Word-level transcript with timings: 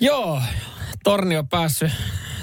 Joo, 0.00 0.42
Tornio 1.04 1.38
on 1.38 1.48
päässyt, 1.48 1.92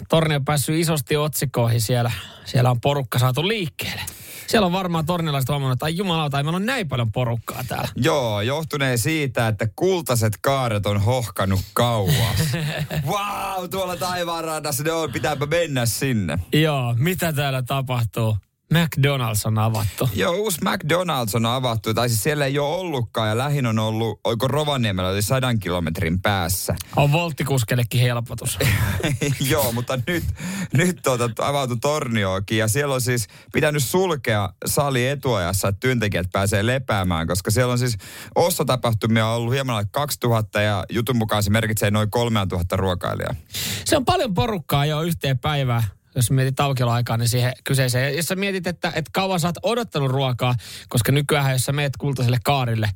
Tornio 0.09 0.37
on 0.37 0.45
päässyt 0.45 0.75
isosti 0.75 1.17
otsikoihin 1.17 1.81
siellä. 1.81 2.11
Siellä 2.45 2.71
on 2.71 2.81
porukka 2.81 3.19
saatu 3.19 3.47
liikkeelle. 3.47 4.01
Siellä 4.47 4.65
on 4.65 4.71
varmaan 4.71 5.05
tornilaiset 5.05 5.49
huomannut, 5.49 5.73
että 5.73 5.85
ai 5.85 5.97
jumalauta, 5.97 6.37
ei 6.37 6.43
meillä 6.43 6.55
on 6.55 6.65
näin 6.65 6.87
paljon 6.87 7.11
porukkaa 7.11 7.63
täällä. 7.67 7.89
Joo, 7.95 8.41
johtuneen 8.41 8.97
siitä, 8.97 9.47
että 9.47 9.67
kultaiset 9.75 10.33
kaaret 10.41 10.85
on 10.85 11.01
hohkannut 11.01 11.59
kauas. 11.73 12.53
wow, 13.11 13.69
tuolla 13.69 13.97
taivaanrannassa 13.97 14.83
ne 14.83 14.91
on, 14.91 15.11
pitääpä 15.11 15.45
mennä 15.45 15.85
sinne. 15.85 16.39
Joo, 16.53 16.95
mitä 16.97 17.33
täällä 17.33 17.61
tapahtuu? 17.61 18.37
McDonald's 18.73 19.45
on 19.45 19.57
avattu. 19.57 20.09
Joo, 20.13 20.33
uusi 20.33 20.59
McDonald's 20.61 21.35
on 21.35 21.45
avattu, 21.45 21.93
tai 21.93 22.09
siis 22.09 22.23
siellä 22.23 22.45
ei 22.45 22.59
ole 22.59 22.77
ollutkaan, 22.77 23.29
ja 23.29 23.37
lähin 23.37 23.65
on 23.65 23.79
ollut, 23.79 24.19
oiko 24.23 24.47
Rovaniemellä, 24.47 25.09
oli 25.09 25.21
sadan 25.21 25.59
kilometrin 25.59 26.21
päässä. 26.21 26.75
On 26.95 27.11
volttikuskellekin 27.11 28.01
helpotus. 28.01 28.59
Joo, 29.51 29.71
mutta 29.71 29.99
nyt, 30.07 30.23
nyt 30.73 30.99
tuota, 31.03 31.29
avautui 31.39 31.77
Tornioakin, 31.81 32.57
ja 32.57 32.67
siellä 32.67 32.95
on 32.95 33.01
siis 33.01 33.27
pitänyt 33.53 33.83
sulkea 33.83 34.49
sali 34.65 35.07
etuajassa, 35.07 35.67
että 35.67 35.79
työntekijät 35.79 36.27
pääsee 36.31 36.65
lepäämään, 36.65 37.27
koska 37.27 37.51
siellä 37.51 37.71
on 37.71 37.79
siis 37.79 37.97
ostotapahtumia 38.35 39.27
ollut 39.27 39.53
hieman 39.53 39.75
alle 39.75 39.87
2000, 39.91 40.61
ja 40.61 40.83
jutun 40.89 41.17
mukaan 41.17 41.43
se 41.43 41.49
merkitsee 41.49 41.91
noin 41.91 42.11
3000 42.11 42.75
ruokailijaa. 42.75 43.35
Se 43.85 43.97
on 43.97 44.05
paljon 44.05 44.33
porukkaa 44.33 44.85
jo 44.85 45.01
yhteen 45.01 45.39
päivään 45.39 45.83
jos 46.17 46.31
mietit 46.31 46.59
aukioloaikaa, 46.59 47.17
niin 47.17 47.29
siihen 47.29 47.53
kyseiseen. 47.63 48.03
Ja 48.03 48.17
jos 48.17 48.25
sä 48.25 48.35
mietit, 48.35 48.67
että, 48.67 48.87
että 48.87 49.11
kauan 49.13 49.39
sä 49.39 49.47
oot 49.47 49.57
odottanut 49.63 50.11
ruokaa, 50.11 50.55
koska 50.89 51.11
nykyään 51.11 51.51
jos 51.51 51.65
sä 51.65 51.71
meet 51.71 51.97
kultaiselle 51.97 52.39
kaarille, 52.43 52.89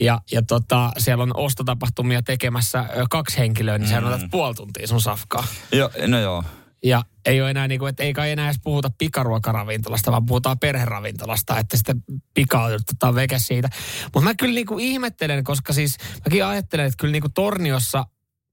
ja, 0.00 0.20
ja 0.32 0.42
tota, 0.42 0.92
siellä 0.98 1.22
on 1.22 1.36
ostotapahtumia 1.36 2.22
tekemässä 2.22 2.84
kaksi 3.10 3.38
henkilöä, 3.38 3.78
niin 3.78 3.88
mm. 3.88 4.00
sä 4.00 4.06
otat 4.06 4.30
puoli 4.30 4.54
tuntia 4.54 4.86
sun 4.86 5.00
safkaa. 5.00 5.44
Joo, 5.72 5.90
no 6.06 6.20
joo. 6.20 6.44
Ja 6.84 7.02
ei 7.24 7.40
ole 7.40 7.50
enää, 7.50 7.68
niin 7.68 7.78
kuin, 7.78 7.90
että 7.90 8.02
ei 8.02 8.12
kai 8.12 8.30
enää 8.30 8.46
edes 8.46 8.60
puhuta 8.64 8.90
pikaruokaravintolasta, 8.98 10.10
vaan 10.10 10.26
puhutaan 10.26 10.58
perheravintolasta, 10.58 11.58
että 11.58 11.76
sitten 11.76 12.04
pika 12.34 12.64
otetaan 12.64 13.14
veke 13.14 13.38
siitä. 13.38 13.68
Mutta 14.14 14.28
mä 14.28 14.34
kyllä 14.34 14.54
niin 14.54 14.66
kuin 14.66 14.84
ihmettelen, 14.84 15.44
koska 15.44 15.72
siis 15.72 15.96
mäkin 16.24 16.44
ajattelen, 16.44 16.86
että 16.86 16.96
kyllä 16.98 17.12
niin 17.12 17.22
kuin 17.22 17.32
Torniossa 17.32 18.04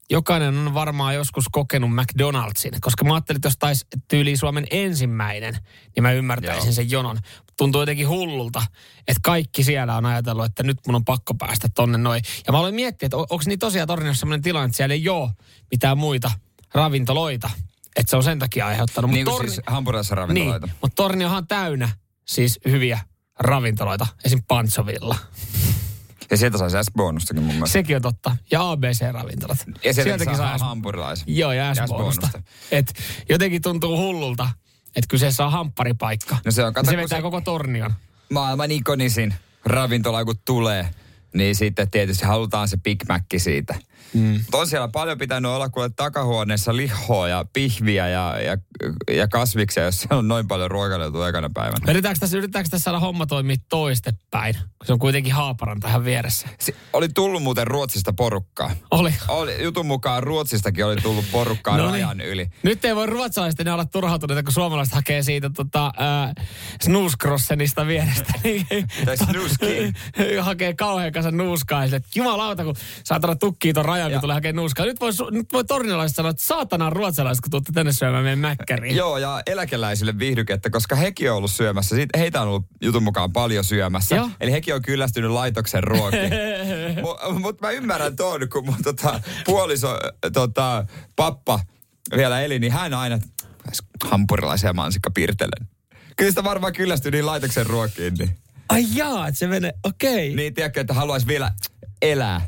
jokainen 0.09 0.57
on 0.57 0.73
varmaan 0.73 1.15
joskus 1.15 1.45
kokenut 1.51 1.89
McDonald'sin, 1.89 2.77
koska 2.81 3.05
mä 3.05 3.13
ajattelin, 3.13 3.37
että 3.37 3.47
jos 3.47 3.57
taisi 3.57 3.85
tyyli 4.07 4.37
Suomen 4.37 4.67
ensimmäinen, 4.71 5.57
niin 5.95 6.03
mä 6.03 6.11
ymmärtäisin 6.11 6.67
Joo. 6.67 6.73
sen 6.73 6.91
jonon. 6.91 7.19
Tuntuu 7.57 7.81
jotenkin 7.81 8.07
hullulta, 8.07 8.65
että 9.07 9.19
kaikki 9.23 9.63
siellä 9.63 9.97
on 9.97 10.05
ajatellut, 10.05 10.45
että 10.45 10.63
nyt 10.63 10.77
mun 10.87 10.95
on 10.95 11.05
pakko 11.05 11.33
päästä 11.33 11.67
tonne 11.75 11.97
noin. 11.97 12.21
Ja 12.47 12.51
mä 12.51 12.59
aloin 12.59 12.75
miettiä, 12.75 13.05
että 13.07 13.17
onko 13.17 13.41
niin 13.45 13.59
tosiaan 13.59 13.87
Torniossa 13.87 14.19
sellainen 14.19 14.41
tilanne, 14.41 14.65
että 14.65 14.77
siellä 14.77 14.93
ei 14.93 15.09
ole 15.09 15.31
mitään 15.71 15.97
muita 15.97 16.31
ravintoloita. 16.73 17.49
Että 17.95 18.09
se 18.09 18.17
on 18.17 18.23
sen 18.23 18.39
takia 18.39 18.67
aiheuttanut. 18.67 19.11
Niin 19.11 19.25
kuin 19.25 19.35
torni... 19.35 19.49
siis 19.49 19.61
hampurilaisessa 19.67 20.15
ravintoloita. 20.15 20.67
Niin, 20.67 20.75
mutta 20.81 20.95
Torniohan 20.95 21.37
on 21.37 21.47
täynnä 21.47 21.89
siis 22.25 22.59
hyviä 22.65 22.99
ravintoloita, 23.39 24.07
esim. 24.25 24.43
Pantsovilla. 24.47 25.15
Ja 26.31 26.37
sieltä 26.37 26.57
sai 26.57 26.83
S-bonustakin 26.83 27.43
mun 27.43 27.53
mielestä. 27.53 27.73
Sekin 27.73 27.95
on 27.95 28.01
totta. 28.01 28.37
Ja 28.51 28.71
ABC-ravintolat. 28.71 29.65
Ja 29.83 29.93
sieltäkin 29.93 30.37
saa 30.37 30.57
hampurilaisia. 30.57 31.25
Joo, 31.27 31.51
ja 31.51 31.75
S-bonusta. 31.75 32.29
Et 32.71 32.93
jotenkin 33.29 33.61
tuntuu 33.61 33.97
hullulta, 33.97 34.49
että 34.87 35.07
kyseessä 35.09 35.45
on 35.45 35.51
hampparipaikka. 35.51 36.37
No 36.45 36.51
se 36.51 36.65
on, 36.65 36.73
kato, 36.73 36.91
se 36.91 36.97
vetää 36.97 37.17
se... 37.17 37.21
koko 37.21 37.41
tornion. 37.41 37.93
Maailman 38.29 38.71
ikonisin 38.71 39.33
ravintola, 39.65 40.25
kun 40.25 40.35
tulee, 40.45 40.89
niin 41.33 41.55
sitten 41.55 41.89
tietysti 41.91 42.25
halutaan 42.25 42.67
se 42.67 42.77
Big 42.77 43.03
Mac 43.09 43.23
siitä. 43.37 43.75
Mm. 44.13 44.33
Mutta 44.33 44.57
on 44.57 44.67
siellä 44.67 44.87
paljon 44.87 45.17
pitänyt 45.17 45.51
olla 45.51 45.69
kuule 45.69 45.89
takahuoneessa 45.95 46.75
lihoa 46.75 47.27
ja 47.27 47.45
pihviä 47.53 48.09
ja, 48.09 48.41
ja, 48.41 48.57
ja 49.11 49.27
kasviksia, 49.27 49.83
jos 49.83 50.01
siellä 50.01 50.19
on 50.19 50.27
noin 50.27 50.47
paljon 50.47 50.71
ruokailtu 50.71 51.21
ekana 51.21 51.49
päivänä. 51.53 51.91
Yritetäänkö 51.91 52.19
tässä, 52.19 52.37
yritetäänkö 52.37 52.69
tässä 52.69 52.83
saada 52.83 52.99
homma 52.99 53.25
toimia 53.25 53.55
toistepäin? 53.69 54.55
Se 54.83 54.93
on 54.93 54.99
kuitenkin 54.99 55.33
Haaparan 55.33 55.79
tähän 55.79 56.05
vieressä. 56.05 56.47
Se, 56.59 56.75
oli 56.93 57.09
tullut 57.09 57.43
muuten 57.43 57.67
Ruotsista 57.67 58.13
porukkaa. 58.13 58.71
Oli. 58.91 59.13
oli 59.27 59.63
jutun 59.63 59.85
mukaan 59.85 60.23
Ruotsistakin 60.23 60.85
oli 60.85 60.95
tullut 60.95 61.25
porukkaa 61.31 61.77
no 61.77 61.83
niin. 61.83 61.91
rajan 61.91 62.21
yli. 62.21 62.49
Nyt 62.63 62.85
ei 62.85 62.95
voi 62.95 63.05
ruotsalaiset 63.05 63.67
olla 63.67 63.85
turhautuneita, 63.85 64.43
kun 64.43 64.53
suomalaiset 64.53 64.95
hakee 64.95 65.23
siitä 65.23 65.49
tota, 65.49 65.85
äh, 65.85 66.45
vierestä. 67.87 68.33
tai 69.05 69.17
snuski. 69.31 69.93
hakee 70.41 70.73
kauhean 70.73 71.11
kanssa 71.11 71.31
nuuskaa. 71.31 71.83
Että 71.83 72.09
jumalauta, 72.15 72.63
kun 72.63 72.75
saatana 73.03 73.35
tukkii 73.35 73.73
ton 73.73 73.85
rajan 73.85 74.02
kun 74.11 74.21
tulee 74.21 74.33
hakemaan 74.33 74.55
nuuskaa. 74.55 74.85
Nyt 74.85 74.99
voi, 74.99 75.11
nyt 75.31 75.53
voi 75.53 75.63
tornilaiset 75.63 76.15
sanoa, 76.15 76.29
että 76.29 76.43
saatana 76.43 76.89
ruotsalaiset, 76.89 77.41
kun 77.41 77.51
tuutte 77.51 77.71
tänne 77.71 77.91
syömään 77.93 78.23
meidän 78.23 78.39
mäkkäriin. 78.39 78.95
Joo, 78.95 79.17
ja 79.17 79.41
eläkeläisille 79.47 80.19
viihdykettä, 80.19 80.69
koska 80.69 80.95
hekin 80.95 81.31
on 81.31 81.37
ollut 81.37 81.51
syömässä. 81.51 81.95
Siitä, 81.95 82.19
heitä 82.19 82.41
on 82.41 82.47
ollut 82.47 82.65
jutun 82.81 83.03
mukaan 83.03 83.33
paljon 83.33 83.63
syömässä. 83.63 84.15
Joo. 84.15 84.29
Eli 84.39 84.51
hekin 84.51 84.75
on 84.75 84.81
kyllästynyt 84.81 85.31
laitoksen 85.31 85.83
ruokiin. 85.83 86.31
Mutta 87.01 87.29
mut 87.39 87.61
mä 87.61 87.71
ymmärrän 87.71 88.15
tuon, 88.15 88.49
kun 88.49 88.65
mun 88.65 88.83
tota, 88.83 89.21
puoliso, 89.45 89.99
tota, 90.33 90.85
pappa 91.15 91.59
vielä 92.15 92.41
eli, 92.41 92.59
niin 92.59 92.71
hän 92.71 92.93
aina 92.93 93.19
hampurilaisia 94.03 94.73
mansikka 94.73 95.11
pirtelen. 95.11 95.67
Kyllä 96.17 96.31
sitä 96.31 96.43
varmaan 96.43 96.73
kyllästyy 96.73 97.11
niin 97.11 97.25
laitoksen 97.25 97.65
ruokiin. 97.65 98.13
Niin. 98.13 98.37
Ai 98.69 98.85
jaa, 98.95 99.27
että 99.27 99.39
se 99.39 99.47
menee, 99.47 99.73
okei. 99.83 100.13
Okay. 100.13 100.35
Niin, 100.35 100.53
tiedätkö, 100.53 100.81
että 100.81 100.93
haluaisi 100.93 101.27
vielä 101.27 101.51
elää 102.01 102.41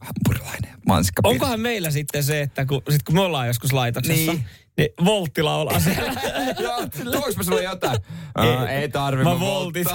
hampurilainen 0.00 0.73
mansikka. 0.86 1.22
Onkohan 1.24 1.60
meillä 1.60 1.90
sitten 1.90 2.24
se, 2.24 2.40
että 2.40 2.66
kun, 2.66 2.82
sit 2.90 3.02
kun 3.02 3.14
me 3.14 3.20
ollaan 3.20 3.46
joskus 3.46 3.72
laitoksessa, 3.72 4.32
niin, 4.32 4.44
niin 4.76 4.88
voltti 5.04 5.42
laulaa 5.42 5.80
siellä. 5.80 6.12
Joo, 6.62 6.86
tuoks 7.12 7.36
mä 7.36 7.42
sulle 7.42 7.62
jotain? 7.62 7.98
ei, 8.68 8.76
ei 8.76 8.88
tarvi, 8.88 9.24
mä, 9.24 9.30
mä 9.30 9.40
voltit. 9.40 9.88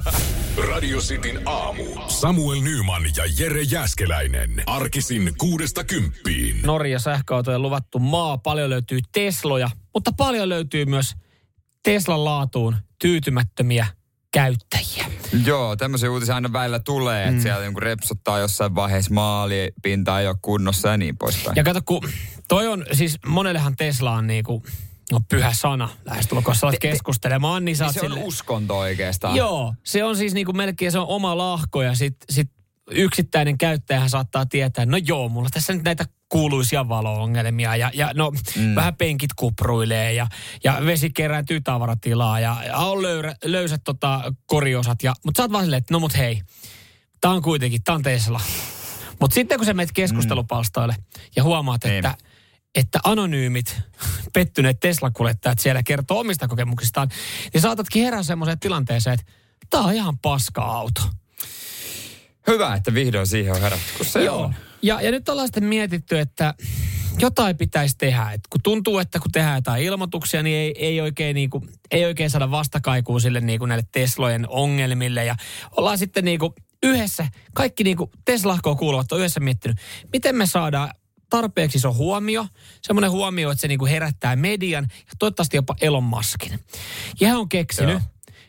Radio 0.70 0.98
Cityn 0.98 1.48
aamu. 1.48 1.84
Samuel 2.08 2.60
Nyman 2.60 3.02
ja 3.16 3.24
Jere 3.38 3.62
Jäskeläinen. 3.62 4.62
Arkisin 4.66 5.32
kuudesta 5.38 5.84
kymppiin. 5.84 6.62
Norja 6.62 6.98
sähköautojen 6.98 7.62
luvattu 7.62 7.98
maa. 7.98 8.38
Paljon 8.38 8.70
löytyy 8.70 9.00
Tesloja, 9.12 9.70
mutta 9.94 10.12
paljon 10.16 10.48
löytyy 10.48 10.84
myös 10.84 11.14
Teslan 11.82 12.24
laatuun 12.24 12.76
tyytymättömiä 12.98 13.86
käyttäjiä. 14.36 15.06
Joo, 15.44 15.76
tämmöisiä 15.76 16.10
uutisia 16.10 16.34
aina 16.34 16.52
välillä 16.52 16.78
tulee, 16.78 17.22
että 17.22 17.36
mm. 17.36 17.42
siellä 17.42 17.64
jonkun 17.64 17.82
repsottaa 17.82 18.38
jossain 18.38 18.74
vaiheessa 18.74 19.14
maalipinta 19.14 20.20
ei 20.20 20.26
ole 20.26 20.36
kunnossa 20.42 20.88
ja 20.88 20.96
niin 20.96 21.16
poispäin. 21.16 21.56
Ja 21.56 21.64
kato, 21.64 21.80
kun 21.84 22.08
toi 22.48 22.68
on, 22.68 22.86
siis 22.92 23.18
monellehan 23.26 23.76
Tesla 23.76 24.12
on 24.12 24.26
niinku, 24.26 24.62
no 25.12 25.20
pyhä 25.28 25.52
sana 25.52 25.88
lähestulkoon, 26.04 26.56
sä 26.56 26.66
keskustelemaan, 26.80 27.64
niin 27.64 27.76
sä 27.76 27.84
niin 27.84 27.94
se 27.94 28.00
sille... 28.00 28.20
on 28.20 28.26
uskonto 28.26 28.78
oikeastaan. 28.78 29.36
Joo, 29.36 29.74
se 29.84 30.04
on 30.04 30.16
siis 30.16 30.34
niinku 30.34 30.52
melkein 30.52 30.92
se 30.92 30.98
on 30.98 31.06
oma 31.06 31.38
lahko 31.38 31.82
ja 31.82 31.94
sit, 31.94 32.16
sit 32.30 32.50
yksittäinen 32.90 33.58
käyttäjä 33.58 34.08
saattaa 34.08 34.46
tietää, 34.46 34.86
no 34.86 34.96
joo, 34.96 35.28
mulla 35.28 35.48
tässä 35.52 35.72
nyt 35.72 35.84
näitä 35.84 36.04
kuuluisia 36.28 36.88
valo-ongelmia 36.88 37.76
ja, 37.76 37.90
ja 37.94 38.10
no 38.14 38.32
mm. 38.56 38.74
vähän 38.74 38.96
penkit 38.96 39.30
kupruilee 39.36 40.12
ja, 40.12 40.26
ja 40.64 40.78
vesi 40.86 41.10
kerääntyy 41.10 41.60
tavaratilaa 41.60 42.40
ja, 42.40 42.56
ja 42.66 42.76
on 42.76 43.02
löyrä, 43.02 43.34
löysät 43.44 43.80
tota 43.84 44.32
koriosat. 44.46 45.02
Ja, 45.02 45.14
mutta 45.24 45.38
sä 45.38 45.42
oot 45.44 45.52
vaan 45.52 45.64
silleen, 45.64 45.78
että 45.78 45.94
no 45.94 46.00
mut 46.00 46.16
hei, 46.16 46.42
tää 47.20 47.30
on 47.30 47.42
kuitenkin, 47.42 47.82
tää 47.84 47.94
on 47.94 48.02
Tesla. 48.02 48.40
Mutta 49.20 49.34
sitten 49.34 49.58
kun 49.58 49.66
sä 49.66 49.74
menet 49.74 49.92
keskustelupalstoille 49.92 50.94
mm. 50.94 51.22
ja 51.36 51.42
huomaat, 51.42 51.84
niin. 51.84 51.94
että, 51.94 52.14
että 52.74 52.98
anonyymit, 53.04 53.80
pettyneet 54.32 54.80
Tesla-kuljettajat 54.80 55.58
siellä 55.58 55.82
kertoo 55.82 56.20
omista 56.20 56.48
kokemuksistaan, 56.48 57.08
niin 57.54 57.62
saatatkin 57.62 58.04
herää 58.04 58.22
semmoiseen 58.22 58.60
tilanteeseen, 58.60 59.14
että 59.14 59.32
tää 59.70 59.80
on 59.80 59.94
ihan 59.94 60.18
paska 60.18 60.62
auto. 60.62 61.00
Hyvä, 62.46 62.74
että 62.74 62.94
vihdoin 62.94 63.26
siihen 63.26 63.54
on 63.54 63.60
herätty, 63.60 63.92
kun 63.96 64.06
se 64.06 64.24
Joo. 64.24 64.42
on. 64.42 64.54
Ja, 64.82 65.00
ja 65.00 65.10
nyt 65.10 65.28
ollaan 65.28 65.48
sitten 65.48 65.64
mietitty, 65.64 66.18
että 66.18 66.54
jotain 67.18 67.56
pitäisi 67.56 67.98
tehdä. 67.98 68.30
Et 68.32 68.40
kun 68.50 68.60
tuntuu, 68.62 68.98
että 68.98 69.18
kun 69.18 69.32
tehdään 69.32 69.56
jotain 69.56 69.82
ilmoituksia, 69.82 70.42
niin 70.42 70.56
ei, 70.56 70.74
ei, 70.86 71.00
oikein, 71.00 71.34
niin 71.34 71.50
kuin, 71.50 71.68
ei 71.90 72.04
oikein 72.04 72.30
saada 72.30 72.50
vastakaikua 72.50 73.20
sille 73.20 73.40
niin 73.40 73.58
kuin 73.58 73.68
näille 73.68 73.86
Teslojen 73.92 74.48
ongelmille. 74.48 75.24
Ja 75.24 75.36
ollaan 75.76 75.98
sitten 75.98 76.24
niin 76.24 76.38
kuin 76.38 76.52
yhdessä, 76.82 77.26
kaikki 77.54 77.84
niin 77.84 77.96
kuin 77.96 78.10
Teslahkoon 78.24 78.76
kuuluvat 78.76 79.12
on 79.12 79.18
yhdessä 79.18 79.40
miettinyt, 79.40 79.76
miten 80.12 80.36
me 80.36 80.46
saadaan 80.46 80.90
tarpeeksi 81.30 81.78
iso 81.78 81.92
huomio. 81.92 82.46
Semmoinen 82.82 83.10
huomio, 83.10 83.50
että 83.50 83.60
se 83.60 83.68
niinku 83.68 83.86
herättää 83.86 84.36
median 84.36 84.86
ja 84.98 85.12
toivottavasti 85.18 85.56
jopa 85.56 85.76
Elon 85.80 86.04
Muskin. 86.04 86.58
Ja 87.20 87.28
hän 87.28 87.36
on 87.36 87.48
keksinyt, 87.48 87.90
Joo. 87.90 88.00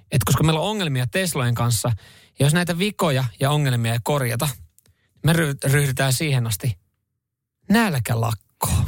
että 0.01 0.25
koska 0.25 0.43
meillä 0.43 0.59
on 0.61 0.69
ongelmia 0.69 1.07
Teslojen 1.07 1.55
kanssa, 1.55 1.91
jos 2.39 2.53
näitä 2.53 2.77
vikoja 2.77 3.23
ja 3.39 3.51
ongelmia 3.51 3.93
ei 3.93 3.99
korjata, 4.03 4.49
me 5.25 5.33
ry- 5.33 5.71
ryhdytään 5.71 6.13
siihen 6.13 6.47
asti 6.47 6.77
nälkälakkoon. 7.69 8.47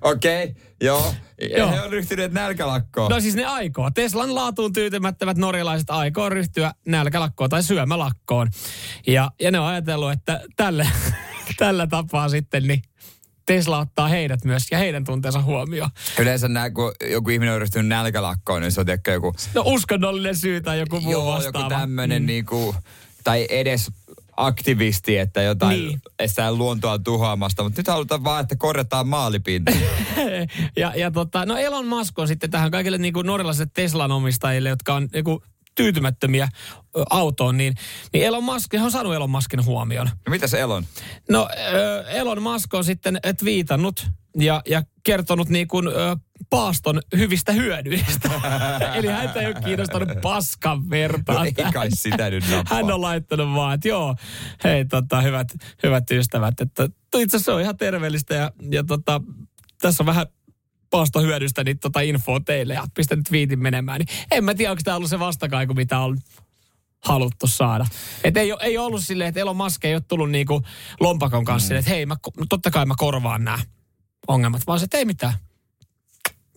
Okei, 0.00 0.44
okay, 0.44 0.62
joo. 0.80 1.14
Joo. 1.56 1.70
He 1.70 1.80
on 1.80 1.90
ryhtyneet 1.90 2.32
nälkälakkoon. 2.32 3.10
No 3.10 3.20
siis 3.20 3.34
ne 3.34 3.44
aikoo. 3.44 3.90
Teslan 3.90 4.34
laatuun 4.34 4.72
tyytymättömät 4.72 5.36
norjalaiset 5.36 5.90
aikoo 5.90 6.28
ryhtyä 6.28 6.72
nälkälakkoon 6.86 7.50
tai 7.50 7.62
syömälakkoon. 7.62 8.48
Ja, 9.06 9.30
ja 9.40 9.50
ne 9.50 9.60
on 9.60 9.66
ajatellut, 9.66 10.12
että 10.12 10.40
tälle, 10.56 10.88
tällä 11.58 11.86
tapaa 11.86 12.28
sitten 12.28 12.66
niin 12.66 12.82
Tesla 13.46 13.78
ottaa 13.78 14.08
heidät 14.08 14.44
myös 14.44 14.66
ja 14.70 14.78
heidän 14.78 15.04
tunteensa 15.04 15.42
huomioon. 15.42 15.90
Yleensä 16.18 16.48
nää, 16.48 16.70
kun 16.70 16.92
joku 17.10 17.30
ihminen 17.30 17.54
on 17.54 17.60
ryhtynyt 17.60 17.86
nälkälakkoon, 17.88 18.62
niin 18.62 18.72
se 18.72 18.80
on 18.80 18.86
tiedätkö, 18.86 19.12
joku, 19.12 19.34
No 19.54 19.62
uskonnollinen 19.66 20.36
syy 20.36 20.60
tai 20.60 20.78
joku 20.78 21.00
muu 21.00 21.12
joo, 21.12 21.26
vastaava. 21.26 21.58
joku 21.58 21.68
tämmöinen 21.70 22.22
mm. 22.22 22.26
niinku, 22.26 22.74
tai 23.24 23.46
edes 23.50 23.90
aktivisti, 24.36 25.18
että 25.18 25.42
jotain 25.42 25.78
Niin. 25.78 25.88
niin. 25.88 26.00
estää 26.18 26.52
luontoa 26.52 26.98
tuhoamasta, 26.98 27.62
mutta 27.62 27.80
nyt 27.80 27.88
halutaan 27.88 28.24
vaan, 28.24 28.42
että 28.42 28.56
korjataan 28.56 29.08
maalipinta. 29.08 29.72
ja, 30.76 30.92
ja 30.96 31.10
tota, 31.10 31.46
no 31.46 31.56
Elon 31.56 31.86
Musk 31.86 32.18
on 32.18 32.28
sitten 32.28 32.50
tähän 32.50 32.70
kaikille 32.70 32.98
niin 32.98 33.14
kuin 33.14 33.26
norjalaisille 33.26 33.70
Teslan 33.74 34.12
omistajille, 34.12 34.68
jotka 34.68 34.94
on 34.94 35.08
niin 35.12 35.24
kuin 35.24 35.38
tyytymättömiä 35.76 36.48
autoon, 37.10 37.56
niin, 37.56 37.74
niin 38.12 38.24
Elon 38.24 38.44
Musk, 38.44 38.74
hän 38.74 38.84
on 38.84 38.90
saanut 38.90 39.14
Elon 39.14 39.30
Muskin 39.30 39.64
huomioon. 39.64 40.06
no 40.06 40.30
mitä 40.30 40.46
se 40.46 40.60
Elon? 40.60 40.84
No 41.30 41.48
Elon 42.08 42.42
Musk 42.42 42.74
on 42.74 42.84
sitten 42.84 43.18
et 43.22 43.44
viitannut 43.44 44.10
ja, 44.38 44.62
ja 44.68 44.82
kertonut 45.04 45.48
niin 45.48 45.68
kuin, 45.68 45.88
ö, 45.88 46.16
paaston 46.50 47.00
hyvistä 47.16 47.52
hyödyistä. 47.52 48.30
Eli 48.94 49.06
häntä 49.06 49.40
ei 49.40 49.46
ole 49.46 49.54
kiinnostanut 49.64 50.08
paskan 50.22 50.90
vertaa. 50.90 51.34
No 51.34 51.44
ei 51.44 51.52
kai 51.72 51.88
sitä 51.90 52.30
nyt 52.30 52.50
nappaa. 52.50 52.76
Hän 52.76 52.92
on 52.92 53.00
laittanut 53.00 53.54
vaan, 53.54 53.74
että 53.74 53.88
joo, 53.88 54.16
hei 54.64 54.84
tota, 54.84 55.20
hyvät, 55.20 55.48
hyvät 55.82 56.10
ystävät, 56.10 56.60
että 56.60 56.88
itse 57.16 57.36
asiassa 57.36 57.44
se 57.44 57.52
on 57.52 57.60
ihan 57.60 57.76
terveellistä 57.76 58.34
ja, 58.34 58.52
ja 58.70 58.84
tota, 58.84 59.20
tässä 59.80 60.02
on 60.02 60.06
vähän 60.06 60.26
paaston 60.96 61.22
hyödystä 61.22 61.64
niin 61.64 61.78
tota 61.78 62.00
infoa 62.00 62.40
teille 62.40 62.74
ja 62.74 62.84
pistä 62.94 63.16
nyt 63.16 63.32
viitin 63.32 63.58
menemään. 63.58 63.98
Niin 63.98 64.08
en 64.30 64.44
mä 64.44 64.54
tiedä, 64.54 64.70
onko 64.70 64.80
tämä 64.84 64.96
ollut 64.96 65.10
se 65.10 65.18
vastakaiku, 65.18 65.74
mitä 65.74 65.98
on 65.98 66.18
haluttu 67.04 67.46
saada. 67.46 67.86
Et 68.24 68.36
ei, 68.36 68.52
ei 68.60 68.78
ollut 68.78 69.04
silleen, 69.04 69.28
että 69.28 69.40
Elon 69.40 69.56
Musk 69.56 69.84
ei 69.84 69.94
ole 69.94 70.02
tullut 70.08 70.30
niinku 70.30 70.62
lompakon 71.00 71.44
kanssa 71.44 71.74
mm. 71.74 71.78
että 71.78 71.90
hei, 71.90 72.06
mä, 72.06 72.16
totta 72.48 72.70
kai 72.70 72.86
mä 72.86 72.94
korvaan 72.98 73.44
nämä 73.44 73.58
ongelmat, 74.28 74.66
vaan 74.66 74.78
se, 74.78 74.84
että 74.84 74.98
ei 74.98 75.04
mitään. 75.04 75.32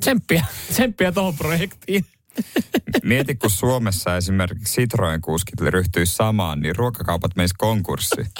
Tsemppiä, 0.02 0.46
tsemppiä 0.72 1.12
tuohon 1.12 1.36
projektiin. 1.36 2.06
Mieti, 3.04 3.36
kun 3.36 3.50
Suomessa 3.50 4.18
esimerkiksi 4.18 4.81
Citroen 4.81 5.22
kuskit 5.22 5.62
ryhtyisi 5.62 6.16
samaan, 6.16 6.60
niin 6.60 6.76
ruokakaupat 6.76 7.36
menis 7.36 7.54
konkurssiin. 7.54 8.28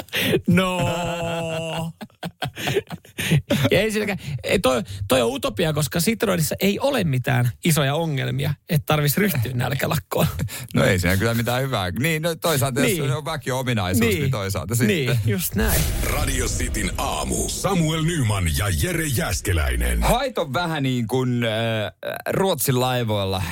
No. 0.48 0.80
ei 3.72 3.92
silläkään, 3.92 4.20
ei 4.44 4.60
toi, 4.60 4.84
toi 5.08 5.22
on 5.22 5.32
utopia, 5.32 5.74
koska 5.74 6.00
Citroenissa 6.00 6.56
ei 6.60 6.80
ole 6.80 7.04
mitään 7.04 7.50
isoja 7.66 7.96
ongelmia, 7.96 8.54
että 8.70 8.86
tarvitsisi 8.86 9.20
ryhtyä 9.22 9.52
nälkälakkoon. 9.54 10.28
No 10.76 10.84
ei 10.84 11.00
siinä 11.00 11.18
kyllä 11.18 11.34
mitään 11.34 11.62
hyvää. 11.62 11.92
Niin, 11.92 12.22
no 12.22 12.36
toisaalta 12.36 12.82
Niin. 12.82 12.98
jos 12.98 13.08
se 13.08 13.16
on 13.16 13.26
väkiominaisuus, 13.26 14.10
niin, 14.10 14.20
niin 14.22 14.32
toisaalta 14.32 14.76
sitten. 14.76 14.88
Niin, 14.98 15.20
just 15.26 15.56
näin. 15.56 15.82
Radio 16.14 16.46
Cityn 16.46 16.92
aamu. 16.98 17.50
Samuel 17.50 18.04
Nyman 18.04 18.44
ja 18.58 18.66
Jere 18.84 19.06
Jäskeläinen. 19.06 20.04
Hait 20.04 20.38
on 20.38 20.54
vähän 20.54 20.84
niin 20.84 21.08
kuin 21.08 21.44
äh, 21.44 21.52
Ruotsin 22.30 22.80
laivoilla 22.80 23.44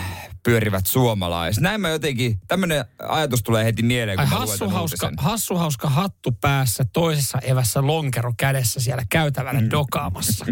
pyörivät 0.48 0.86
suomalaiset. 0.86 1.64
Näin 1.64 1.82
mä 1.82 1.90
jotenkin, 1.90 2.40
tämmöinen 2.48 2.86
ajatus 3.00 3.44
tulee 3.44 3.66
heti 3.66 3.84
mieleen, 3.84 4.20
Ai 4.20 4.26
kun 4.26 4.34
mä 4.34 4.40
hassu 4.40 4.70
hauska, 4.70 5.12
hassu 5.18 5.56
hauska 5.56 5.90
hattu 5.90 6.32
päässä, 6.32 6.86
toisessa 6.94 7.40
evässä 7.40 7.88
lonkero 7.88 8.34
kädessä 8.38 8.80
siellä 8.80 9.04
käytävällä 9.10 9.62
mm. 9.62 9.72
dokaamassa. 9.72 10.46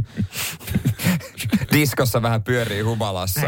Diskossa 1.74 2.22
vähän 2.22 2.44
pyörii 2.44 2.82
humalassa. 2.82 3.42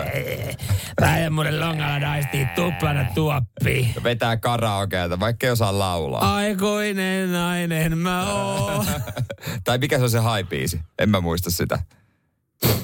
Päijämuuden 0.96 1.60
longalla 1.60 2.00
naistiin 2.00 2.50
tuplana 2.56 3.06
tuoppiin. 3.16 3.94
Vetää 4.04 4.38
karaokeata, 4.38 5.20
vaikka 5.20 5.48
ei 5.48 5.52
osaa 5.52 5.80
laulaa. 5.80 6.36
Aikuinen 6.36 7.32
nainen 7.32 7.98
mä 7.98 8.34
oon. 8.34 8.86
tai 9.64 9.78
mikä 9.78 9.98
se 9.98 10.04
on 10.04 10.10
se 10.10 10.20
haipiisi? 10.20 10.82
En 11.00 11.10
mä 11.10 11.22
muista 11.22 11.52
sitä. 11.52 11.80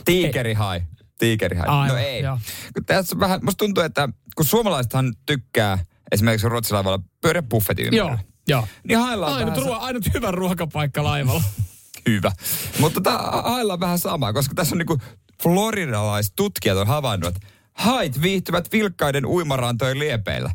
Tiikeri 0.06 0.54
hai. 0.54 0.82
Tiikeri 1.20 1.58
hai. 1.58 1.68
Aivan, 1.68 1.88
no 1.98 2.04
ei. 2.04 2.22
joo. 2.22 2.40
Tässä 2.86 3.20
vähän, 3.20 3.40
musta 3.44 3.58
tuntuu, 3.58 3.84
että 3.84 4.10
kun 4.36 4.46
suomalaisethan 4.46 5.14
tykkää 5.26 5.78
esimerkiksi 6.12 6.50
ruotsilaivalla 6.50 7.00
pyöriä 7.22 7.44
buffetin 7.44 7.96
Joo, 7.96 8.08
ympärillä. 8.08 8.34
joo. 8.48 8.68
Niin 8.88 9.00
hailla 9.00 9.28
on 9.28 9.34
Ainut, 9.34 9.58
ruo- 9.58 9.78
ainut 9.80 10.14
hyvä 10.14 10.32
ruokapaikka 10.32 11.04
laivalla. 11.04 11.44
hyvä. 12.10 12.32
Mutta 12.80 13.02
tota, 13.02 13.18
hailla 13.42 13.74
on 13.74 13.80
vähän 13.80 14.00
sama, 14.00 14.34
koska 14.34 14.56
tässä 14.56 14.76
on 14.76 14.78
niinku 14.78 14.98
floridalaiset 15.44 16.34
tutkijat 16.36 16.78
on 16.78 16.88
havainnut, 16.88 17.36
että 17.36 17.48
hait 17.74 18.22
viihtyvät 18.22 18.72
vilkkaiden 18.72 19.26
uimarantojen 19.26 20.00
liepeillä. 20.00 20.52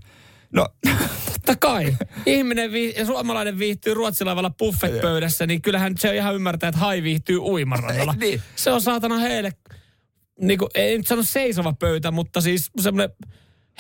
No, 0.53 0.69
Totta 1.47 1.67
kai. 1.69 1.97
Ihminen 2.27 2.71
ja 2.97 3.07
suomalainen 3.07 3.59
viihtyy 3.59 3.95
ruotsilaivalla 3.95 4.51
buffetpöydässä, 4.51 5.47
niin 5.47 5.63
kyllähän 5.63 5.99
se 5.99 6.17
ihan 6.17 6.35
ymmärtää, 6.35 6.69
että 6.69 6.81
hai 6.81 7.03
viihtyy 7.03 7.39
uimarannalla. 7.39 8.15
Niin. 8.21 8.43
Se 8.57 8.71
on 8.71 8.81
saatana 8.81 9.19
heille, 9.19 9.53
niin 10.41 10.59
kuin, 10.59 10.69
ei 10.75 10.99
nyt 10.99 11.07
sano 11.07 11.23
seisova 11.23 11.73
pöytä, 11.73 12.11
mutta 12.11 12.41
siis 12.41 12.71
semmoinen 12.81 13.17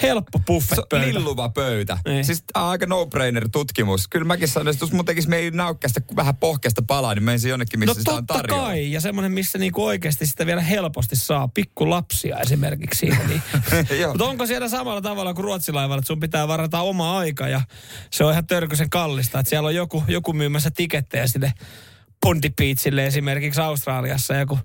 helppo 0.02 0.38
buffetpöytä. 0.38 1.06
lilluva 1.06 1.48
pöytä. 1.48 1.98
Niin. 2.04 2.24
Siis 2.24 2.44
aika 2.54 2.86
no-brainer 2.86 3.48
tutkimus. 3.52 4.08
Kyllä 4.08 4.24
mäkin 4.24 4.48
sanoin, 4.48 4.68
että 4.68 4.84
jos 4.84 4.92
mun 4.92 5.04
tekisi 5.04 5.28
meidän 5.28 5.56
naukkästä 5.56 6.00
vähän 6.16 6.36
pohkeasta 6.36 6.82
palaa, 6.82 7.14
niin 7.14 7.22
menisin 7.24 7.50
jonnekin, 7.50 7.80
missä 7.80 7.90
No 7.90 7.98
sitä 7.98 8.10
on 8.10 8.26
totta 8.26 8.34
tarjolla. 8.34 8.66
kai, 8.66 8.92
ja 8.92 9.00
semmoinen, 9.00 9.32
missä 9.32 9.58
niinku 9.58 9.84
oikeasti 9.84 10.26
sitä 10.26 10.46
vielä 10.46 10.60
helposti 10.60 11.16
saa, 11.16 11.48
pikku 11.48 11.90
lapsia 11.90 12.38
esimerkiksi 12.38 12.98
siinä. 12.98 13.18
Niin. 13.28 13.42
Mutta 14.08 14.24
onko 14.24 14.46
siellä 14.46 14.68
samalla 14.68 15.00
tavalla 15.00 15.34
kuin 15.34 15.44
Ruotsilaivalla, 15.44 15.98
että 15.98 16.06
sun 16.06 16.20
pitää 16.20 16.48
varata 16.48 16.80
oma 16.80 17.18
aika 17.18 17.48
ja 17.48 17.60
se 18.10 18.24
on 18.24 18.32
ihan 18.32 18.46
törkysen 18.46 18.90
kallista, 18.90 19.38
että 19.40 19.50
siellä 19.50 19.66
on 19.66 19.74
joku, 19.74 20.04
joku 20.08 20.32
myymässä 20.32 20.70
tikettejä 20.70 21.26
sinne 21.26 21.52
Bondi 22.20 22.50
Beachille 22.50 23.06
esimerkiksi 23.06 23.60
Australiassa 23.60 24.34
ja 24.34 24.40
joku 24.40 24.58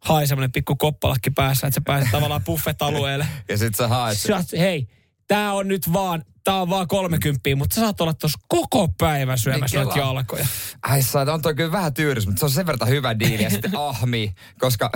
hai 0.00 0.26
semmoinen 0.26 0.52
pikku 0.52 0.76
koppalakki 0.76 1.30
päässä, 1.30 1.66
että 1.66 1.74
sä 1.74 1.80
pääset 1.84 2.10
tavallaan 2.10 2.44
buffet-alueelle. 2.46 3.26
Ja 3.48 3.58
sit 3.58 3.74
sä 3.74 3.88
haet. 3.88 4.18
Sä, 4.18 4.44
hei, 4.58 4.88
tää 5.28 5.52
on 5.52 5.68
nyt 5.68 5.92
vaan, 5.92 6.24
tää 6.52 6.60
on 6.60 6.70
vaan 6.70 6.88
30, 6.88 7.40
mutta 7.56 7.74
sä 7.74 7.80
saat 7.80 8.00
olla 8.00 8.14
tuossa 8.14 8.38
koko 8.48 8.88
päivän 8.88 9.38
syömässä 9.38 9.76
Niin, 9.78 9.84
noita 9.84 10.00
jalkoja. 10.00 10.46
Ai 10.82 11.02
saa, 11.02 11.32
on 11.32 11.42
toi 11.42 11.54
kyllä 11.54 11.72
vähän 11.72 11.94
tyyrys, 11.94 12.26
mutta 12.26 12.38
se 12.40 12.44
on 12.44 12.50
sen 12.50 12.66
verran 12.66 12.88
hyvä 12.88 13.18
diili 13.18 13.42
ja 13.42 13.50
sitten 13.50 13.70
ahmi, 13.88 14.34
koska 14.58 14.90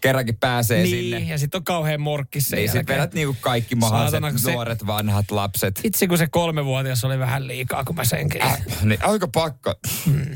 kerrankin 0.00 0.36
pääsee 0.36 0.82
Niin, 0.82 0.90
sinne. 1.14 1.18
ja 1.32 1.38
sitten 1.38 1.58
on 1.58 1.64
kauhean 1.64 2.00
morkkis 2.00 2.48
sen 2.48 2.56
Niin 2.56 2.68
sit 2.68 2.74
jälkeen. 2.74 2.98
vedät 2.98 3.14
niinku 3.14 3.36
kaikki 3.40 3.74
mahdolliset 3.74 4.10
Saatana, 4.10 4.30
kun 4.30 4.38
se- 4.40 4.52
nuoret, 4.52 4.86
vanhat 4.86 5.30
lapset. 5.30 5.80
Itse 5.84 6.06
kun 6.06 6.18
se 6.18 6.26
kolmevuotias 6.26 7.04
oli 7.04 7.18
vähän 7.18 7.46
liikaa, 7.46 7.84
kun 7.84 7.96
mä 7.96 8.04
senkin. 8.04 8.42
Äh, 8.42 8.58
niin 8.82 9.04
aika 9.04 9.28
pakko. 9.28 9.74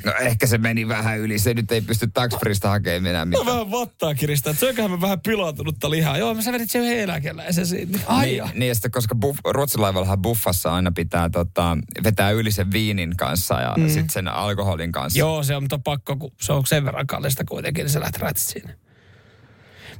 No 0.05 0.13
ehkä 0.21 0.47
se 0.47 0.59
meni 0.59 0.89
vähän 0.89 1.19
yli. 1.19 1.39
Se 1.39 1.55
nyt 1.55 1.73
ei 1.73 1.81
pysty 1.81 2.07
taksfrista 2.15 2.69
hakemaan 2.69 3.07
enää 3.07 3.25
Mä 3.25 3.29
mitään. 3.29 3.47
vähän 3.47 3.71
vattaa 3.71 4.15
kiristää, 4.15 4.51
että 4.51 4.61
söiköhän 4.61 4.91
mä 4.91 5.01
vähän 5.01 5.21
pilaantunutta 5.21 5.91
lihaa. 5.91 6.19
Joo, 6.19 6.35
mä 6.35 6.43
sä 6.43 6.53
vedit 6.53 6.71
sen 6.71 6.83
yhden 6.83 6.99
eläkeläisen 7.01 7.67
siitä. 7.67 7.99
Ai 8.07 8.27
niin, 8.27 8.43
niin, 8.55 8.69
ja 8.69 8.75
sitten 8.75 8.91
koska 8.91 9.15
buff, 9.15 9.39
ruotsilaivallahan 9.45 10.23
buffassa 10.59 10.75
aina 10.75 10.93
pitää 10.93 11.31
tota, 11.31 11.79
vetää 12.05 12.31
yli 12.31 12.51
sen 12.51 12.73
viinin 12.73 13.17
kanssa 13.17 13.61
ja 13.61 13.75
mm. 13.77 13.89
sitten 13.89 14.11
sen 14.11 14.29
alkoholin 14.29 14.93
kanssa. 14.93 15.19
Joo, 15.19 15.43
se 15.43 15.57
on 15.57 15.63
mutta 15.63 15.79
pakko, 15.79 16.17
kun 16.17 16.33
se 16.41 16.53
on 16.53 16.67
sen 16.67 16.85
verran 16.85 17.07
kallista 17.07 17.45
kuitenkin, 17.45 17.85
niin 17.85 17.93
sä 17.93 18.01
lähdet. 18.01 18.55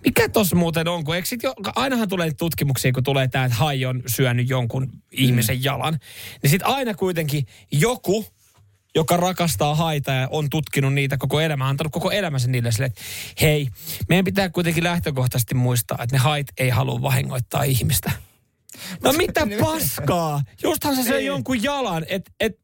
Mikä 0.05 0.29
tossa 0.29 0.57
muuten 0.57 0.89
on, 0.89 1.05
kun 1.05 1.15
eikö 1.15 1.29
jo, 1.43 1.55
ainahan 1.77 2.09
tulee 2.09 2.31
tutkimuksia, 2.35 2.93
kun 2.93 3.03
tulee 3.03 3.29
tämä, 3.29 3.45
että 3.45 3.57
hai 3.57 3.85
on 3.85 4.03
syönyt 4.07 4.49
jonkun 4.49 4.93
ihmisen 5.13 5.57
Mm. 5.57 5.63
jalan. 5.65 5.99
Niin 6.43 6.51
sitten 6.51 6.69
aina 6.69 6.95
kuitenkin 6.95 7.47
joku, 7.73 8.27
joka 8.95 9.17
rakastaa 9.17 9.75
haita 9.75 10.13
ja 10.13 10.29
on 10.31 10.51
tutkinut 10.51 10.95
niitä 10.95 11.17
koko 11.17 11.41
elämä, 11.41 11.69
antanut 11.69 11.93
koko 11.93 12.11
elämänsä 12.11 12.49
niille 12.49 12.73
sille, 12.73 12.87
että 12.87 13.01
hei, 13.41 13.69
meidän 14.09 14.25
pitää 14.25 14.49
kuitenkin 14.49 14.85
lähtökohtaisesti 14.85 15.55
muistaa, 15.55 15.99
että 16.03 16.17
ne 16.17 16.19
hait 16.19 16.47
ei 16.59 16.71
halua 16.71 17.03
vahingoittaa 17.03 17.63
ihmistä. 17.63 18.28
No 19.05 19.13
mitä 19.13 19.47
paskaa? 19.65 20.43
Justhan 20.63 20.97
se 20.97 21.03
söi 21.03 21.25
jonkun 21.27 21.63
jalan, 21.63 22.05
että 22.09 22.33
et, 22.41 22.59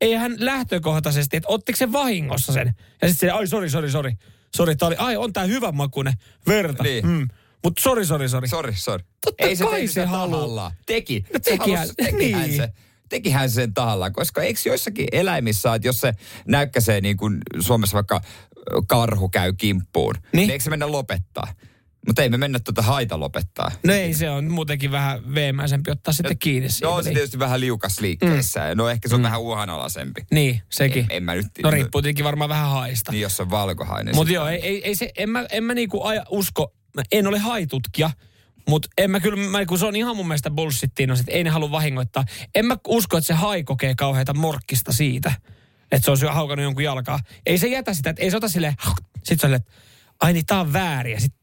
ei 0.00 0.14
hän 0.14 0.34
lähtökohtaisesti, 0.38 1.36
että 1.36 1.48
ottiko 1.48 1.76
se 1.76 1.92
vahingossa 1.92 2.52
sen. 2.52 2.74
Ja 3.02 3.08
sitten 3.08 3.28
se, 3.28 3.30
ai 3.30 3.46
sori, 3.46 3.70
sori, 3.70 3.90
sori. 3.90 4.12
Sori, 4.56 4.76
tää 4.76 4.86
oli, 4.88 4.96
ai 4.98 5.16
on 5.16 5.32
tää 5.32 5.44
hyvän 5.44 5.76
makuinen 5.76 6.14
verta. 6.46 6.82
Niin. 6.82 7.06
Mm. 7.06 7.28
Mutta 7.64 7.82
sori, 7.82 8.06
sori, 8.06 8.28
sori. 8.28 8.48
Sori, 8.48 8.74
sori. 8.76 9.04
Totta 9.24 9.44
ei 9.46 9.56
se 9.56 9.64
kai 9.64 9.86
se 9.86 10.04
haluaa. 10.04 10.38
tahallaan. 10.38 10.72
Teki. 10.86 11.24
No 11.32 11.38
Se 11.42 11.50
tekihän- 11.50 11.78
halusi- 11.78 11.94
tekihän 11.96 12.42
niin. 12.48 12.56
se. 12.56 12.72
tekihän 13.08 13.50
se 13.50 13.54
sen 13.54 13.74
tahallaan, 13.74 14.12
koska 14.12 14.42
eikö 14.42 14.60
joissakin 14.66 15.06
eläimissä, 15.12 15.74
että 15.74 15.88
jos 15.88 16.00
se 16.00 16.12
näykkäsee 16.46 17.00
niin 17.00 17.16
kuin 17.16 17.38
Suomessa 17.60 17.94
vaikka 17.94 18.20
karhu 18.88 19.28
käy 19.28 19.52
kimppuun, 19.52 20.14
niin, 20.14 20.28
niin 20.32 20.50
eikö 20.50 20.64
se 20.64 20.70
mennä 20.70 20.92
lopettaa? 20.92 21.54
Mutta 22.06 22.22
ei 22.22 22.28
me 22.28 22.36
mennä 22.36 22.58
tuota 22.58 22.82
haita 22.82 23.20
lopettaa. 23.20 23.70
No 23.86 23.94
ei, 23.94 24.14
se 24.14 24.30
on 24.30 24.50
muutenkin 24.50 24.90
vähän 24.90 25.34
veemäisempi 25.34 25.90
ottaa 25.90 26.14
sitten 26.14 26.38
kiinni 26.38 26.68
siitä. 26.68 26.86
No 26.86 26.92
on 26.92 27.04
se 27.04 27.10
tietysti 27.10 27.38
vähän 27.38 27.60
liukas 27.60 28.00
liikkeessä. 28.00 28.60
Mm. 28.60 28.78
No 28.78 28.88
ehkä 28.88 29.08
se 29.08 29.14
on 29.14 29.20
mm. 29.20 29.24
vähän 29.24 29.40
uhanalaisempi. 29.40 30.24
Niin, 30.30 30.62
sekin. 30.70 31.02
En, 31.02 31.16
en 31.16 31.22
mä 31.22 31.34
nyt... 31.34 31.46
No 31.62 31.70
riippuu 31.70 32.02
tietenkin 32.02 32.24
varmaan 32.24 32.48
vähän 32.48 32.70
haista. 32.70 33.12
Niin, 33.12 33.22
jos 33.22 33.40
on 33.40 33.50
valkohainen. 33.50 34.14
Mutta 34.14 34.32
joo, 34.32 34.46
ei, 34.46 34.66
ei, 34.66 34.84
ei, 34.84 34.94
se, 34.94 35.10
en 35.16 35.30
mä, 35.30 35.46
en 35.50 35.64
mä 35.64 35.74
niinku 35.74 36.02
aja, 36.02 36.24
usko, 36.30 36.72
mä 36.94 37.02
en 37.12 37.26
ole 37.26 37.38
haitutkija, 37.38 38.10
mutta 38.68 38.88
en 38.98 39.10
mä 39.10 39.20
kyllä, 39.20 39.50
mä, 39.50 39.66
kun 39.66 39.78
se 39.78 39.86
on 39.86 39.96
ihan 39.96 40.16
mun 40.16 40.28
mielestä 40.28 40.50
bullshittiin, 40.50 41.10
että 41.10 41.32
ei 41.32 41.44
ne 41.44 41.50
halua 41.50 41.70
vahingoittaa. 41.70 42.24
En 42.54 42.66
mä 42.66 42.76
usko, 42.88 43.16
että 43.16 43.26
se 43.26 43.34
hai 43.34 43.64
kokee 43.64 43.94
kauheita 43.94 44.34
morkkista 44.34 44.92
siitä, 44.92 45.32
että 45.92 46.16
se 46.16 46.26
on 46.26 46.34
haukannut 46.34 46.64
jonkun 46.64 46.84
jalkaa. 46.84 47.18
Ei 47.46 47.58
se 47.58 47.66
jätä 47.66 47.94
sitä, 47.94 48.10
että 48.10 48.22
ei 48.22 48.30
se 48.30 48.36
ota 48.36 48.48
silleen, 48.48 48.74
sit 49.24 49.40
se 49.40 49.46
on 49.46 49.54
että 49.54 49.72
ai 50.20 50.32
niin 50.32 50.46
tää 50.46 50.60
on 50.60 50.72
väärin. 50.72 51.12
Ja 51.12 51.20
sit 51.20 51.34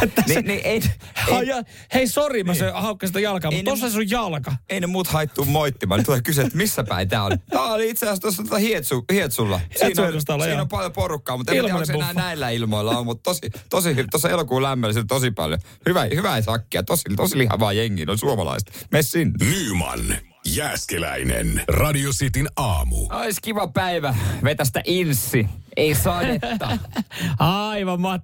Jättä 0.00 0.22
niin, 0.28 0.44
niin, 0.44 0.60
ei, 0.64 0.82
ei, 1.28 1.46
ja, 1.46 1.62
hei, 1.94 2.08
sori, 2.08 2.44
mä 2.44 2.52
niin. 2.52 2.58
se 2.58 2.70
haukkasin 2.70 3.08
sitä 3.08 3.20
jalkaa, 3.20 3.50
mutta 3.50 3.70
tossa 3.70 3.90
sun 3.90 4.10
jalka. 4.10 4.56
Ei 4.68 4.80
ne 4.80 4.86
muut 4.86 5.06
haittuu 5.06 5.44
moittimaan. 5.44 5.98
Nyt 5.98 6.04
tulee 6.06 6.22
kysyä, 6.22 6.44
että 6.44 6.56
missä 6.56 6.84
päin 6.84 7.08
tää 7.08 7.24
on. 7.24 7.38
Tää 7.50 7.62
oli 7.62 7.90
itse 7.90 8.06
asiassa 8.06 8.22
tuossa 8.22 8.42
tuota 8.42 8.58
hietsu, 8.58 9.04
hietsulla. 9.12 9.60
Siinä 9.76 10.02
on, 10.02 10.42
siinä 10.42 10.62
on 10.62 10.68
paljon 10.68 10.92
porukkaa, 10.92 11.36
mutta 11.36 11.52
en 11.52 11.60
tiedä, 11.60 11.76
onko 11.76 11.92
enää 11.92 12.12
näillä 12.12 12.50
ilmoilla 12.50 12.98
on, 12.98 13.06
mutta 13.06 13.22
tosi, 13.22 13.50
tosi, 13.70 13.94
tuossa 14.10 14.30
elokuun 14.30 14.62
lämmöllä 14.62 15.04
tosi 15.08 15.30
paljon. 15.30 15.60
Hyvä, 15.88 16.04
hyvä 16.14 16.42
sakkia, 16.42 16.82
tosi, 16.82 17.02
tosi 17.16 17.38
lihavaa 17.38 17.72
jengi, 17.72 18.04
on 18.08 18.18
suomalaiset. 18.18 18.86
Me 18.90 19.02
sinne. 19.02 19.34
Nyman. 19.40 20.31
Jääskeläinen. 20.46 21.62
Radio 21.68 22.10
Cityn 22.10 22.48
aamu. 22.56 22.96
Ois 23.10 23.40
kiva 23.40 23.68
päivä. 23.68 24.14
Vetästä 24.44 24.80
inssi. 24.84 25.46
Ei 25.76 25.94
sadetta. 25.94 26.78
Aivan, 27.38 28.00
mä 28.00 28.20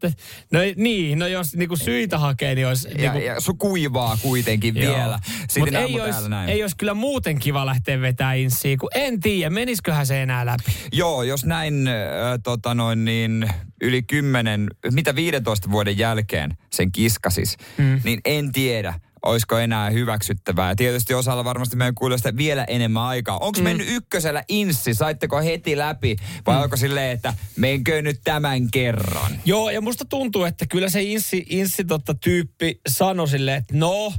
No 0.52 0.58
niin, 0.76 1.18
no 1.18 1.26
jos 1.26 1.56
niinku 1.56 1.76
syitä 1.76 2.18
hakee, 2.18 2.54
niin 2.54 2.66
olisi... 2.66 2.88
Ja, 2.88 3.12
niinku... 3.12 3.18
ja 3.18 3.40
sun 3.40 3.58
kuivaa 3.58 4.18
kuitenkin 4.22 4.76
Joo. 4.76 4.94
vielä. 4.94 5.18
Mutta 5.58 5.78
ei 5.78 6.00
olisi, 6.00 6.20
ei 6.48 6.62
olisi 6.62 6.76
kyllä 6.76 6.94
muuten 6.94 7.38
kiva 7.38 7.66
lähteä 7.66 8.00
vetää 8.00 8.34
inssiä, 8.34 8.76
kun 8.76 8.90
en 8.94 9.20
tiedä, 9.20 9.50
menisiköhän 9.50 10.06
se 10.06 10.22
enää 10.22 10.46
läpi. 10.46 10.72
Joo, 10.92 11.22
jos 11.22 11.44
näin 11.44 11.88
äh, 11.88 11.94
tota 12.42 12.74
noin 12.74 13.04
niin 13.04 13.50
yli 13.80 14.02
10, 14.02 14.68
mitä 14.92 15.14
15 15.14 15.70
vuoden 15.70 15.98
jälkeen 15.98 16.56
sen 16.72 16.92
kiskasis, 16.92 17.56
mm. 17.78 18.00
niin 18.04 18.20
en 18.24 18.52
tiedä 18.52 18.94
olisiko 19.22 19.58
enää 19.58 19.90
hyväksyttävää. 19.90 20.70
Ja 20.70 20.76
tietysti 20.76 21.14
osalla 21.14 21.44
varmasti 21.44 21.76
meidän 21.76 21.94
kuulijoista 21.94 22.36
vielä 22.36 22.64
enemmän 22.64 23.02
aikaa. 23.02 23.38
Onko 23.38 23.60
mm. 23.60 23.64
mennyt 23.64 23.86
ykkösellä 23.90 24.44
inssi? 24.48 24.94
Saitteko 24.94 25.40
heti 25.40 25.78
läpi? 25.78 26.16
Vai 26.46 26.56
mm. 26.56 26.62
onko 26.62 26.76
silleen, 26.76 27.10
että 27.10 27.34
menkö 27.56 28.02
nyt 28.02 28.20
tämän 28.24 28.70
kerran? 28.70 29.40
Joo, 29.44 29.70
ja 29.70 29.80
musta 29.80 30.04
tuntuu, 30.04 30.44
että 30.44 30.66
kyllä 30.66 30.88
se 30.88 31.02
inssi, 31.02 31.46
inssi 31.48 31.84
totta 31.84 32.14
tyyppi 32.14 32.80
sanoi 32.88 33.28
silleen, 33.28 33.56
että 33.56 33.74
no, 33.76 34.12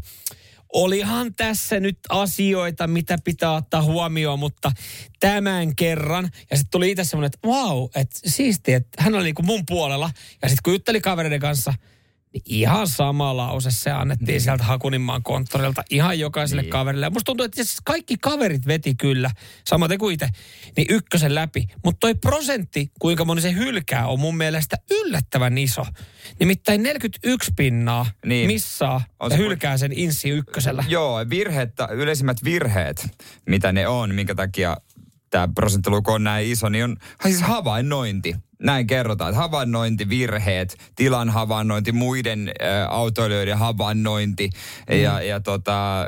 olihan 0.74 1.36
tässä 1.36 1.80
nyt 1.80 2.00
asioita, 2.10 2.88
mitä 2.88 3.18
pitää 3.24 3.54
ottaa 3.54 3.84
huomioon, 3.84 4.40
mutta 4.40 4.72
tämän 5.20 5.76
kerran. 5.76 6.30
Ja 6.52 6.58
sitten 6.58 6.72
tuli 6.72 6.92
itse 6.92 7.04
semmoinen, 7.04 7.32
että 7.36 7.48
wow, 7.48 7.90
että 7.96 8.20
siistiä, 8.26 8.78
että 8.78 9.04
hän 9.04 9.16
oli 9.16 9.24
niin 9.24 9.36
kuin 9.36 9.46
mun 9.46 9.66
puolella. 9.66 10.10
Ja 10.42 10.50
sitten 10.50 10.64
kun 10.64 10.74
jutteli 10.74 11.02
kavereiden 11.02 11.40
kanssa– 11.40 11.74
ihan 12.46 12.88
sama 12.88 13.38
lause 13.38 13.72
se 13.72 13.92
annettiin 13.92 14.28
niin. 14.28 14.42
sieltä 14.42 14.64
Hakuninmaan 14.64 15.24
konttorilta 15.24 15.84
ihan 15.90 16.20
jokaiselle 16.20 16.62
niin. 16.62 16.72
kaverille. 16.72 17.06
Ja 17.06 17.10
musta 17.10 17.26
tuntuu, 17.26 17.44
että 17.44 17.64
siis 17.64 17.78
kaikki 17.86 18.18
kaverit 18.22 18.68
veti 18.68 18.96
kyllä, 18.96 19.32
samaten 19.68 19.98
kuin 19.98 20.14
itse, 20.14 20.30
niin 20.78 20.88
ykkösen 20.90 21.36
läpi. 21.36 21.68
Mutta 21.84 22.00
toi 22.00 22.16
prosentti, 22.16 22.92
kuinka 23.00 23.26
moni 23.26 23.42
se 23.42 23.54
hylkää, 23.54 24.08
on 24.08 24.20
mun 24.20 24.38
mielestä 24.38 24.78
yllättävän 24.92 25.58
iso. 25.58 25.86
Nimittäin 26.40 26.84
41 26.84 27.52
pinnaa 27.56 28.06
niin. 28.26 28.48
missaa 28.48 29.04
on 29.20 29.32
ja 29.32 29.38
hylkää 29.38 29.78
sen 29.78 29.92
inssi 29.94 30.30
ykkösellä. 30.30 30.84
Joo, 30.88 31.26
virheet, 31.30 31.74
yleisimmät 31.92 32.44
virheet, 32.44 33.08
mitä 33.46 33.72
ne 33.72 33.88
on, 33.88 34.16
minkä 34.16 34.36
takia 34.36 34.78
tämä 35.30 35.50
prosenttiluku 35.56 36.12
on 36.12 36.24
näin 36.24 36.52
iso, 36.52 36.70
niin 36.70 36.84
on 36.84 36.98
siis 37.24 37.42
havainnointi 37.42 38.36
näin 38.64 38.88
kerrotaan, 38.88 39.30
että 39.30 39.42
havainnointivirheet, 39.42 40.78
tilan 40.96 41.30
havainnointi, 41.30 41.92
muiden 41.92 42.50
ä, 42.50 42.88
autoilijoiden 42.88 43.58
havainnointi 43.58 44.50
mm. 44.90 44.96
ja, 44.96 45.22
ja 45.22 45.40
tota, 45.40 46.06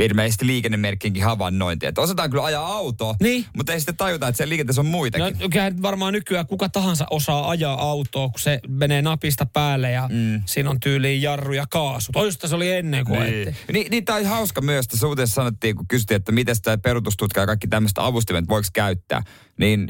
ilmeisesti 0.00 0.46
liikennemerkkinkin 0.46 1.24
havainnointi. 1.24 1.86
Että 1.86 2.00
osataan 2.00 2.30
kyllä 2.30 2.44
ajaa 2.44 2.66
autoa, 2.66 3.14
niin. 3.20 3.44
mutta 3.56 3.72
ei 3.72 3.80
sitten 3.80 3.96
tajuta, 3.96 4.28
että 4.28 4.36
siellä 4.36 4.48
liikenteessä 4.48 4.80
on 4.80 4.86
muitakin. 4.86 5.38
No 5.38 5.48
kyllä 5.48 5.72
varmaan 5.82 6.12
nykyään 6.12 6.46
kuka 6.46 6.68
tahansa 6.68 7.06
osaa 7.10 7.50
ajaa 7.50 7.82
autoa, 7.82 8.28
kun 8.28 8.40
se 8.40 8.60
menee 8.68 9.02
napista 9.02 9.46
päälle 9.46 9.90
ja 9.90 10.08
mm. 10.12 10.42
siinä 10.46 10.70
on 10.70 10.80
tyyliin 10.80 11.22
jarru 11.22 11.52
ja 11.52 11.64
kaasu. 11.70 12.12
Toista 12.12 12.48
se 12.48 12.54
oli 12.54 12.72
ennen 12.72 13.04
kuin 13.04 13.20
niin. 13.20 13.56
Niin, 13.72 13.90
niin 13.90 14.04
tämä 14.04 14.28
hauska 14.28 14.60
myös, 14.60 14.84
että 14.84 14.96
suhteessa 14.96 15.34
sanottiin, 15.34 15.76
kun 15.76 15.88
kysyttiin, 15.88 16.16
että 16.16 16.32
miten 16.32 16.56
sitä 16.56 16.78
perustustutka 16.78 17.40
ja 17.40 17.46
kaikki 17.46 17.66
tämmöistä 17.66 18.06
avustimet 18.06 18.48
voiko 18.48 18.68
käyttää 18.72 19.22
niin 19.58 19.86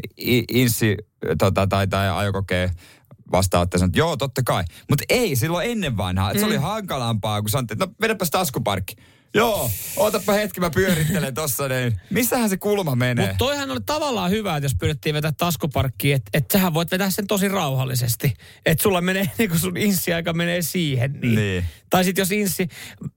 Inssi 0.49 0.97
tota, 1.39 1.67
tai, 1.67 1.87
tai 1.87 2.11
ajokokeen 2.11 2.71
vastaanottaja 3.33 3.79
sanoi, 3.79 3.89
että 3.89 3.99
joo, 3.99 4.17
totta 4.17 4.43
kai. 4.43 4.65
Mutta 4.91 5.05
ei, 5.09 5.37
silloin 5.37 5.71
ennen 5.71 5.97
vanhaa. 5.97 6.33
Mm. 6.33 6.39
Se 6.39 6.47
oli 6.47 6.59
mm. 6.59 6.63
hankalampaa, 6.63 7.43
kun 7.43 7.51
sanottiin, 7.51 7.77
että 7.77 7.87
no 7.87 7.93
vedäpäs 8.01 8.31
taskuparkki. 8.31 8.97
Joo, 9.37 9.71
ootapa 9.97 10.33
hetki, 10.33 10.61
mä 10.61 10.71
pyörittelen 10.71 11.35
tossa. 11.35 11.69
Niin. 11.69 12.01
Missähän 12.11 12.51
se 12.51 12.57
kulma 12.57 12.95
menee? 12.95 13.27
Mutta 13.27 13.39
toihan 13.39 13.71
oli 13.71 13.81
tavallaan 13.87 14.31
hyvä, 14.31 14.57
että 14.57 14.65
jos 14.65 14.75
pyydettiin 14.81 15.15
vetää 15.15 15.33
taskuparkkiin, 15.33 16.17
että 16.17 16.31
et 16.35 16.51
sähän 16.51 16.75
voit 16.75 16.91
vetää 16.91 17.11
sen 17.11 17.27
tosi 17.27 17.49
rauhallisesti. 17.49 18.35
Että 18.67 18.83
sulla 18.83 19.01
menee, 19.01 19.31
niin 19.39 19.51
kun 19.51 19.59
sun 19.59 19.77
insi-aika 19.77 20.33
menee 20.33 20.63
siihen. 20.63 21.13
Niin. 21.13 21.35
niin. 21.35 21.65
Tai 21.91 22.05
sitten 22.05 22.23
jos 22.23 22.33
inssi, 22.33 22.69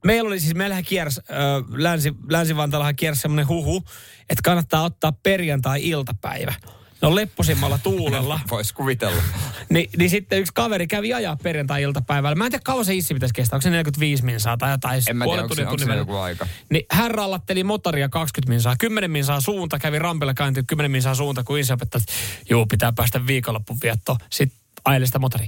meillä 0.06 0.28
oli 0.28 0.40
siis, 0.40 0.56
meillähän 0.56 0.84
kiersi, 0.84 1.22
äh, 1.30 1.38
Länsi, 1.78 2.14
Länsi-Vantaallahan 2.30 2.96
kiersi 2.96 3.22
semmoinen 3.22 3.48
huhu, 3.48 3.84
että 4.30 4.42
kannattaa 4.44 4.84
ottaa 4.84 5.12
perjantai-iltapäivä 5.12 6.54
No 7.02 7.16
lepposimmalla 7.16 7.80
tuulella. 7.84 8.40
Voisi 8.52 8.74
kuvitella. 8.74 9.22
Ni, 9.70 9.90
niin 9.98 10.10
sitten 10.10 10.40
yksi 10.40 10.52
kaveri 10.56 10.88
kävi 10.88 11.14
ajaa 11.14 11.38
perjantai-iltapäivällä. 11.44 12.36
Mä 12.36 12.46
en 12.46 12.52
tiedä 12.52 12.62
kauan 12.66 12.86
se 12.86 12.96
issi 12.96 13.14
pitäisi 13.14 13.34
kestää. 13.34 13.58
Onko 13.58 13.62
se 13.62 13.70
45 13.70 14.26
minsaa 14.26 14.58
tai 14.58 14.72
jotain? 14.72 15.04
En 15.10 15.18
mä 15.18 15.26
tiedä, 15.26 15.42
onko, 15.42 15.56
se, 15.56 15.68
onko 15.68 15.78
se 15.78 15.96
joku 15.96 16.16
aika. 16.16 16.48
Niin 16.70 16.86
hän 16.92 17.12
rallatteli 17.12 17.64
motoria 17.64 18.10
20 18.10 18.50
minsaa. 18.50 18.76
10 18.80 19.12
minsaa 19.12 19.42
suunta. 19.42 19.80
Kävi 19.80 20.00
rampilla 20.00 20.34
käyntiin 20.34 20.68
10 20.68 20.92
minsaa 20.92 21.16
suunta, 21.16 21.44
kun 21.44 21.60
isä 21.60 21.74
opettaja, 21.74 22.02
että 22.02 22.14
juu, 22.50 22.66
pitää 22.66 22.92
päästä 22.92 23.28
viikonloppuun 23.28 23.80
viettoon. 23.84 24.18
Sitten 24.30 24.60
ajelista 24.90 25.20
motori. 25.20 25.48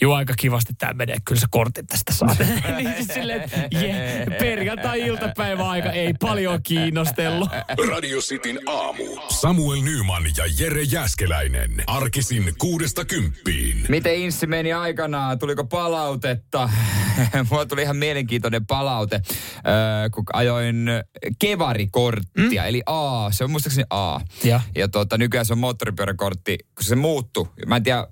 Joo, 0.00 0.14
aika 0.14 0.34
kivasti 0.38 0.72
tämä 0.78 0.92
menee. 0.92 1.16
Kyllä 1.24 1.40
se 1.40 1.46
kortin 1.50 1.86
tästä 1.86 2.12
saa. 2.12 2.36
niin 2.78 3.06
silleen, 3.14 3.50
yeah, 3.74 4.38
perjantai-iltapäivä 4.38 5.68
aika 5.68 5.90
ei 5.90 6.14
paljon 6.20 6.62
kiinnostellut. 6.62 7.48
Radio 7.90 8.18
Cityn 8.18 8.58
aamu. 8.66 9.04
Samuel 9.28 9.82
Nyman 9.82 10.22
ja 10.36 10.44
Jere 10.58 10.82
Jäskeläinen. 10.82 11.70
Arkisin 11.86 12.54
kuudesta 12.58 13.04
kymppiin. 13.04 13.84
Miten 13.88 14.14
Inssi 14.14 14.46
meni 14.46 14.72
aikanaan? 14.72 15.38
Tuliko 15.38 15.64
palautetta? 15.64 16.70
Mulla 17.50 17.66
tuli 17.66 17.82
ihan 17.82 17.96
mielenkiintoinen 17.96 18.66
palaute, 18.66 19.16
äh, 19.16 19.22
kun 20.14 20.24
ajoin 20.32 20.86
kevarikorttia, 21.38 22.62
mm? 22.62 22.68
eli 22.68 22.82
A. 22.86 23.30
Se 23.30 23.44
on 23.44 23.50
muistaakseni 23.50 23.84
A. 23.90 24.20
Ja, 24.44 24.60
ja 24.76 24.88
tuota, 24.88 25.18
nykyään 25.18 25.46
se 25.46 25.52
on 25.52 25.58
moottoripyöräkortti, 25.58 26.58
kun 26.58 26.84
se 26.84 26.96
muuttui. 26.96 27.48
Mä 27.66 27.76
en 27.76 27.82
tiedä, 27.82 28.06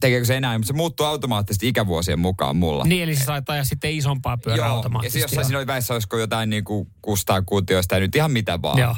tekeekö 0.00 0.24
se 0.24 0.36
enää, 0.36 0.58
mutta 0.58 0.66
se 0.66 0.72
muuttuu 0.72 1.06
automaattisesti 1.06 1.68
ikävuosien 1.68 2.18
mukaan 2.18 2.56
mulla. 2.56 2.84
Niin, 2.84 3.02
eli 3.02 3.16
se 3.16 3.24
saattaa 3.24 3.56
ja 3.56 3.64
sitten 3.64 3.92
isompaa 3.92 4.36
pyörää 4.36 4.66
Joo, 4.66 4.76
automaattisesti. 4.76 5.18
ja 5.18 5.24
jossain 5.24 5.46
siinä 5.46 5.58
oli 5.58 5.66
väissä, 5.66 5.94
olisiko 5.94 6.18
jotain 6.18 6.50
niin 6.50 6.64
kuin 6.64 6.88
kustaa 7.02 7.42
kuutioista 7.42 7.94
ja 7.94 8.00
nyt 8.00 8.16
ihan 8.16 8.30
mitä 8.30 8.62
vaan. 8.62 8.78
Joo. 8.78 8.96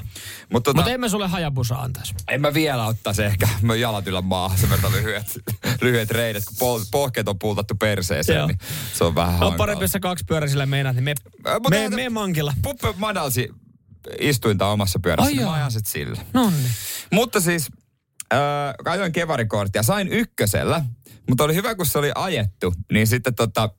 Mutta 0.52 0.70
tota, 0.70 0.82
Mut 0.82 0.92
en 0.92 1.00
mä 1.00 1.08
sulle 1.08 1.28
hajabusa 1.28 1.74
antaisi. 1.74 2.14
En 2.28 2.40
mä 2.40 2.54
vielä 2.54 2.86
ottaisi 2.86 3.22
ehkä. 3.22 3.48
Mä 3.62 3.74
jalat 3.74 4.06
yllä 4.06 4.22
maahan 4.22 4.58
sen 4.58 4.70
verran 4.70 4.92
lyhyet, 4.92 5.38
lyhyet 5.82 6.10
reidet, 6.10 6.44
kun 6.44 6.56
pol, 6.58 6.80
pohkeet 6.90 7.28
on 7.28 7.38
puutattu 7.38 7.74
perseeseen, 7.74 8.38
Joo. 8.38 8.46
niin 8.46 8.58
se 8.94 9.04
on 9.04 9.14
vähän 9.14 9.32
no, 9.32 9.38
hankala. 9.38 9.56
parempi, 9.56 9.84
jos 9.84 9.92
kaksi 10.00 10.24
pyöräisillä 10.24 10.66
meinaat, 10.66 10.96
niin 10.96 11.04
me, 11.04 11.14
äh, 11.48 11.60
me, 11.70 11.88
me, 11.88 11.96
me 11.96 12.08
mankilla. 12.08 12.54
Puppe 12.62 12.94
madalsi 12.96 13.48
istuinta 14.20 14.66
omassa 14.66 14.98
pyörässä, 14.98 15.26
Ai 15.26 15.34
niin 15.34 15.46
mä 15.46 15.52
ajan 15.52 15.70
sit 15.70 15.86
sillä. 15.86 16.20
No 16.32 16.50
niin. 16.50 16.70
Mutta 17.12 17.40
siis 17.40 17.68
äh, 18.32 18.92
ajoin 18.92 19.12
kevarikorttia. 19.12 19.82
Sain 19.82 20.08
ykkösellä, 20.08 20.84
mutta 21.28 21.44
oli 21.44 21.54
hyvä, 21.54 21.74
kun 21.74 21.86
se 21.86 21.98
oli 21.98 22.12
ajettu. 22.14 22.74
Niin 22.92 23.06
sitten 23.06 23.34
tota, 23.34 23.70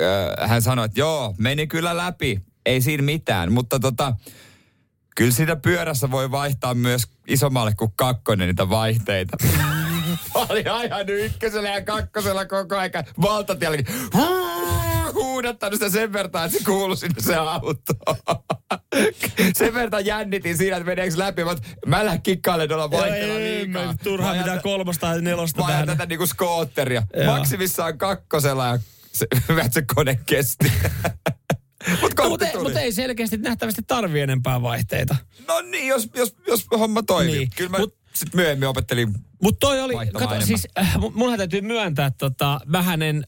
äh, 0.00 0.50
hän 0.50 0.62
sanoi, 0.62 0.84
että 0.84 1.00
joo, 1.00 1.34
meni 1.38 1.66
kyllä 1.66 1.96
läpi. 1.96 2.40
Ei 2.66 2.80
siinä 2.80 3.02
mitään, 3.02 3.52
mutta 3.52 3.80
tota, 3.80 4.12
kyllä 5.16 5.30
siitä 5.30 5.56
pyörässä 5.56 6.10
voi 6.10 6.30
vaihtaa 6.30 6.74
myös 6.74 7.02
isommalle 7.26 7.74
kuin 7.74 7.92
kakkonen 7.96 8.48
niitä 8.48 8.70
vaihteita. 8.70 9.36
oli 10.34 10.64
ajan 10.64 11.08
ykkösellä 11.08 11.68
ja 11.68 11.84
kakkosella 11.84 12.46
koko 12.46 12.76
aika 12.76 13.04
valtatielläkin. 13.20 13.86
Huudattanut 15.24 15.74
sitä 15.74 15.90
sen 15.90 16.12
verran, 16.12 16.44
että 16.44 16.58
se 16.58 16.64
kuului 16.64 16.96
sinne 16.96 17.22
se 17.22 17.34
auto. 17.34 17.92
sen 19.58 19.74
verran 19.74 20.06
jännitin 20.06 20.56
siinä, 20.56 20.76
että 20.76 20.86
meneekö 20.86 21.18
läpi. 21.18 21.44
Mä, 21.44 21.54
mä 21.86 22.04
lähden 22.04 22.22
kikkailemaan 22.22 22.68
tuolla 22.68 22.90
vaihteella 22.90 23.34
liikaa. 23.34 23.94
Turhaan 24.04 24.36
mitään 24.36 24.62
kolmosta 24.62 25.06
tai 25.06 25.22
nelosta 25.22 25.62
Mä 25.62 25.86
tätä 25.86 26.06
niinku 26.06 26.26
skootteria. 26.26 27.02
Maksimissaan 27.26 27.98
kakkosella 27.98 28.66
ja 28.66 28.78
se, 29.12 29.26
että 29.64 29.70
se 29.72 29.82
kone 29.94 30.20
kesti. 30.26 30.72
Mutta 32.00 32.22
no, 32.22 32.28
mut 32.28 32.42
ei, 32.42 32.56
mut 32.62 32.76
ei 32.76 32.92
selkeästi 32.92 33.36
nähtävästi 33.36 33.82
tarvi 33.86 34.20
enempää 34.20 34.62
vaihteita. 34.62 35.16
No 35.48 35.60
niin, 35.60 35.88
jos, 35.88 36.08
jos, 36.14 36.36
jos 36.46 36.66
homma 36.78 37.02
toimii. 37.02 37.38
Niin. 37.38 37.50
Kyllä 37.56 37.70
mä 37.70 37.78
mut, 37.78 37.94
sitten 38.14 38.40
myöhemmin 38.40 38.68
opettelin 38.68 39.14
Mutta 39.42 39.58
toi 39.60 39.80
oli, 39.80 39.94
kato, 40.12 40.40
siis 40.40 40.68
äh, 40.78 40.96
mun 41.14 41.36
täytyy 41.36 41.60
myöntää, 41.60 42.10
tota, 42.10 42.60
vähän 42.72 43.02
en 43.02 43.26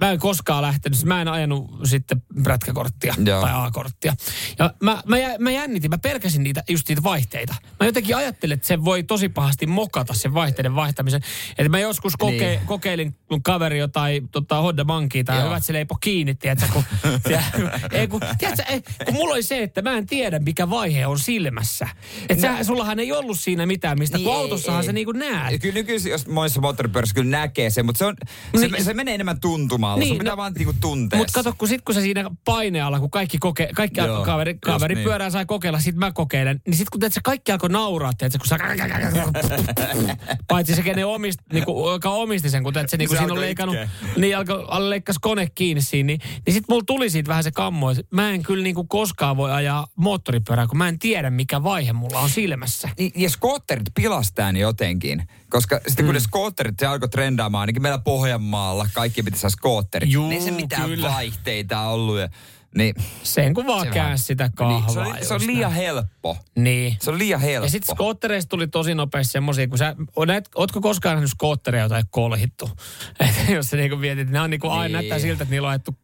mä 0.00 0.10
en 0.10 0.18
koskaan 0.18 0.62
lähtenyt, 0.62 1.04
mä 1.04 1.22
en 1.22 1.28
ajanut 1.28 1.70
sitten 1.84 2.22
prätkäkorttia 2.42 3.14
Joo. 3.24 3.40
tai 3.40 3.50
A-korttia. 3.54 4.14
Ja 4.58 4.74
mä, 4.82 5.02
mä, 5.06 5.16
mä 5.38 5.50
jännitin, 5.50 5.90
mä 5.90 5.98
pelkäsin 5.98 6.42
niitä, 6.42 6.62
just 6.68 6.88
niitä 6.88 7.02
vaihteita. 7.02 7.54
Mä 7.80 7.86
jotenkin 7.86 8.16
ajattelin, 8.16 8.54
että 8.54 8.66
se 8.66 8.84
voi 8.84 9.02
tosi 9.02 9.28
pahasti 9.28 9.66
mokata 9.66 10.14
sen 10.14 10.34
vaihteiden 10.34 10.74
vaihtamisen. 10.74 11.20
Että 11.58 11.68
mä 11.68 11.78
joskus 11.78 12.16
koke, 12.16 12.48
niin. 12.48 12.60
kokeilin, 12.66 13.14
kun 13.28 13.42
kaveri 13.42 13.78
jotain 13.78 14.28
tota, 14.28 14.60
Honda 14.60 14.84
Monkey 14.84 15.24
tai 15.24 15.44
hyvät 15.44 15.64
se 15.64 15.72
leipo 15.72 15.94
kiinni, 16.00 16.34
tiedätkö, 16.34 16.66
kun, 16.72 16.84
ei, 17.92 18.08
kun, 18.08 18.20
tiedätkö, 18.38 18.62
ei, 18.68 18.82
kun 19.04 19.14
mulla 19.14 19.34
oli 19.34 19.42
se, 19.42 19.62
että 19.62 19.82
mä 19.82 19.92
en 19.92 20.06
tiedä, 20.06 20.38
mikä 20.38 20.70
vaihe 20.70 21.06
on 21.06 21.18
silmässä. 21.18 21.88
Että 22.28 22.52
no. 22.52 22.64
sullahan 22.64 22.98
ei 22.98 23.12
ollut 23.12 23.38
siinä 23.40 23.66
mitään, 23.66 23.98
mistä 23.98 24.18
niin, 24.18 24.24
kun 24.24 24.36
autossahan 24.36 24.80
ei, 24.80 24.86
se 24.86 24.92
niinku 24.92 25.12
näet. 25.12 25.60
Kyllä 25.60 25.74
nykyisin, 25.74 26.10
jos 26.10 26.26
monissa 26.26 26.60
moottoripyörissä 26.60 27.14
kyllä 27.14 27.30
näkee 27.30 27.70
sen, 27.70 27.86
mutta 27.86 27.98
se, 27.98 28.04
on, 28.04 28.16
se, 28.60 28.68
niin, 28.68 28.84
se 28.84 28.94
menee 28.94 29.14
enemmän 29.14 29.40
tuntumaan 29.40 29.85
ilmalla. 29.86 30.00
Niin, 30.00 30.08
Sun 30.08 30.18
pitää 30.18 30.32
no, 30.32 30.36
vaan 30.36 30.52
niinku 30.52 30.74
tuntea. 30.80 31.18
Mutta 31.18 31.32
kato, 31.32 31.54
kun 31.58 31.68
sit 31.68 31.82
kun 31.82 31.94
se 31.94 32.00
siinä 32.00 32.30
painealla, 32.44 33.00
kun 33.00 33.10
kaikki, 33.10 33.38
koke, 33.38 33.68
kaikki 33.74 34.00
Joo, 34.00 34.24
kaveri, 34.24 34.54
kaveri 34.54 34.94
niin. 34.94 35.04
pyörää 35.04 35.30
sai 35.30 35.46
kokeilla, 35.46 35.80
sit 35.80 35.96
mä 35.96 36.12
kokeilen, 36.12 36.60
niin 36.66 36.76
sit 36.76 36.90
kun 36.90 37.00
teet, 37.00 37.12
se 37.12 37.20
kaikki 37.24 37.52
alkoi 37.52 37.70
nauraa, 37.70 38.12
teet, 38.18 38.32
kun 38.38 38.46
sä... 38.46 38.58
Paitsi 40.48 40.74
se, 40.74 40.82
kenen 40.82 41.06
omist, 41.06 41.38
niinku, 41.52 41.90
joka 41.90 42.10
omisti 42.10 42.50
sen, 42.50 42.62
kun 42.62 42.72
teet, 42.72 42.90
se, 42.90 42.96
niinku, 42.96 43.14
se 43.14 43.18
siinä 43.18 43.32
on 43.32 43.40
leikannut, 43.40 43.76
niin 44.16 44.36
alkoi 44.36 44.64
leikkas 44.78 45.16
kone 45.20 45.46
kiinni 45.54 45.82
siinä, 45.82 46.06
niin, 46.06 46.20
niin 46.46 46.54
sit 46.54 46.64
mulla 46.68 46.84
tuli 46.86 47.10
siitä 47.10 47.28
vähän 47.28 47.44
se 47.44 47.50
kammo, 47.50 47.90
että 47.90 48.02
mä 48.10 48.30
en 48.30 48.42
kyllä 48.42 48.62
niinku 48.62 48.84
koskaan 48.84 49.36
voi 49.36 49.52
ajaa 49.52 49.86
moottoripyörää, 49.96 50.66
kun 50.66 50.78
mä 50.78 50.88
en 50.88 50.98
tiedä, 50.98 51.30
mikä 51.30 51.62
vaihe 51.62 51.92
mulla 51.92 52.20
on 52.20 52.30
silmässä. 52.30 52.88
Niin, 52.98 53.12
ja 53.16 53.30
skootterit 53.30 53.86
pilastaa 53.94 54.52
niin 54.52 54.62
jotenkin. 54.62 55.28
Koska 55.50 55.80
sitten 55.86 56.04
kun 56.04 56.12
mm. 56.12 56.16
ne 56.16 56.20
skootterit, 56.20 56.74
se 56.78 56.86
alkoi 56.86 57.08
trendaamaan, 57.08 57.60
ainakin 57.60 57.82
meillä 57.82 57.98
Pohjanmaalla, 57.98 58.88
kaikki 58.94 59.22
pitäisi 59.22 59.40
saada 59.40 59.52
skootterit. 59.52 59.75
Juu, 60.04 60.28
niin 60.28 60.42
se 60.42 60.50
mitään 60.50 60.88
kyllä. 60.90 61.08
vaihteita 61.08 61.80
ollut. 61.80 62.18
Ja, 62.18 62.28
niin, 62.76 62.94
Sen 63.22 63.54
kun 63.54 63.66
vaan 63.66 63.88
käänsi 63.88 64.24
sitä 64.24 64.50
kahvaa. 64.54 64.80
Niin, 64.80 64.92
se, 64.92 65.00
on, 65.00 65.16
se 65.26 65.34
on 65.34 65.46
liian 65.46 65.72
helppo. 65.72 66.38
Niin. 66.56 66.96
Se 67.00 67.10
on 67.10 67.18
liian 67.18 67.40
helppo. 67.40 67.66
Ja 67.66 67.70
sitten 67.70 67.94
skoottereista 67.96 68.48
tuli 68.48 68.68
tosi 68.68 68.94
nopeasti 68.94 69.32
semmoisia, 69.32 69.68
kun 69.68 69.78
sä, 69.78 69.96
näet, 70.26 70.48
ootko 70.54 70.80
koskaan 70.80 71.14
nähnyt 71.14 71.30
skootteria, 71.30 71.82
jota 71.82 71.96
ei 71.96 72.02
kolhittu? 72.10 72.70
Et 73.20 73.48
jos 73.48 73.70
sä 73.70 73.76
niinku 73.76 73.96
mietit, 73.96 74.30
ne 74.30 74.40
on 74.40 74.50
niinku 74.50 74.68
niin. 74.68 74.78
aina 74.78 74.92
näyttää 74.92 75.18
siltä, 75.18 75.42
että 75.42 75.52
niillä 75.52 75.66
on 75.66 75.70
ajettu 75.70 75.98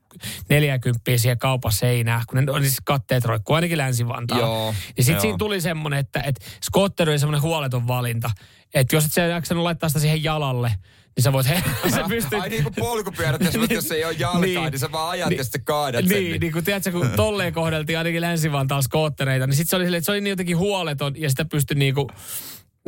40 0.49 1.01
siihen 1.17 1.39
kaupan 1.39 1.73
seinään, 1.73 2.23
kun 2.29 2.45
ne 2.45 2.53
on 2.53 2.63
siis 2.63 2.79
katteet 2.85 3.25
roikkuu 3.25 3.57
ainakin 3.57 3.79
Länsi-Vantaalla. 3.79 4.47
Joo, 4.47 4.75
niin 4.97 5.05
sitten 5.05 5.21
siinä 5.21 5.39
tuli 5.39 5.61
semmoinen, 5.61 6.01
että, 6.01 6.21
että 6.21 6.45
skotteri 6.65 7.11
oli 7.11 7.19
semmoinen 7.19 7.43
huoleton 7.43 7.89
valinta. 7.89 8.31
Että 8.75 8.97
jos 8.97 9.05
et 9.05 9.13
sä 9.13 9.23
jaksanut 9.23 9.63
laittaa 9.63 9.89
sitä 9.89 10.01
siihen 10.01 10.25
jalalle, 10.25 10.73
niin 11.17 11.23
sä 11.25 11.33
voit... 11.33 11.49
He, 11.49 11.63
sä 11.91 12.05
pystyt... 12.09 12.41
Ai 12.41 12.49
niin 12.49 12.63
kuin 12.63 12.75
polkupyörät, 12.75 13.45
jos, 13.45 13.55
niin, 13.55 13.71
jos 13.71 13.91
ei 13.91 14.05
ole 14.05 14.13
jalkaa, 14.19 14.41
niin, 14.41 14.63
niin 14.71 14.79
sä 14.79 14.93
vaan 14.93 15.11
ajat 15.11 15.29
niin, 15.29 15.39
ja 15.39 15.45
sitten 15.45 15.65
kaadat 15.65 16.01
niin, 16.01 16.09
sen. 16.09 16.19
Niin, 16.25 16.41
niin 16.41 16.53
kun 16.53 16.65
tiedätkö, 16.65 16.93
kun 16.93 17.11
tolleen 17.17 17.53
kohdeltiin 17.53 17.99
ainakin 17.99 18.21
Länsi-Vantaalla 18.21 18.83
skoottereita, 18.83 19.47
niin 19.47 19.57
sitten 19.57 19.71
se 19.71 19.77
oli 19.77 19.85
silleen, 19.85 19.99
että 19.99 20.07
se 20.07 20.13
oli 20.13 20.21
niin 20.21 20.31
jotenkin 20.31 20.59
huoleton 20.59 21.21
ja 21.21 21.31
sitä 21.31 21.45
pystyi 21.45 21.75
niinku... 21.75 22.11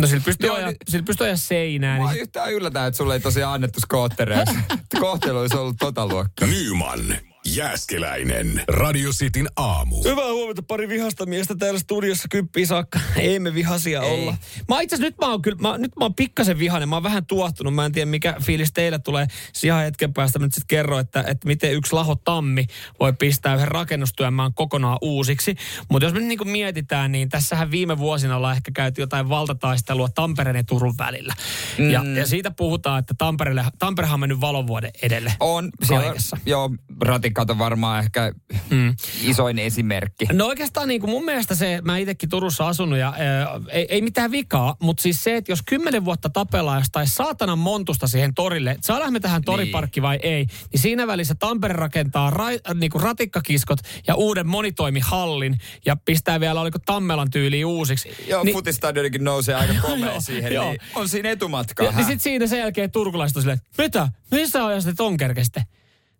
No 0.00 0.06
sillä 0.06 0.22
pystyy 0.24 0.56
ajaa, 0.56 0.68
niin, 0.68 0.76
sillä 0.88 1.04
pystyy 1.04 1.24
ajaa 1.24 1.36
seinään. 1.36 2.02
Mä 2.02 2.12
niin... 2.12 2.20
yhtään 2.20 2.52
yllätän, 2.52 2.86
että 2.86 2.98
sulle 2.98 3.14
ei 3.14 3.20
tosiaan 3.20 3.54
annettu 3.54 3.80
skoottereja. 3.80 4.44
Kohtelu 5.00 5.38
olisi 5.38 5.56
ollut 5.56 5.76
tota 5.78 6.06
luokkaa. 6.06 6.48
Nyman 6.48 7.00
Jääskeläinen. 7.46 8.62
Radio 8.68 9.10
Cityn 9.10 9.48
aamu. 9.56 10.02
Hyvää 10.04 10.32
huomenta, 10.32 10.62
pari 10.62 10.88
vihasta 10.88 11.26
miestä 11.26 11.54
täällä 11.54 11.80
studiossa 11.80 12.28
kymppiin 12.30 12.66
saakka. 12.66 13.00
Ei 13.16 13.38
me 13.38 13.54
vihasia 13.54 14.02
Ei. 14.02 14.10
olla. 14.10 14.36
Mä 14.68 14.80
itse 14.80 14.96
nyt 14.96 15.18
mä 15.20 15.30
oon 15.30 15.42
kyllä, 15.42 15.58
mä, 15.60 15.78
nyt 15.78 15.96
mä 15.96 16.04
oon 16.04 16.14
pikkasen 16.14 16.58
vihainen. 16.58 16.88
Mä 16.88 16.96
oon 16.96 17.02
vähän 17.02 17.26
tuottunut. 17.26 17.74
Mä 17.74 17.84
en 17.84 17.92
tiedä 17.92 18.10
mikä 18.10 18.36
fiilis 18.42 18.72
teillä 18.72 18.98
tulee. 18.98 19.26
Ihan 19.64 19.82
hetken 19.82 20.14
päästä 20.14 20.38
mä 20.38 20.46
nyt 20.46 20.54
sitten 20.54 20.66
kerron, 20.66 21.00
että, 21.00 21.24
että 21.26 21.46
miten 21.46 21.72
yksi 21.72 21.92
laho 21.92 22.14
tammi 22.14 22.66
voi 23.00 23.12
pistää 23.12 23.54
yhden 23.54 23.68
rakennustyömään 23.68 24.54
kokonaan 24.54 24.98
uusiksi. 25.02 25.54
Mutta 25.88 26.06
jos 26.06 26.14
me 26.14 26.20
niin 26.20 26.48
mietitään, 26.48 27.12
niin 27.12 27.28
tässähän 27.28 27.70
viime 27.70 27.98
vuosina 27.98 28.36
ollaan 28.36 28.56
ehkä 28.56 28.70
käyty 28.74 29.00
jotain 29.00 29.28
valtataistelua 29.28 30.08
Tampereen 30.08 30.56
ja 30.56 30.64
Turun 30.64 30.94
välillä. 30.98 31.34
Mm. 31.78 31.90
Ja, 31.90 32.04
ja, 32.16 32.26
siitä 32.26 32.50
puhutaan, 32.50 32.98
että 32.98 33.14
Tampereelle, 33.18 33.64
Tamperehan 33.78 34.14
on 34.14 34.20
mennyt 34.20 34.40
valovuoden 34.40 34.90
edelle. 35.02 35.32
On. 35.40 35.70
Kaikessa. 35.88 36.36
Joo, 36.46 36.70
ratik 37.00 37.33
kato 37.34 37.58
varmaan 37.58 38.04
ehkä 38.04 38.32
mm. 38.70 38.94
isoin 39.22 39.58
esimerkki. 39.58 40.26
No 40.32 40.46
oikeastaan 40.46 40.88
niin 40.88 41.00
kuin 41.00 41.10
mun 41.10 41.24
mielestä 41.24 41.54
se, 41.54 41.80
mä 41.84 41.98
itsekin 41.98 42.28
Turussa 42.28 42.68
asunut 42.68 42.98
ja 42.98 43.14
ää, 43.18 43.60
ei, 43.68 43.86
ei 43.88 44.02
mitään 44.02 44.30
vikaa, 44.30 44.76
mutta 44.80 45.02
siis 45.02 45.24
se, 45.24 45.36
että 45.36 45.52
jos 45.52 45.62
kymmenen 45.62 46.04
vuotta 46.04 46.30
tapellaan 46.30 46.80
jostain 46.80 47.08
saatanan 47.08 47.58
montusta 47.58 48.06
siihen 48.06 48.34
torille, 48.34 48.70
että 48.70 48.86
saadaan 48.86 49.12
me 49.12 49.20
tähän 49.20 49.42
toriparkki 49.44 50.00
niin. 50.00 50.02
vai 50.02 50.18
ei, 50.22 50.46
niin 50.72 50.80
siinä 50.80 51.06
välissä 51.06 51.34
Tampere 51.34 51.74
rakentaa 51.74 52.30
ra, 52.30 52.46
niin 52.74 52.90
kuin 52.90 53.02
ratikkakiskot 53.02 53.78
ja 54.06 54.14
uuden 54.14 54.46
monitoimihallin 54.46 55.58
ja 55.86 55.96
pistää 56.04 56.40
vielä, 56.40 56.60
oliko 56.60 56.78
Tammelan 56.78 57.30
tyyli 57.30 57.64
uusiksi. 57.64 58.08
Joo, 58.28 58.44
niin, 58.44 58.54
futistadionikin 58.54 59.24
nousee 59.24 59.54
aika 59.54 59.74
komea 59.88 60.20
siihen, 60.20 60.52
joo. 60.52 60.70
niin 60.70 60.80
on 60.94 61.08
siinä 61.08 61.30
etumatkaa. 61.30 61.86
Ja, 61.86 61.92
niin 61.92 62.04
sitten 62.04 62.20
siinä 62.20 62.46
sen 62.46 62.58
jälkeen 62.58 62.90
turkulaiset 62.90 63.36
on 63.36 63.42
silleen, 63.42 63.60
mitä, 63.78 64.08
missä 64.30 64.66
ajasta 64.66 64.94
ton 64.94 65.16
kerkeste? 65.16 65.64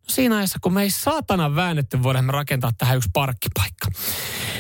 Siinä 0.09 0.37
ajassa, 0.37 0.59
kun 0.63 0.73
me 0.73 0.83
ei 0.83 0.91
saatana 0.91 1.55
väännetty, 1.55 2.03
voidaan 2.03 2.25
me 2.25 2.33
rakentaa 2.33 2.71
tähän 2.79 2.97
yksi 2.97 3.11
parkkipaikka. 3.13 3.89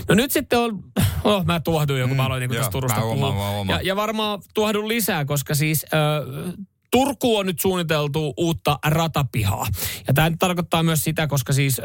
No 0.08 0.14
nyt 0.14 0.30
sitten 0.30 0.58
on, 0.58 0.84
oh, 1.24 1.44
mä 1.44 1.60
tuohduin 1.60 2.00
jo, 2.00 2.08
kun 2.08 2.16
mä 2.16 2.26
aloin 2.26 2.40
niin 2.40 2.50
tästä 2.50 2.70
Turusta 2.70 3.00
puhua. 3.00 3.64
Ja, 3.68 3.80
ja 3.82 3.96
varmaan 3.96 4.42
tuohdun 4.54 4.88
lisää, 4.88 5.24
koska 5.24 5.54
siis 5.54 5.86
äh, 5.94 6.54
Turku 6.94 7.36
on 7.36 7.46
nyt 7.46 7.60
suunniteltu 7.60 8.34
uutta 8.36 8.78
ratapihaa. 8.84 9.66
Ja 10.06 10.14
tämä 10.14 10.30
tarkoittaa 10.38 10.82
myös 10.82 11.04
sitä, 11.04 11.26
koska 11.26 11.52
siis... 11.52 11.80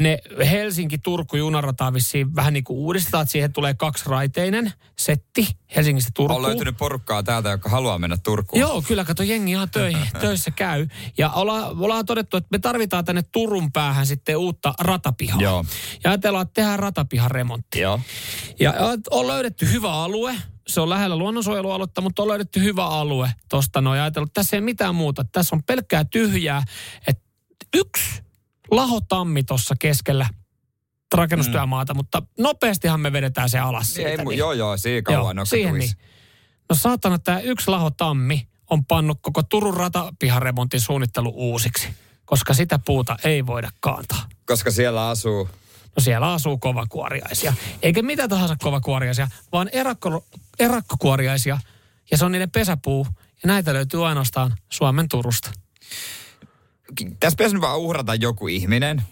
Ne 0.00 0.18
Helsinki-Turku-junarataa 0.50 1.92
vissiin 1.92 2.34
vähän 2.36 2.52
niin 2.52 2.64
kuin 2.64 2.78
uudistetaan, 2.78 3.22
että 3.22 3.32
siihen 3.32 3.52
tulee 3.52 3.74
kaksiraiteinen 3.74 4.72
setti 4.98 5.48
Helsingistä 5.76 6.10
Turkuun. 6.14 6.36
On 6.36 6.48
löytynyt 6.48 6.76
porukkaa 6.76 7.22
täältä, 7.22 7.48
joka 7.48 7.68
haluaa 7.68 7.98
mennä 7.98 8.16
Turkuun. 8.16 8.60
Joo, 8.60 8.82
kyllä, 8.82 9.04
kato, 9.04 9.22
jengi 9.22 9.52
ihan 9.52 9.70
töihin, 9.70 10.06
töissä 10.20 10.50
käy. 10.50 10.86
Ja 11.18 11.30
ollaan, 11.30 11.78
ollaan 11.78 12.06
todettu, 12.06 12.36
että 12.36 12.48
me 12.50 12.58
tarvitaan 12.58 13.04
tänne 13.04 13.22
Turun 13.22 13.72
päähän 13.72 14.06
sitten 14.06 14.36
uutta 14.36 14.74
ratapihaa. 14.80 15.40
Joo. 15.40 15.64
Ja 16.04 16.10
ajatellaan, 16.10 16.42
että 16.42 16.54
tehdään 16.54 16.78
ratapihan 16.78 17.30
remontti. 17.30 17.80
Joo. 17.80 18.00
Ja 18.60 18.74
on 19.10 19.26
löydetty 19.26 19.72
hyvä 19.72 19.92
alue, 19.92 20.34
se 20.68 20.80
on 20.80 20.90
lähellä 20.90 21.16
luonnonsuojelualuetta, 21.16 22.00
mutta 22.00 22.22
on 22.22 22.28
löydetty 22.28 22.60
hyvä 22.60 22.86
alue 22.86 23.30
tuosta 23.48 23.80
noin. 23.80 24.00
Ajatellut, 24.00 24.28
että 24.28 24.40
tässä 24.40 24.56
ei 24.56 24.60
mitään 24.60 24.94
muuta. 24.94 25.24
Tässä 25.32 25.56
on 25.56 25.62
pelkkää 25.62 26.04
tyhjää. 26.04 26.62
Että 27.06 27.22
yksi 27.74 28.22
lahotammi 28.70 29.42
tuossa 29.42 29.74
keskellä 29.78 30.26
rakennustyömaata, 31.14 31.94
mm. 31.94 31.96
mutta 31.96 32.22
nopeastihan 32.38 33.00
me 33.00 33.12
vedetään 33.12 33.50
se 33.50 33.58
alas 33.58 33.94
siitä. 33.94 34.10
Ei, 34.10 34.16
niin. 34.16 34.38
Joo, 34.38 34.52
joo, 34.52 34.76
siinä 34.76 35.02
kauan 35.02 35.36
joo, 35.36 35.44
siihen 35.44 35.74
niin. 35.74 35.90
No 36.68 36.76
saatana, 36.76 37.18
tämä 37.18 37.40
yksi 37.40 37.70
lahotammi 37.70 38.48
on 38.70 38.84
pannut 38.84 39.18
koko 39.22 39.42
Turun 39.42 39.74
ratapiharemontin 39.74 40.80
suunnittelu 40.80 41.32
uusiksi, 41.34 41.88
koska 42.24 42.54
sitä 42.54 42.78
puuta 42.78 43.16
ei 43.24 43.46
voida 43.46 43.70
kaantaa. 43.80 44.28
Koska 44.46 44.70
siellä 44.70 45.08
asuu 45.08 45.48
No 45.96 46.02
siellä 46.02 46.32
asuu 46.32 46.58
kovakuoriaisia. 46.58 47.54
Eikä 47.82 48.02
mitä 48.02 48.28
tahansa 48.28 48.56
kovakuoriaisia, 48.60 49.28
vaan 49.52 49.68
erakko, 49.72 50.24
erakkokuoriaisia. 50.58 51.58
Ja 52.10 52.18
se 52.18 52.24
on 52.24 52.32
niiden 52.32 52.50
pesäpuu. 52.50 53.06
Ja 53.42 53.46
näitä 53.46 53.74
löytyy 53.74 54.06
ainoastaan 54.08 54.56
Suomen 54.68 55.08
Turusta 55.08 55.50
tässä 57.20 57.36
pitäisi 57.36 57.60
vaan 57.60 57.78
uhrata 57.78 58.14
joku 58.14 58.48
ihminen, 58.48 59.02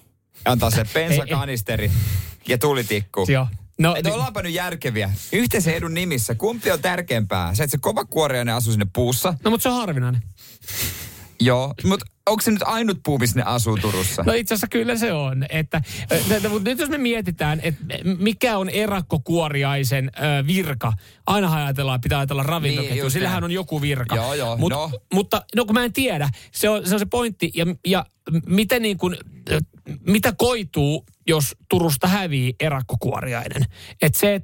antaa 0.45 0.71
se 0.71 0.85
pensakanisteri 0.95 1.91
ja 2.49 2.59
tulitikku. 2.59 3.27
Joo. 3.29 3.47
No, 3.79 3.97
että 3.97 4.15
ollaanpa 4.15 4.43
nyt 4.43 4.55
järkeviä. 4.55 5.13
Yhteisen 5.33 5.75
edun 5.75 5.95
nimissä, 5.95 6.35
kumpi 6.35 6.71
on 6.71 6.81
tärkeämpää? 6.81 7.55
Se, 7.55 7.63
että 7.65 7.71
se 7.71 7.79
kova 7.81 8.05
kuoriainen 8.05 8.55
asuu 8.55 8.73
sinne 8.73 8.87
puussa. 8.93 9.35
No, 9.45 9.51
mutta 9.51 9.63
se 9.63 9.69
on 9.69 9.75
harvinainen. 9.75 10.23
Joo, 11.45 11.75
mutta 11.85 12.07
onko 12.27 12.41
se 12.43 12.51
nyt 12.51 12.63
ainut 12.65 12.99
puu, 13.05 13.19
missä 13.19 13.39
ne 13.39 13.45
asuu 13.47 13.77
Turussa? 13.77 14.23
No 14.23 14.33
itse 14.33 14.55
asiassa 14.55 14.69
kyllä 14.69 14.97
se 14.97 15.13
on. 15.13 15.47
Että, 15.49 15.83
että, 16.11 16.49
mutta 16.49 16.71
nyt 16.71 16.79
jos 16.79 16.89
me 16.89 16.99
mietitään, 16.99 17.61
että 17.63 17.85
mikä 18.19 18.59
on 18.59 18.69
erakkokuoriaisen 18.69 20.11
ö, 20.17 20.47
virka, 20.47 20.93
aina 21.27 21.55
ajatellaan, 21.55 22.01
pitää 22.01 22.19
ajatella 22.19 22.43
ravintoketju. 22.43 23.03
Niin, 23.03 23.11
Sillähän 23.11 23.45
on 23.45 23.51
joku 23.51 23.83
virka. 23.83 24.17
Joo, 24.17 24.35
joo. 24.35 24.57
Mut, 24.57 24.71
no. 24.71 24.91
Mutta 25.15 25.43
no 25.57 25.65
kun 25.65 25.75
mä 25.75 25.85
en 25.85 25.93
tiedä, 25.93 26.29
se 26.53 26.69
on 26.69 26.87
se, 26.87 26.95
on 26.95 26.99
se 26.99 27.07
pointti. 27.07 27.51
Ja, 27.55 27.67
ja 27.87 28.07
miten 28.47 28.83
niin 28.83 28.99
kuin, 28.99 29.17
mitä 30.07 30.33
koituu, 30.37 31.07
jos 31.27 31.57
Turusta 31.69 32.09
hävii 32.09 32.55
erakkokuoriainen. 32.61 33.65
Että 34.03 34.19
se, 34.19 34.41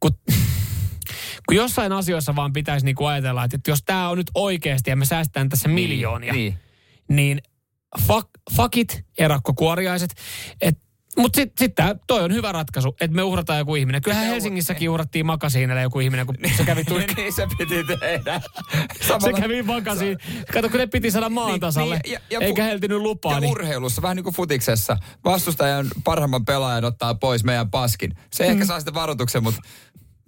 kun, 0.00 0.10
kun 1.48 1.56
jossain 1.56 1.92
asioissa 1.92 2.36
vaan 2.36 2.52
pitäisi 2.52 2.86
niin 2.86 2.96
kuin 2.96 3.08
ajatella, 3.08 3.44
että, 3.44 3.56
että 3.56 3.70
jos 3.70 3.82
tämä 3.86 4.08
on 4.08 4.18
nyt 4.18 4.30
oikeasti 4.34 4.90
ja 4.90 4.96
me 4.96 5.04
säästetään 5.04 5.48
tässä 5.48 5.68
miljoonia, 5.68 6.32
Niin. 6.32 6.54
niin 7.08 7.38
fuck, 8.06 8.28
fuck 8.56 8.76
it, 8.76 9.04
erakkokuoriaiset. 9.18 10.14
Et, 10.60 10.78
mutta 11.18 11.36
sitten 11.36 11.66
sit 11.66 11.74
tää, 11.74 11.94
toi 12.06 12.22
on 12.24 12.32
hyvä 12.34 12.52
ratkaisu, 12.52 12.88
että 13.00 13.16
me 13.16 13.22
uhrataan 13.22 13.58
joku 13.58 13.74
ihminen. 13.74 14.02
Kyllähän 14.02 14.26
Helsingissäkin 14.26 14.90
uhrattiin 14.90 15.26
makasiinille 15.26 15.82
joku 15.82 16.00
ihminen, 16.00 16.26
kun 16.26 16.34
se 16.56 16.64
kävi 16.64 16.84
tuli, 16.88 17.06
niin 17.16 17.32
se 17.32 17.46
piti 17.58 17.84
tehdä. 17.84 18.40
se 19.00 19.06
Samalla- 19.08 19.40
kävi 19.40 19.62
makasiin. 19.62 20.18
Kato, 20.52 20.68
kun 20.68 20.78
ne 20.80 20.86
piti 20.86 21.10
saada 21.10 21.28
maan 21.28 21.60
tasalle, 21.60 22.00
Niin, 22.04 22.12
ja- 22.12 22.20
ja- 22.30 22.40
eikä 22.40 22.64
heltinyt 22.64 22.98
lupaa. 22.98 23.32
Ja 23.32 23.40
niin. 23.40 23.50
urheilussa, 23.50 24.02
vähän 24.02 24.16
niin 24.16 24.24
kuin 24.24 24.34
futiksessa, 24.34 24.96
vastustajan 25.24 25.86
parhaimman 26.04 26.44
pelaajan 26.44 26.84
ottaa 26.84 27.14
pois 27.14 27.44
meidän 27.44 27.70
paskin. 27.70 28.14
Se 28.32 28.44
Mm. 28.44 28.50
ehkä 28.50 28.64
saa 28.64 28.78
sitten 28.80 28.94
varoituksen, 28.94 29.42
mutta 29.42 29.60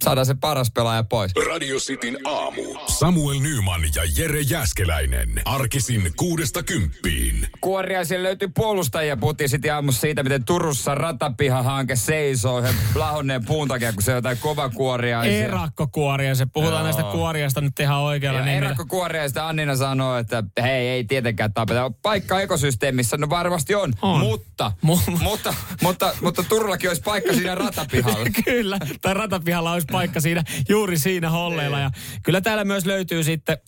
saadaan 0.03 0.27
se 0.27 0.35
paras 0.35 0.71
pelaaja 0.71 1.05
pois. 1.05 1.33
Radio 1.51 1.77
Cityn 1.79 2.19
aamu. 2.25 2.63
Samuel 2.87 3.39
Nyman 3.41 3.81
ja 3.95 4.03
Jere 4.17 4.41
Jäskeläinen. 4.41 5.29
Arkisin 5.45 6.13
kuudesta 6.17 6.63
kymppiin. 6.63 7.49
Kuoriaisille 7.61 8.23
löytyy 8.23 8.49
puolustajia. 8.55 9.17
Puhuttiin 9.17 9.49
sitten 9.49 9.75
aamussa 9.75 10.01
siitä, 10.01 10.23
miten 10.23 10.45
Turussa 10.45 10.95
ratapihahanke 10.95 11.97
seisoo 11.97 12.63
he 12.63 12.69
lahonneen 12.95 13.45
puun 13.45 13.69
takia, 13.69 13.93
kun 13.93 14.03
se 14.03 14.11
on 14.11 14.17
jotain 14.17 14.39
kovakuoriaisia. 14.39 15.45
Erakkokuoria, 15.45 16.35
se 16.35 16.47
puhutaan 16.47 16.75
Joo. 16.77 16.85
näistä 16.85 17.03
kuoriasta 17.03 17.61
nyt 17.61 17.81
ihan 17.81 17.99
oikealla 17.99 18.41
nimellä. 18.41 18.59
erakkokuoriaista 18.67 19.49
Annina 19.49 19.77
sanoo, 19.77 20.17
että 20.17 20.43
hei, 20.63 20.89
ei 20.89 21.05
tietenkään 21.05 21.53
tapeta. 21.53 21.91
Paikka 22.03 22.41
ekosysteemissä, 22.41 23.17
no 23.17 23.31
varmasti 23.31 23.75
on, 23.75 23.93
On. 24.03 24.21
Mutta, 24.21 24.73
Mu- 24.87 25.19
mutta, 25.23 25.55
mutta, 25.83 26.13
mutta 26.23 26.43
Turullakin 26.43 26.91
olisi 26.91 27.03
paikka 27.03 27.33
siinä 27.33 27.55
ratapihalla. 27.65 28.27
Kyllä, 28.45 28.79
tai 29.03 29.15
ratapihalla 29.15 29.73
olisi 29.73 29.87
paikka 29.93 30.21
siinä, 30.21 30.45
juuri 30.69 30.99
siinä 30.99 31.31
holleilla. 31.31 31.79
Ja 31.79 31.91
kyllä 32.23 32.41
täällä 32.41 32.65
myös 32.65 32.87
löytyy 32.87 33.25
sitten, 33.25 33.59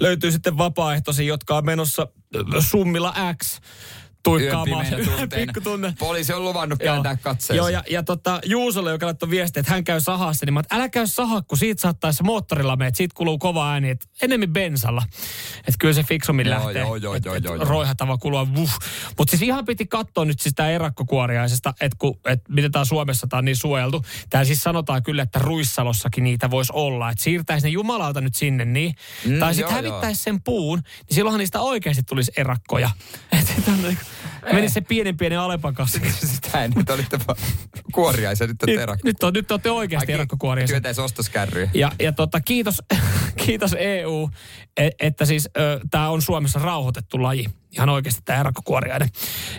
löytyy 0.00 0.32
sitten 0.32 0.58
vapaaehtoisia, 0.58 1.26
jotka 1.26 1.56
on 1.56 1.64
menossa 1.64 2.08
ö, 2.36 2.44
summilla 2.60 3.14
X 3.42 3.60
tuikkaamaan. 4.22 4.86
Pikku 5.34 5.60
tunne. 5.60 5.94
Poliisi 5.98 6.32
on 6.32 6.44
luvannut 6.44 6.78
kääntää 6.78 7.16
katseensa. 7.16 7.54
Joo, 7.54 7.68
ja, 7.68 7.82
ja 7.90 8.02
tota, 8.02 8.40
Juusolle, 8.44 8.90
joka 8.90 9.06
laittoi 9.06 9.30
viestiä, 9.30 9.60
että 9.60 9.72
hän 9.72 9.84
käy 9.84 10.00
sahassa, 10.00 10.46
niin 10.46 10.54
mä, 10.54 10.62
älä 10.70 10.88
käy 10.88 11.06
sahaa, 11.06 11.42
kun 11.42 11.58
siitä 11.58 11.82
saattaisi 11.82 12.22
moottorilla 12.22 12.76
meet, 12.76 12.96
siitä 12.96 13.14
kuluu 13.16 13.38
kova 13.38 13.72
ääni, 13.72 13.90
että 13.90 14.06
enemmän 14.22 14.52
bensalla. 14.52 15.02
Että 15.58 15.74
kyllä 15.78 15.94
se 15.94 16.02
fiksummin 16.02 16.46
Joo, 16.46 16.56
lähtee. 16.64 16.82
joo, 16.82 16.96
joo, 16.96 17.14
Et- 17.14 17.24
joo, 17.24 17.34
et 17.34 17.44
joo, 17.44 17.54
joo. 17.54 17.64
Roihatava 17.64 18.18
kulua, 18.18 18.54
vuh. 18.54 18.78
Mutta 19.18 19.30
siis 19.30 19.42
ihan 19.42 19.64
piti 19.64 19.86
katsoa 19.86 20.24
nyt 20.24 20.40
siis 20.40 20.54
tää 20.54 20.70
erakkokuoriaisesta, 20.70 21.74
että 21.80 21.96
et 22.24 22.40
miten 22.48 22.72
tää 22.72 22.84
Suomessa 22.84 23.26
tää 23.26 23.38
on 23.38 23.44
niin 23.44 23.56
suojeltu. 23.56 24.04
Tää 24.30 24.44
siis 24.44 24.62
sanotaan 24.62 25.02
kyllä, 25.02 25.22
että 25.22 25.38
Ruissalossakin 25.38 26.24
niitä 26.24 26.50
voisi 26.50 26.72
olla. 26.74 27.10
Että 27.10 27.24
siirtäisi 27.24 27.66
ne 27.66 27.70
jumalauta 27.70 28.20
nyt 28.20 28.34
sinne 28.34 28.64
niin. 28.64 28.94
Mm, 29.26 29.38
tai 29.38 29.54
sitten 29.54 29.74
hävittäisi 29.74 30.22
sen 30.22 30.42
puun, 30.42 30.78
niin 30.78 31.14
silloinhan 31.14 31.38
niistä 31.38 31.60
oikeasti 31.60 32.02
tulisi 32.02 32.32
erakkoja. 32.36 32.90
Että 33.40 33.52
menisi 34.52 34.74
se 34.74 34.80
pienen 34.80 35.16
pienen 35.16 35.38
kanssa. 35.74 35.98
Sitä 36.34 36.64
en 36.64 36.72
nyt 36.76 36.90
olitte 36.90 37.18
kuoriaisia, 37.92 38.46
nyt 38.46 38.62
on 38.62 38.66
Nyt, 38.66 38.80
terakko. 38.80 39.00
nyt, 39.04 39.22
on, 39.22 39.32
nyt 39.32 39.50
olette 39.50 39.70
oikeasti 39.70 40.12
erakkokuoriaisia. 40.12 40.74
Työtäisi 40.74 41.00
ostoskärryjä. 41.00 41.70
Ja, 41.74 41.92
ja 42.00 42.12
tota, 42.12 42.40
kiitos, 42.40 42.82
kiitos 43.46 43.76
EU, 43.78 44.30
e- 44.76 44.90
että 45.00 45.24
siis 45.24 45.48
tämä 45.90 46.08
on 46.08 46.22
Suomessa 46.22 46.58
rauhoitettu 46.58 47.22
laji. 47.22 47.46
Ihan 47.72 47.88
oikeasti 47.88 48.22
tämä 48.24 48.40
erakkokuoriainen. 48.40 49.08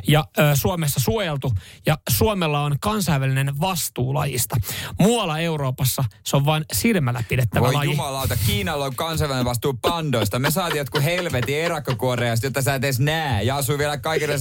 Ja 0.08 0.26
ö, 0.40 0.42
Suomessa 0.56 1.00
suojeltu. 1.00 1.54
Ja 1.86 1.98
Suomella 2.10 2.62
on 2.64 2.76
kansainvälinen 2.82 3.60
vastuu 3.60 4.14
lajista. 4.14 4.56
Muualla 5.00 5.40
Euroopassa 5.40 6.04
se 6.26 6.36
on 6.38 6.46
vain 6.46 6.66
silmällä 6.74 7.24
pidettävä 7.30 7.66
Voi 7.66 7.74
laji. 7.74 7.90
jumalauta, 7.92 8.38
Kiinalla 8.48 8.86
on 8.86 8.96
kansainvälinen 8.96 9.46
vastuu 9.46 9.74
pandoista. 9.82 10.40
Me 10.40 10.52
saatiin 10.52 10.78
jotkut 10.78 11.04
helvetin 11.04 11.56
erakkokuoreasta, 11.58 12.46
jotta 12.46 12.62
sä 12.62 12.76
et 12.76 12.84
edes 12.84 13.00
näe. 13.00 13.44
Ja 13.44 13.56
asuu 13.56 13.78
vielä 13.78 13.98
kaikille 13.98 14.36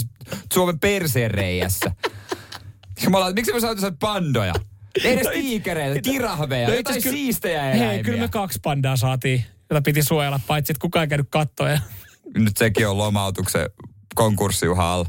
Suomen 0.53 0.81
perseen 0.81 1.31
reijässä. 1.31 1.91
Jumalauta, 3.05 3.35
miksi 3.35 3.53
me 3.53 3.61
saatiin 3.61 3.97
pandoja? 3.99 4.55
Ei 5.05 5.13
edes 5.13 5.27
tiikereitä, 5.33 6.01
kirahveja, 6.01 6.69
No 6.69 6.75
jotain 6.75 7.03
kyllä- 7.03 7.15
siistejä 7.17 7.63
Hei, 7.63 7.81
eläimiä. 7.83 8.05
kyllä 8.05 8.19
me 8.21 8.29
kaksi 8.29 8.59
pandaa 8.63 8.97
saatiin, 8.97 9.45
jota 9.71 9.83
piti 9.83 10.03
suojella, 10.03 10.41
paitsi 10.47 10.73
että 10.73 10.81
kukaan 10.81 11.03
ei 11.03 11.09
käynyt 11.09 11.27
kattoja. 11.31 11.81
Nyt 12.37 12.57
sekin 12.57 12.89
on 12.89 12.99
lomautuksen 12.99 13.71
konkurssiuha 14.15 14.95
alla. 14.95 15.07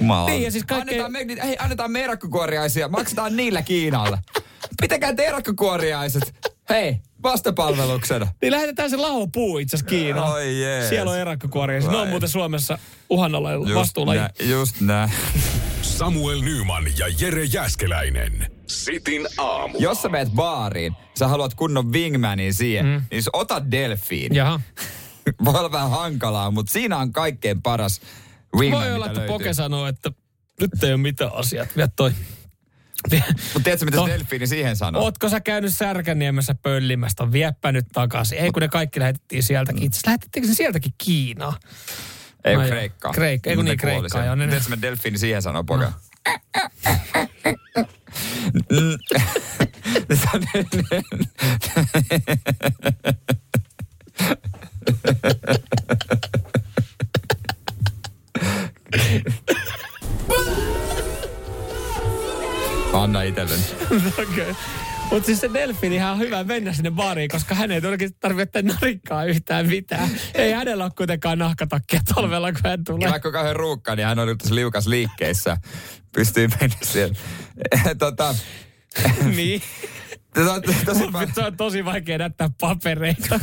Jumalauta. 0.00 0.32
Niin, 0.32 0.42
ja 0.42 0.50
siis 0.50 0.64
kaikkein- 0.64 1.04
annetaan, 1.04 1.26
me, 1.36 1.42
hei, 1.46 1.56
annetaan 1.58 1.90
me 1.92 2.04
erakkokuoriaisia, 2.04 2.88
maksetaan 2.88 3.36
niillä 3.36 3.62
Kiinalle. 3.62 4.18
Pitäkää 4.80 5.14
te 5.14 5.24
erakkokuoriaiset. 5.26 6.34
Hei, 6.68 6.96
vastapalveluksena. 7.22 8.26
Niin 8.42 8.50
lähetetään 8.52 8.90
se 8.90 8.96
lahopuu 8.96 9.58
itse 9.58 9.76
asiassa 9.76 9.90
Kiinaan. 9.90 10.32
Oi 10.32 10.60
jees. 10.62 10.88
Siellä 10.88 11.10
on 11.10 11.18
erakkokuoriaisia. 11.18 11.90
Ne 11.90 11.96
on 11.96 12.08
muuten 12.08 12.28
Suomessa 12.28 12.78
uhanalla 13.10 13.52
Just 13.52 13.74
vastuulaji. 13.74 14.18
nä, 14.20 14.30
just 14.50 14.80
näin. 14.80 15.10
Samuel 15.82 16.40
Nyman 16.40 16.84
ja 16.98 17.06
Jere 17.20 17.44
Jäskeläinen. 17.44 18.50
Sitin 18.66 19.26
aamu. 19.38 19.74
Jos 19.78 20.02
sä 20.02 20.08
meet 20.08 20.28
baariin, 20.30 20.92
sä 21.18 21.28
haluat 21.28 21.54
kunnon 21.54 21.92
wingmanin 21.92 22.54
siihen, 22.54 22.86
mm. 22.86 23.02
niin 23.10 23.22
ota 23.32 23.70
delfiin. 23.70 24.34
Jaha. 24.34 24.60
Voi 25.44 25.54
olla 25.58 25.72
vähän 25.72 25.90
hankalaa, 25.90 26.50
mutta 26.50 26.72
siinä 26.72 26.96
on 26.96 27.12
kaikkein 27.12 27.62
paras 27.62 28.00
wingman, 28.56 28.82
Voi 28.82 28.92
olla, 28.92 29.06
että 29.06 29.18
löytyy. 29.18 29.34
Poke 29.34 29.52
sanoo, 29.54 29.86
että 29.86 30.10
nyt 30.60 30.82
ei 30.84 30.90
ole 30.92 30.96
mitään 31.00 31.30
asiat. 31.34 31.76
Vie 31.76 31.88
toi. 31.96 32.12
Mutta 33.10 33.60
tiedätkö, 33.64 33.84
mitä 33.84 33.96
To- 33.96 34.06
se 34.06 34.12
delfiini 34.12 34.46
siihen 34.46 34.76
sanoo? 34.76 35.02
Ootko 35.02 35.28
sä 35.28 35.40
käynyt 35.40 35.74
Särkänniemessä 35.74 36.54
pöllimästä? 36.54 37.32
Vieppä 37.32 37.72
nyt 37.72 37.86
takaisin. 37.92 38.38
Ei 38.38 38.50
kun 38.50 38.60
ne 38.62 38.68
kaikki 38.68 39.00
lähetettiin 39.00 39.42
sieltäkin. 39.42 39.82
Itse 39.82 40.00
lähetettiinkö 40.06 40.48
ne 40.48 40.54
sieltäkin 40.54 40.92
Kiinaan? 40.98 41.54
Ei 42.44 42.56
No 42.56 42.62
no. 42.62 42.68
Kreikkaa. 42.68 43.12
Kreikka, 43.12 43.50
ei 43.50 43.56
kun 43.56 43.64
niin, 43.64 43.78
Kreikkaa, 43.78 44.24
joo, 44.24 44.34
ne- 44.34 44.46
Tiedätkö, 44.46 44.70
mitä 44.70 44.82
delfiini 44.82 45.18
siihen 45.18 45.42
sanoo, 45.42 45.64
Poke? 45.64 45.84
No. 45.84 45.92
Okay. 63.96 64.54
Mutta 65.10 65.26
siis 65.26 65.40
se 65.40 65.50
delfiinihän 65.52 66.12
on 66.12 66.18
hyvä 66.18 66.44
mennä 66.44 66.72
sinne 66.72 66.90
baariin, 66.90 67.28
koska 67.28 67.54
hän 67.54 67.70
ei 67.70 67.80
todellakin 67.80 68.14
tarvitse 68.20 68.62
narikkaa 68.62 69.24
yhtään 69.24 69.66
mitään. 69.66 70.08
Ei 70.34 70.52
hänellä 70.52 70.84
ole 70.84 70.92
kuitenkaan 70.96 71.38
nahkatakkia 71.38 72.00
talvella, 72.14 72.52
kun 72.52 72.60
hän 72.64 72.72
Ja 72.72 72.84
tulee. 72.86 73.10
vaikka 73.10 73.28
on 73.28 73.32
kauhean 73.32 73.56
ruukka, 73.56 73.96
niin 73.96 74.06
hän 74.06 74.18
on 74.18 74.28
nyt 74.28 74.38
tässä 74.38 74.54
liukas 74.54 74.86
liikkeissä. 74.86 75.56
Pystyy 76.12 76.48
mennä 76.60 76.76
siellä. 76.82 77.14
tota, 77.98 78.34
niin. 79.36 79.62
tota, 80.34 80.60
tosi 80.84 81.04
on 81.46 81.56
tosi 81.56 81.84
vaikea 81.84 82.18
näyttää 82.18 82.50
papereita. 82.60 83.40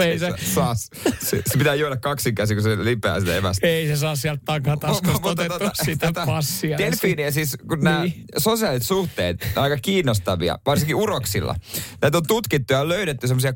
Kun- 0.00 0.10
ei 0.10 0.18
se, 0.18 0.32
saa, 0.54 0.74
se, 0.74 0.90
se, 1.20 1.58
pitää 1.58 1.74
juoda 1.74 1.96
kaksin 1.96 2.34
käsin, 2.34 2.56
kun 2.56 2.62
se 2.64 2.84
lipeää 2.84 3.20
sitä 3.20 3.36
evästä. 3.36 3.66
ei 3.66 3.86
se 3.86 3.96
saa 3.96 4.16
sieltä 4.16 4.42
takataskusta 4.44 5.12
Mutta 5.12 5.28
otettua 5.28 5.68
tota- 5.68 5.84
sitä 5.84 6.06
tota, 6.06 6.26
passia. 6.26 6.78
Delfiiniä 6.78 7.30
siis, 7.30 7.56
kun 7.68 7.80
nämä 7.80 8.02
Niin. 8.02 8.24
sosiaaliset 8.38 8.86
suhteet 8.86 9.48
on 9.56 9.62
aika 9.62 9.76
kiinnostavia, 9.82 10.58
varsinkin 10.66 10.96
uroksilla. 10.96 11.54
Näitä 12.02 12.18
on 12.18 12.26
tutkittu 12.26 12.72
ja 12.72 12.88
löydetty 12.88 13.26
semmoisia 13.28 13.52
2-3 13.52 13.54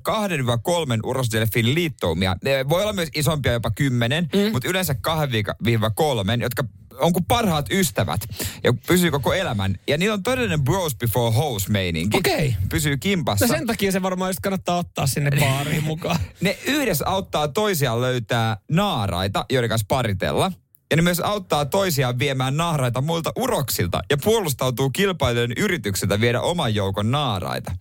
urosdelfiinin 1.04 1.74
liittoumia. 1.74 2.36
Ne 2.44 2.68
voi 2.68 2.82
olla 2.82 2.92
myös 2.92 3.08
isompia, 3.14 3.52
jopa 3.52 3.70
10, 3.70 4.28
mm. 4.34 4.52
mutta 4.52 4.68
yleensä 4.68 4.92
2-3, 4.92 6.42
jotka 6.42 6.64
on 6.98 7.12
kuin 7.12 7.24
parhaat 7.24 7.66
ystävät 7.70 8.20
ja 8.64 8.72
pysyy 8.86 9.10
koko 9.10 9.32
elämän. 9.32 9.74
Ja 9.88 9.98
niillä 9.98 10.14
on 10.14 10.22
todellinen 10.22 10.64
bros 10.64 10.96
before 10.96 11.36
hoes 11.36 11.68
meininki. 11.68 12.16
Okei. 12.16 12.56
Pysyy 12.68 12.96
kimpassa. 12.96 13.46
No 13.46 13.54
sen 13.54 13.66
takia 13.66 13.92
se 13.92 14.02
varmaan 14.02 14.28
just 14.28 14.40
kannattaa 14.40 14.78
ottaa 14.78 15.06
sinne 15.06 15.30
baariin 15.40 15.84
mukaan. 15.92 16.16
Ne 16.40 16.58
yhdessä 16.66 17.04
auttaa 17.06 17.48
toisiaan 17.48 18.00
löytää 18.00 18.56
naaraita, 18.70 19.44
joiden 19.50 19.68
kanssa 19.68 19.86
paritella. 19.88 20.52
Ja 20.92 20.96
ne 20.96 21.02
myös 21.02 21.20
auttaa 21.20 21.64
toisiaan 21.64 22.18
viemään 22.18 22.56
naaraita 22.56 23.00
muilta 23.00 23.32
uroksilta 23.36 24.02
ja 24.10 24.16
puolustautuu 24.24 24.90
kilpailijoiden 24.90 25.56
yrityksiltä 25.64 26.20
viedä 26.20 26.40
oman 26.40 26.74
joukon 26.74 27.10
naaraita. 27.10 27.72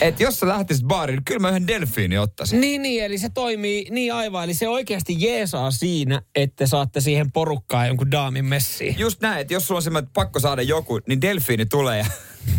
Et 0.00 0.20
jos 0.20 0.40
sä 0.40 0.48
lähtisit 0.48 0.86
baariin, 0.86 1.16
niin 1.16 1.24
kyllä 1.24 1.38
mä 1.40 1.48
yhden 1.48 1.66
delfiini 1.66 2.18
ottaisin. 2.18 2.60
Niin, 2.60 2.82
niin, 2.82 3.04
eli 3.04 3.18
se 3.18 3.28
toimii 3.28 3.86
niin 3.90 4.14
aivan. 4.14 4.44
Eli 4.44 4.54
se 4.54 4.68
oikeasti 4.68 5.16
jeesaa 5.18 5.70
siinä, 5.70 6.22
että 6.34 6.66
saatte 6.66 7.00
siihen 7.00 7.32
porukkaan 7.32 7.86
jonkun 7.86 8.10
daamin 8.10 8.44
messiin. 8.44 8.98
Just 8.98 9.20
näin, 9.20 9.40
että 9.40 9.54
jos 9.54 9.66
sulla 9.66 9.78
on 9.78 9.82
semmoinen, 9.82 10.06
että 10.06 10.20
pakko 10.20 10.40
saada 10.40 10.62
joku, 10.62 11.00
niin 11.08 11.20
delfiini 11.20 11.66
tulee 11.66 11.98
ja 11.98 12.06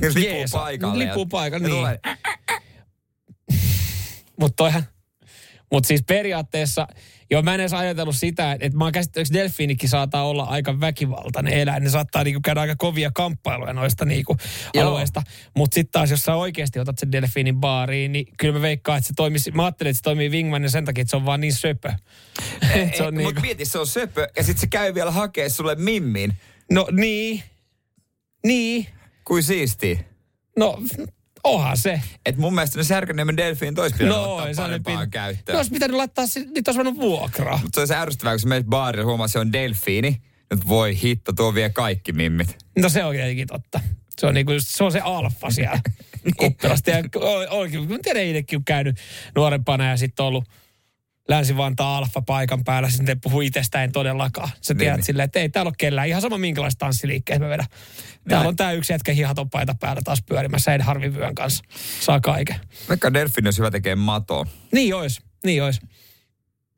lipuu 0.16 0.24
Jeesa. 0.24 0.60
paikalle. 0.60 1.06
Lipuu 1.06 1.26
paikalle, 1.26 1.68
ja 1.68 1.74
niin. 1.74 2.00
Mutta 4.40 4.56
toihan, 4.56 4.84
Mutta 5.74 5.88
siis 5.88 6.04
periaatteessa, 6.08 6.88
joo 7.32 7.42
mä 7.42 7.54
en 7.54 7.60
edes 7.60 7.74
ajatellut 7.74 8.16
sitä, 8.16 8.58
että 8.60 8.78
mä 8.78 8.84
oon 8.84 8.94
käsittääkseni 8.94 9.40
delfiinikin 9.40 9.90
saattaa 9.90 10.28
olla 10.28 10.44
aika 10.44 10.80
väkivaltainen 10.80 11.54
eläin. 11.54 11.84
Ne 11.84 11.90
saattaa 11.90 12.24
niinku 12.24 12.42
käydä 12.44 12.62
aika 12.62 12.76
kovia 12.78 13.12
kamppailuja 13.14 13.74
noista 13.74 14.06
niinku 14.06 14.38
alueista. 14.82 15.22
Mutta 15.56 15.76
sitten 15.76 15.92
taas, 15.92 16.12
jos 16.12 16.22
sä 16.22 16.36
oikeasti 16.36 16.80
otat 16.80 17.00
sen 17.00 17.12
delfiinin 17.12 17.56
baariin, 17.56 18.12
niin 18.12 18.26
kyllä 18.38 18.54
mä 18.54 18.62
veikkaan, 18.62 18.98
että 18.98 19.08
se 19.08 19.14
toimisi, 19.14 19.52
mä 19.52 19.64
ajattelin, 19.64 19.90
että 19.90 19.98
se 19.98 20.04
toimii 20.04 20.30
wingmanin 20.30 20.70
sen 20.70 20.86
takia, 20.86 21.02
että 21.02 21.10
se 21.10 21.18
on 21.18 21.26
vaan 21.26 21.42
niin 21.42 21.54
söpö. 21.54 21.94
se 22.98 23.04
on 23.04 23.14
niinku... 23.14 23.30
Mutta 23.30 23.42
mieti, 23.42 23.66
se 23.66 23.80
on 23.80 23.88
söpö 23.88 24.28
ja 24.38 24.44
sitten 24.44 24.62
se 24.62 24.68
käy 24.68 24.94
vielä 24.94 25.12
hakee 25.12 25.50
sulle 25.50 25.76
mimmin. 25.76 26.34
No 26.72 26.88
niin, 26.92 27.44
niin. 28.44 28.88
Kuin 29.26 29.44
siisti. 29.44 30.00
No, 30.58 30.80
Onhan 31.44 31.78
se. 31.78 32.02
Et 32.26 32.38
mun 32.38 32.56
mielestä 32.56 32.78
ne 32.78 32.84
Särkänniemen 32.84 33.38
delfiin 33.38 33.76
tois 33.76 33.94
pitänyt 33.94 34.14
no, 34.14 34.36
ottaa 34.36 34.48
parempaan 34.56 35.00
pin... 35.00 35.12
käyttöön. 35.12 35.54
Ne 35.54 35.58
olisi 35.58 35.72
pitänyt 35.72 35.98
laittaa, 35.98 36.26
niitä 36.36 36.72
olisi 36.72 36.78
voinut 36.78 36.96
vuokraa. 36.96 37.60
Mutta 37.64 37.76
se 37.76 37.82
olisi 37.82 37.94
ärsyttävää, 37.94 38.34
kun 38.34 38.40
sä 38.40 38.48
menet 38.48 38.66
baarille 38.66 39.06
huomaa, 39.06 39.28
se 39.28 39.40
on 39.40 39.54
delfiini. 39.54 40.22
Nyt 40.52 40.68
voi 40.68 41.02
hitto, 41.02 41.34
tuo 41.34 41.54
vie 41.54 41.70
kaikki 41.70 42.12
mimmit. 42.12 42.58
No 42.78 42.90
se 42.90 43.04
on 43.04 43.14
tietenkin 43.14 43.48
totta. 43.48 43.80
Se 44.20 44.28
on, 44.28 44.34
niinku, 44.34 44.52
se, 44.60 44.84
on 44.84 44.92
se 44.92 45.00
alfa 45.00 45.50
siellä 45.50 45.80
kuppilasta. 46.38 46.90
Ja 46.92 47.04
oikein, 47.50 47.90
mä 47.90 47.98
tiedän 48.04 48.24
itsekin, 48.24 48.58
on 48.58 48.66
käynyt 48.66 48.98
nuorempana 49.36 49.90
ja 49.90 49.98
sitten 49.98 50.26
ollut 50.26 50.50
Länsi-Vantaa 51.30 51.98
alfa 51.98 52.22
paikan 52.22 52.64
päällä, 52.64 52.90
ne 53.02 53.16
puhuu 53.16 53.42
itsestään 53.42 53.92
todellakaan. 53.92 54.50
Sä 54.62 54.76
tiedät 54.76 54.96
niin. 54.96 55.06
silleen, 55.06 55.26
että 55.26 55.40
ei 55.40 55.50
täällä 55.50 55.70
ole 55.70 55.76
kellään. 55.78 56.08
Ihan 56.08 56.22
sama 56.22 56.38
minkälaista 56.38 56.80
tanssiliikkeet 56.80 57.40
me 57.40 57.50
vedän. 57.50 57.66
Täällä 58.28 58.48
on 58.48 58.56
tää 58.56 58.72
yksi 58.72 58.94
jätkä 58.94 59.12
hihaton 59.12 59.50
paita 59.50 59.76
päällä 59.80 60.02
taas 60.04 60.22
pyörimässä 60.22 60.74
Ed 60.74 60.82
Harvin 60.82 61.16
vyön 61.16 61.36
kanssa. 61.36 61.64
Saa 62.00 62.20
kaiken. 62.20 62.56
Vaikka 62.90 63.14
Delfin 63.14 63.48
olisi 63.48 63.60
hyvä 63.60 63.72
tekee 63.72 63.96
matoa. 63.96 64.46
Niin 64.72 64.96
ois, 64.96 65.22
niin 65.44 65.64
ois. 65.64 65.82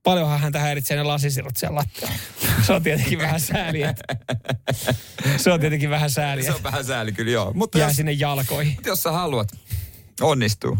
Paljonhan 0.03 0.39
häntä 0.39 0.59
häiritsee 0.59 0.97
ne 0.97 1.03
lasisirot 1.03 1.57
siellä 1.57 1.75
lattialla. 1.75 2.15
Se 2.61 2.73
on 2.73 2.83
tietenkin 2.83 3.19
vähän 3.19 3.39
sääli. 3.39 3.81
Se 5.37 5.51
on 5.51 5.59
tietenkin 5.59 5.89
vähän 5.89 6.09
sääli. 6.09 6.43
Se 6.43 6.53
on 6.53 6.63
vähän 6.63 6.85
sääli 6.85 7.11
kyllä 7.11 7.31
joo. 7.31 7.53
Mutta 7.53 7.77
Jää 7.77 7.89
jos, 7.89 7.95
sinne 7.95 8.11
jalkoihin. 8.11 8.77
Jos 8.85 9.03
sä 9.03 9.11
haluat, 9.11 9.47
onnistuu. 10.21 10.77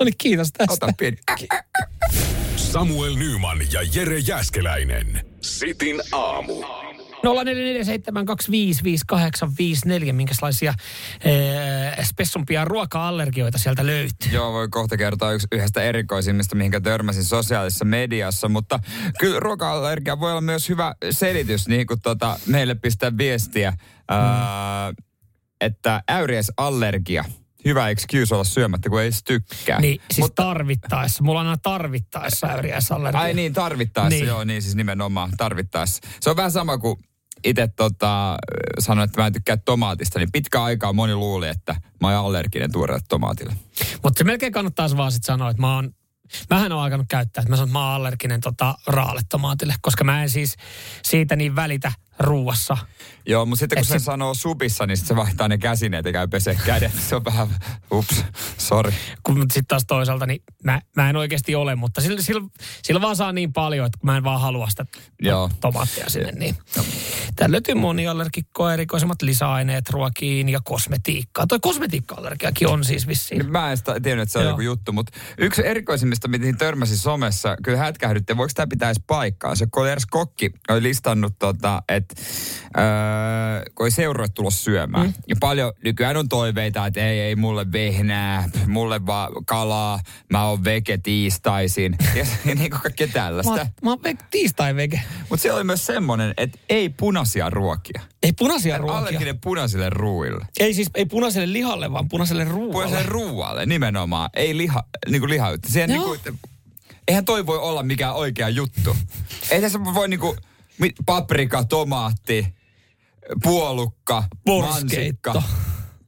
No 0.00 0.04
niin, 0.04 0.14
kiitos 0.18 0.52
tästä. 0.52 0.72
Ota 0.72 0.88
pieni. 0.98 1.16
Samuel 2.56 3.14
Nyman 3.14 3.58
ja 3.72 3.80
Jere 3.94 4.18
Jäskeläinen. 4.18 5.26
Sitin 5.40 6.00
aamu. 6.12 6.64
0447255854, 7.18 7.20
minkälaisia 10.12 10.74
ee, 11.24 12.04
spessumpia 12.04 12.64
ruoka-allergioita 12.64 13.58
sieltä 13.58 13.86
löytyy. 13.86 14.32
Joo, 14.32 14.52
voi 14.52 14.68
kohta 14.68 14.96
kertoa 14.96 15.32
yksi, 15.32 15.46
yhdestä 15.52 15.82
erikoisimmista, 15.82 16.56
mihinkä 16.56 16.80
törmäsin 16.80 17.24
sosiaalisessa 17.24 17.84
mediassa, 17.84 18.48
mutta 18.48 18.80
kyllä 19.18 19.40
ruoka-allergia 19.40 20.20
voi 20.20 20.30
olla 20.30 20.40
myös 20.40 20.68
hyvä 20.68 20.94
selitys, 21.10 21.68
niin 21.68 21.86
kuin 21.86 22.00
tota, 22.00 22.40
meille 22.46 22.74
pistää 22.74 23.12
viestiä, 23.18 23.70
mm. 23.70 23.76
ää, 24.08 24.92
että 25.60 26.02
äyriesallergia– 26.08 27.24
hyvä 27.68 27.88
excuse 27.88 28.34
olla 28.34 28.44
syömättä, 28.44 28.88
kun 28.88 29.00
ei 29.00 29.06
edes 29.06 29.22
tykkää. 29.24 29.80
Niin, 29.80 30.00
siis 30.10 30.18
Mutta, 30.18 30.42
tarvittaessa. 30.42 31.24
Mulla 31.24 31.40
on 31.40 31.46
aina 31.46 31.58
tarvittaessa 31.62 32.46
äyriäisallergia. 32.46 33.20
Ai 33.20 33.34
niin, 33.34 33.52
tarvittaessa, 33.52 34.10
niin. 34.10 34.26
joo, 34.26 34.44
niin 34.44 34.62
siis 34.62 34.74
nimenomaan 34.74 35.30
tarvittaessa. 35.36 36.08
Se 36.20 36.30
on 36.30 36.36
vähän 36.36 36.52
sama 36.52 36.78
kuin 36.78 36.96
itse 37.44 37.68
tota, 37.76 38.36
sanoin, 38.78 39.04
että 39.04 39.20
mä 39.20 39.26
en 39.26 39.32
tykkää 39.32 39.56
tomaatista, 39.56 40.18
niin 40.18 40.32
pitkä 40.32 40.62
aikaa 40.62 40.92
moni 40.92 41.14
luuli, 41.14 41.48
että 41.48 41.76
mä 42.00 42.08
oon 42.08 42.26
allerginen 42.26 42.72
tuoreelle 42.72 43.04
tomaatille. 43.08 43.56
Mutta 44.02 44.18
se 44.18 44.24
melkein 44.24 44.52
kannattaisi 44.52 44.96
vaan 44.96 45.12
sitten 45.12 45.26
sanoa, 45.26 45.50
että 45.50 45.60
mä 45.60 45.74
oon 45.74 45.92
Mähän 46.50 46.72
on 46.72 46.82
alkanut 46.82 47.06
käyttää, 47.08 47.42
että 47.42 47.50
mä 47.50 47.56
sanon, 47.56 47.68
että 47.68 47.78
mä 47.78 47.86
oon 47.86 47.94
allerginen 47.94 48.40
tota, 48.40 48.74
raalle 48.86 49.20
tomaatille, 49.28 49.74
koska 49.80 50.04
mä 50.04 50.22
en 50.22 50.30
siis 50.30 50.56
siitä 51.02 51.36
niin 51.36 51.56
välitä 51.56 51.92
ruuassa. 52.20 52.76
Joo, 53.26 53.46
mutta 53.46 53.60
sitten 53.60 53.78
kun 53.78 53.84
se, 53.84 53.98
se 53.98 54.04
sanoo 54.04 54.34
supissa, 54.34 54.86
niin 54.86 54.96
sitten 54.96 55.08
se 55.08 55.16
vaihtaa 55.16 55.48
ne 55.48 55.58
käsineet 55.58 56.06
ja 56.06 56.12
käy 56.12 56.28
pesee 56.28 56.58
kädet. 56.66 56.92
Se 57.08 57.16
on 57.16 57.24
vähän, 57.24 57.48
ups, 57.92 58.24
sorry. 58.58 58.92
Kun 59.22 59.40
sitten 59.40 59.66
taas 59.68 59.84
toisaalta, 59.86 60.26
niin 60.26 60.42
mä, 60.64 60.80
mä 60.96 61.10
en 61.10 61.16
oikeasti 61.16 61.54
ole, 61.54 61.74
mutta 61.74 62.00
sillä, 62.00 62.22
sillä, 62.22 62.40
sillä 62.82 63.00
vaan 63.00 63.16
saa 63.16 63.32
niin 63.32 63.52
paljon, 63.52 63.86
että 63.86 63.98
mä 64.02 64.16
en 64.16 64.24
vaan 64.24 64.40
halua 64.40 64.68
sitä 64.70 64.86
Joo. 65.20 65.50
tomaattia 65.60 66.08
sinne. 66.08 66.32
Niin. 66.32 66.56
Täällä 67.36 67.52
löytyy 67.52 67.74
moniallergikkoa, 67.74 68.72
erikoisemmat 68.72 69.22
lisäaineet 69.22 69.90
ruokiin 69.90 70.48
ja 70.48 70.60
kosmetiikkaa. 70.64 71.46
Toi 71.46 71.58
kosmetiikka-allergiakin 71.62 72.68
on 72.68 72.84
siis 72.84 73.06
vissiin. 73.06 73.50
Mä 73.50 73.72
en 73.72 73.78
tiennyt, 74.02 74.22
että 74.22 74.32
se 74.32 74.38
on 74.38 74.44
Joo. 74.44 74.52
joku 74.52 74.60
juttu, 74.60 74.92
mutta 74.92 75.12
yksi 75.38 75.66
erikoisimmista, 75.66 76.28
mitä 76.28 76.58
törmäsin 76.58 76.98
somessa, 76.98 77.56
kyllä 77.62 77.78
hätkähdytti, 77.78 78.36
voiko 78.36 78.52
tämä 78.54 78.66
pitäisi 78.66 79.02
paikkaa. 79.06 79.54
Se 79.54 79.66
kun 79.66 79.86
Kokki 80.10 80.50
oli 80.68 80.82
listannut, 80.82 81.38
tota, 81.38 81.82
että 81.88 82.07
öö, 82.78 83.62
kun 83.74 83.86
ei 83.86 83.90
seuroja 83.90 84.28
tulla 84.28 84.50
syömään. 84.50 85.06
Mm. 85.06 85.12
Ja 85.28 85.36
paljon 85.40 85.72
nykyään 85.84 86.16
on 86.16 86.28
toiveita, 86.28 86.86
että 86.86 87.00
ei, 87.00 87.20
ei 87.20 87.36
mulle 87.36 87.72
vehnää, 87.72 88.48
mulle 88.66 89.06
vaan 89.06 89.32
kalaa, 89.46 90.00
mä 90.32 90.44
oon 90.44 90.64
vege 90.64 90.98
tiistaisin. 90.98 91.96
Ja, 92.14 92.26
ja 92.44 92.54
niin 92.54 92.70
kuin 92.70 92.80
kaikkea 92.80 93.08
tällaista. 93.08 93.54
Mä, 93.54 93.66
mä 93.82 93.90
oon 93.90 93.98
ve- 93.98 94.24
tiistai 94.30 94.76
vege. 94.76 95.00
Mutta 95.30 95.42
siellä 95.42 95.56
oli 95.56 95.64
myös 95.64 95.86
semmoinen, 95.86 96.34
että 96.36 96.58
ei 96.68 96.88
punaisia 96.88 97.50
ruokia. 97.50 98.02
Ei 98.22 98.32
punaisia 98.32 98.78
ruokia. 98.78 98.98
Allerginen 98.98 99.40
punaisille 99.40 99.90
ruuille. 99.90 100.46
Ei 100.60 100.74
siis, 100.74 100.90
ei 100.94 101.06
punaiselle 101.06 101.52
lihalle, 101.52 101.92
vaan 101.92 102.08
punaiselle 102.08 102.44
ruualle. 102.44 102.72
Punaiselle 102.72 103.02
ruualle, 103.02 103.66
nimenomaan. 103.66 104.30
Ei 104.34 104.56
liha, 104.56 104.84
niin 105.08 105.20
kuin 105.20 105.30
liha. 105.30 105.50
Siihen 105.66 105.90
niin 105.90 106.02
kuin, 106.02 106.20
eihän 107.08 107.24
toi 107.24 107.46
voi 107.46 107.58
olla 107.58 107.82
mikään 107.82 108.14
oikea 108.14 108.48
juttu. 108.48 108.96
Ei 109.50 109.60
tässä 109.60 109.84
voi 109.84 110.08
niinku, 110.08 110.36
paprika, 111.06 111.64
tomaatti, 111.64 112.46
puolukka, 113.42 114.24
Porskeitto. 114.44 115.32
mansikka, 115.32 115.42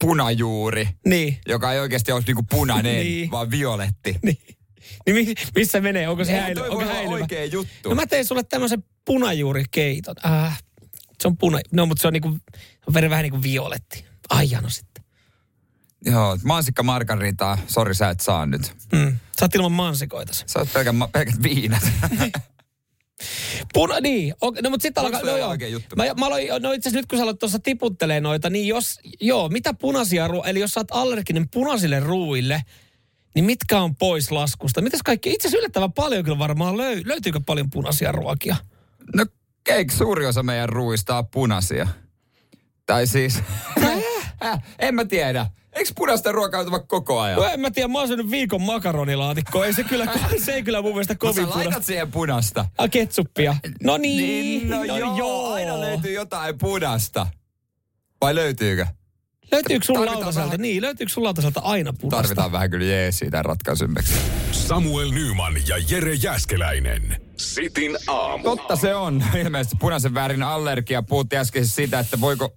punajuuri. 0.00 0.88
Niin. 1.06 1.38
Joka 1.46 1.72
ei 1.72 1.80
oikeasti 1.80 2.12
ole 2.12 2.22
niinku 2.26 2.42
punainen, 2.50 2.94
niin. 3.04 3.30
vaan 3.30 3.50
violetti. 3.50 4.18
Niin. 4.22 4.38
Niin 5.06 5.36
missä 5.54 5.80
menee? 5.80 6.08
Onko 6.08 6.24
se 6.24 6.40
häily, 6.40 6.60
onko 6.60 6.84
häilyvä? 6.84 7.14
oikea 7.14 7.44
juttu. 7.44 7.88
No 7.88 7.94
mä 7.94 8.06
tein 8.06 8.24
sulle 8.24 8.42
tämmöisen 8.42 8.84
punajuurikeiton. 9.04 10.14
Äh, 10.26 10.62
se 11.20 11.28
on 11.28 11.36
puna... 11.36 11.58
No, 11.72 11.86
mutta 11.86 12.02
se 12.02 12.06
on 12.06 12.12
niinku, 12.12 12.28
on 12.86 12.94
vähän 12.94 13.22
niin 13.22 13.30
kuin 13.30 13.42
violetti. 13.42 14.04
Ai 14.30 14.48
no 14.62 14.68
sitten. 14.68 15.04
Joo, 16.04 16.38
mansikka 16.44 16.82
margaritaa. 16.82 17.58
Sori, 17.66 17.94
sä 17.94 18.08
et 18.08 18.20
saa 18.20 18.46
nyt. 18.46 18.72
Mm. 18.92 19.18
Sä 19.40 19.44
oot 19.44 19.54
ilman 19.54 19.72
mansikoita. 19.72 20.32
Sä 20.46 20.58
oot 20.58 20.72
pelkät, 20.72 20.94
pelkät 21.12 21.42
viinat. 21.42 21.82
Puna, 23.72 24.00
niin. 24.00 24.34
Okay, 24.40 24.62
no 24.62 24.70
mutta 24.70 24.82
sitten 24.82 25.04
alkaa, 25.04 25.20
no 25.20 25.36
joo. 25.36 25.54
Juttu? 25.54 25.96
Mä, 25.96 26.04
mä 26.18 26.26
aloin, 26.26 26.48
no 26.60 26.72
itse 26.72 26.90
nyt 26.90 27.06
kun 27.06 27.18
sä 27.18 27.22
aloit 27.22 27.38
tuossa 27.38 27.58
tiputtelee 27.58 28.20
noita, 28.20 28.50
niin 28.50 28.66
jos, 28.66 29.00
joo, 29.20 29.48
mitä 29.48 29.74
punaisia 29.74 30.28
ruu, 30.28 30.42
eli 30.42 30.60
jos 30.60 30.74
sä 30.74 30.80
oot 30.80 30.90
allerginen 30.90 31.48
punaisille 31.48 32.00
ruuille, 32.00 32.62
niin 33.34 33.44
mitkä 33.44 33.80
on 33.80 33.96
pois 33.96 34.30
laskusta? 34.30 34.80
Mitäs 34.80 35.00
kaikki, 35.04 35.30
itse 35.30 35.48
asiassa 35.48 35.58
yllättävän 35.58 35.92
paljon 35.92 36.24
kyllä 36.24 36.38
varmaan 36.38 36.76
löy, 36.76 37.02
löytyykö 37.04 37.40
paljon 37.46 37.70
punaisia 37.70 38.12
ruokia? 38.12 38.56
No 39.14 39.26
eikö 39.68 39.92
suuri 39.92 40.26
osa 40.26 40.42
meidän 40.42 40.68
ruuista 40.68 41.18
on 41.18 41.28
punaisia? 41.28 41.88
Tai 42.86 43.06
siis, 43.06 43.42
äh, 44.44 44.62
en 44.78 44.94
mä 44.94 45.04
tiedä. 45.04 45.46
Eikö 45.72 45.90
punaista 45.96 46.32
ruokaa 46.32 46.62
juotu 46.62 46.86
koko 46.86 47.20
ajan? 47.20 47.38
No 47.38 47.44
en 47.44 47.60
mä 47.60 47.70
tiedä, 47.70 47.88
mä 47.88 47.98
oon 47.98 48.08
syönyt 48.08 48.30
viikon 48.30 48.62
makaronilaatikkoa. 48.62 49.66
Ei 49.66 49.74
se 49.74 49.84
kyllä, 49.84 50.06
se 50.44 50.52
ei 50.52 50.62
kyllä 50.62 50.82
mun 50.82 50.92
mielestä 50.92 51.14
kovin 51.14 51.34
punaista. 51.34 51.58
laitat 51.58 51.84
siihen 51.84 52.12
punasta. 52.12 52.66
A, 52.78 52.88
ketsuppia. 52.88 53.56
No 53.82 53.96
niin, 53.96 54.18
niin 54.18 54.70
no, 54.70 54.76
no 54.76 54.84
joo, 54.84 55.16
joo, 55.16 55.52
aina 55.52 55.80
löytyy 55.80 56.12
jotain 56.12 56.58
punasta. 56.58 57.26
Vai 58.20 58.34
löytyykö? 58.34 58.86
Löytyykö 59.52 59.86
sun 59.86 60.06
lautaselta? 60.06 60.46
Vähän... 60.46 60.60
Niin, 60.60 60.82
löytyykö 60.82 61.12
sun 61.12 61.24
lautaselta 61.24 61.60
aina 61.60 61.92
punaista? 61.92 62.22
Tarvitaan 62.22 62.52
vähän 62.52 62.70
kyllä 62.70 62.86
jeesiä 62.86 63.30
tämän 63.30 63.44
ratkaisummeksi. 63.44 64.14
Samuel 64.52 65.10
Nyman 65.10 65.54
ja 65.68 65.76
Jere 65.90 66.14
Jäskeläinen. 66.14 67.20
Sitin 67.36 67.96
aamu. 68.06 68.42
Totta 68.44 68.76
se 68.76 68.94
on. 68.94 69.24
Ilmeisesti 69.44 69.76
punaisen 69.80 70.14
värin 70.14 70.42
allergia. 70.42 71.02
Puhuttiin 71.02 71.40
äsken 71.40 71.66
siitä, 71.66 71.98
että 71.98 72.20
voiko 72.20 72.52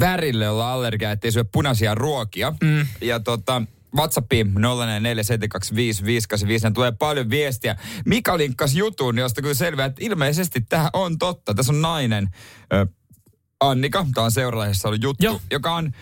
värille 0.00 0.48
olla 0.48 0.72
allergia, 0.72 1.10
ettei 1.10 1.32
syö 1.32 1.44
punaisia 1.52 1.94
ruokia. 1.94 2.52
Mm. 2.62 2.86
Ja 3.00 3.20
tota, 3.20 3.62
WhatsAppiin 3.96 4.54
04725585, 4.54 6.70
tulee 6.74 6.92
paljon 6.92 7.30
viestiä. 7.30 7.76
Mika 8.06 8.38
linkkas 8.38 8.74
jutun, 8.74 9.18
josta 9.18 9.42
kyllä 9.42 9.54
selviää, 9.54 9.86
että 9.86 10.04
ilmeisesti 10.04 10.60
tämä 10.60 10.90
on 10.92 11.18
totta. 11.18 11.54
Tässä 11.54 11.72
on 11.72 11.82
nainen, 11.82 12.28
äh, 12.74 12.88
Annika, 13.60 14.06
tämä 14.14 14.24
on 14.24 14.32
seuralaisessa 14.32 14.88
ollut 14.88 15.02
juttu, 15.02 15.24
Joo. 15.24 15.40
joka 15.50 15.74
on 15.74 15.92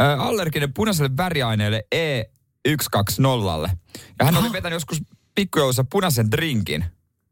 äh, 0.00 0.20
allerginen 0.20 0.72
punaiselle 0.72 1.10
väriaineelle 1.16 1.84
E120. 1.94 3.70
Ja 4.18 4.24
hän 4.24 4.34
Aha. 4.34 4.44
oli 4.44 4.52
vetänyt 4.52 4.76
joskus 4.76 5.02
pikkujoulussa 5.34 5.84
punaisen 5.84 6.30
drinkin. 6.30 6.84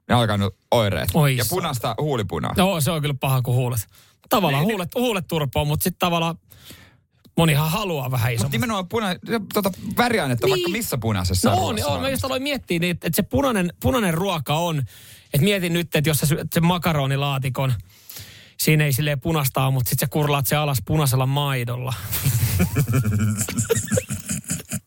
Ne 0.09 0.15
alkanut 0.15 0.57
oireet. 0.71 1.09
Oi, 1.15 1.37
ja 1.37 1.45
punaista 1.51 1.95
huulipunaa. 2.01 2.55
Joo, 2.57 2.81
se 2.81 2.91
on 2.91 3.01
kyllä 3.01 3.15
paha 3.21 3.43
kuin 3.43 3.57
huulet 3.57 3.81
tavallaan 4.29 4.65
huulet, 4.65 4.95
huulet 4.95 5.27
turpoon, 5.29 5.67
mutta 5.67 5.85
sitten 5.85 5.99
tavallaan 5.99 6.39
Monihan 7.37 7.71
haluaa 7.71 8.11
vähän 8.11 8.33
isomman. 8.33 8.47
Mutta 8.47 8.55
nimenomaan 8.55 8.89
puna, 8.89 9.07
tota, 9.55 9.71
väriainetta 9.97 10.47
niin. 10.47 10.53
vaikka 10.53 10.71
missä 10.71 10.99
punaisessa 10.99 11.51
No 11.51 11.67
on, 11.67 11.77
on. 11.85 12.01
Mä 12.01 12.09
just 12.09 12.25
aloin 12.25 12.43
miettiä, 12.43 12.79
niin, 12.79 12.91
että 12.91 13.11
se 13.13 13.23
punainen, 13.23 13.73
punainen 13.81 14.15
ruoka 14.15 14.55
on, 14.55 14.79
että 15.25 15.45
mietin 15.45 15.73
nyt, 15.73 15.95
että 15.95 16.11
jos 16.11 16.19
sä 16.19 16.27
syöt 16.27 16.53
sen 16.53 16.67
makaronilaatikon, 16.67 17.75
siinä 18.59 18.85
ei 18.85 18.93
silleen 18.93 19.21
punasta 19.21 19.71
mutta 19.71 19.89
sitten 19.91 20.07
sä 20.07 20.13
kurlaat 20.13 20.47
se 20.47 20.57
alas 20.57 20.79
punaisella 20.85 21.27
maidolla. 21.27 21.95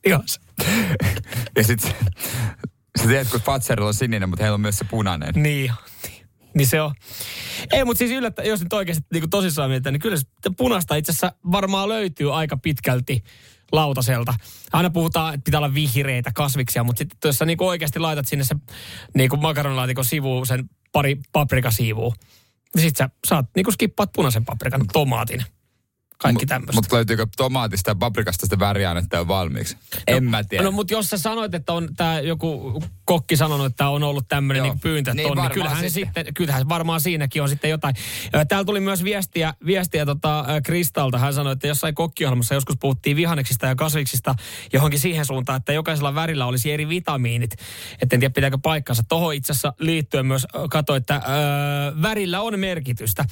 Jos. 0.07 0.39
ja 1.57 1.63
sitten 1.63 1.93
sä 3.01 3.07
tiedät, 3.07 3.29
kun 3.31 3.41
Fatserilla 3.41 3.87
on 3.87 3.93
sininen, 3.93 4.29
mutta 4.29 4.43
heillä 4.43 4.55
on 4.55 4.61
myös 4.61 4.77
se 4.77 4.85
punainen. 4.85 5.33
Niin, 5.35 5.71
niin, 6.53 6.57
niin 6.57 6.67
se 6.67 6.81
on. 6.81 6.91
Ei, 7.71 7.85
mutta 7.85 7.99
siis 7.99 8.11
yllättä, 8.11 8.43
jos 8.43 8.61
nyt 8.61 8.73
oikeasti 8.73 9.03
niin 9.13 9.29
tosissaan 9.29 9.69
mietitään, 9.69 9.93
niin 9.93 10.01
kyllä 10.01 10.17
se 10.17 10.23
punasta 10.57 10.95
itse 10.95 11.11
asiassa 11.11 11.31
varmaan 11.51 11.89
löytyy 11.89 12.35
aika 12.35 12.57
pitkälti 12.57 13.23
lautaselta. 13.71 14.33
Aina 14.73 14.89
puhutaan, 14.89 15.33
että 15.33 15.43
pitää 15.45 15.59
olla 15.59 15.73
vihreitä 15.73 16.31
kasviksia, 16.35 16.83
mutta 16.83 16.97
sitten 16.97 17.29
jos 17.29 17.37
sä 17.37 17.45
niin 17.45 17.63
oikeasti 17.63 17.99
laitat 17.99 18.27
sinne 18.27 18.43
se 18.43 18.55
niin 19.13 19.29
makaronilaatikon 19.41 20.05
sivuun 20.05 20.47
sen 20.47 20.69
pari 20.91 21.17
paprikasiivua, 21.31 22.13
niin 22.75 22.83
sit 22.83 22.97
sä 22.97 23.09
saat 23.27 23.45
niinku 23.55 23.71
skippaat 23.71 24.09
punaisen 24.15 24.45
paprikan, 24.45 24.85
tomaatin. 24.93 25.45
Kaikki 26.21 26.45
tämmöistä. 26.45 26.75
Mutta 26.75 26.95
löytyykö 26.95 27.27
tomaatista 27.37 27.91
ja 27.91 27.95
paprikasta 27.95 28.45
sitä 28.45 28.59
väriainetta 28.59 29.17
jo 29.17 29.27
valmiiksi? 29.27 29.75
No, 29.75 30.01
en 30.07 30.23
mä 30.23 30.43
tiedä. 30.43 30.63
No, 30.63 30.71
mutta 30.71 30.93
jos 30.93 31.09
sä 31.09 31.17
sanoit, 31.17 31.53
että 31.53 31.73
on 31.73 31.89
tää 31.97 32.19
joku 32.19 32.83
kokki 33.05 33.37
sanonut, 33.37 33.65
että 33.65 33.89
on 33.89 34.03
ollut 34.03 34.27
tämmöinen 34.27 34.63
niin 34.63 34.79
pyyntö, 34.79 35.13
niin, 35.13 35.35
niin 35.35 35.51
kyllähän, 35.51 35.89
sitten. 35.89 36.13
sitten, 36.15 36.33
kyllähän 36.33 36.69
varmaan 36.69 37.01
siinäkin 37.01 37.41
on 37.41 37.49
sitten 37.49 37.69
jotain. 37.69 37.95
Täällä 38.47 38.65
tuli 38.65 38.79
myös 38.79 39.03
viestiä, 39.03 39.53
viestiä 39.65 40.05
tota, 40.05 40.45
Kristalta. 40.63 41.17
Hän 41.17 41.33
sanoi, 41.33 41.53
että 41.53 41.67
jossain 41.67 41.95
kokkiohjelmassa 41.95 42.53
joskus 42.53 42.75
puhuttiin 42.79 43.17
vihaneksista 43.17 43.65
ja 43.65 43.75
kasviksista 43.75 44.35
johonkin 44.73 44.99
siihen 44.99 45.25
suuntaan, 45.25 45.57
että 45.57 45.73
jokaisella 45.73 46.15
värillä 46.15 46.45
olisi 46.45 46.71
eri 46.71 46.89
vitamiinit. 46.89 47.51
Että 48.01 48.15
en 48.15 48.19
tiedä, 48.19 48.33
pitääkö 48.33 48.57
paikkansa. 48.63 49.03
Tuohon 49.09 49.33
itse 49.33 49.51
asiassa 49.51 49.73
liittyen 49.79 50.25
myös 50.25 50.47
katso, 50.69 50.95
että 50.95 51.15
öö, 51.15 52.01
värillä 52.01 52.41
on 52.41 52.59
merkitystä. 52.59 53.25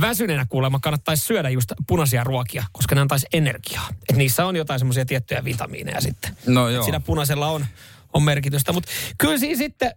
Väsyneenä 0.00 0.46
kuulemma 0.48 0.78
kannattaisi 0.80 1.24
syödä 1.24 1.50
just 1.50 1.72
punaisia 1.86 2.23
ruokia, 2.24 2.64
koska 2.72 2.94
ne 2.94 3.00
antaisi 3.00 3.26
energiaa. 3.32 3.88
Että 3.90 4.16
niissä 4.16 4.46
on 4.46 4.56
jotain 4.56 4.80
semmoisia 4.80 5.04
tiettyjä 5.06 5.44
vitamiineja 5.44 6.00
sitten. 6.00 6.36
No 6.46 6.68
joo. 6.68 6.84
Siinä 6.84 7.00
punaisella 7.00 7.46
on, 7.46 7.66
on 8.12 8.22
merkitystä. 8.22 8.72
Mutta 8.72 8.90
kyllä 9.18 9.38
siinä 9.38 9.58
sitten, 9.58 9.92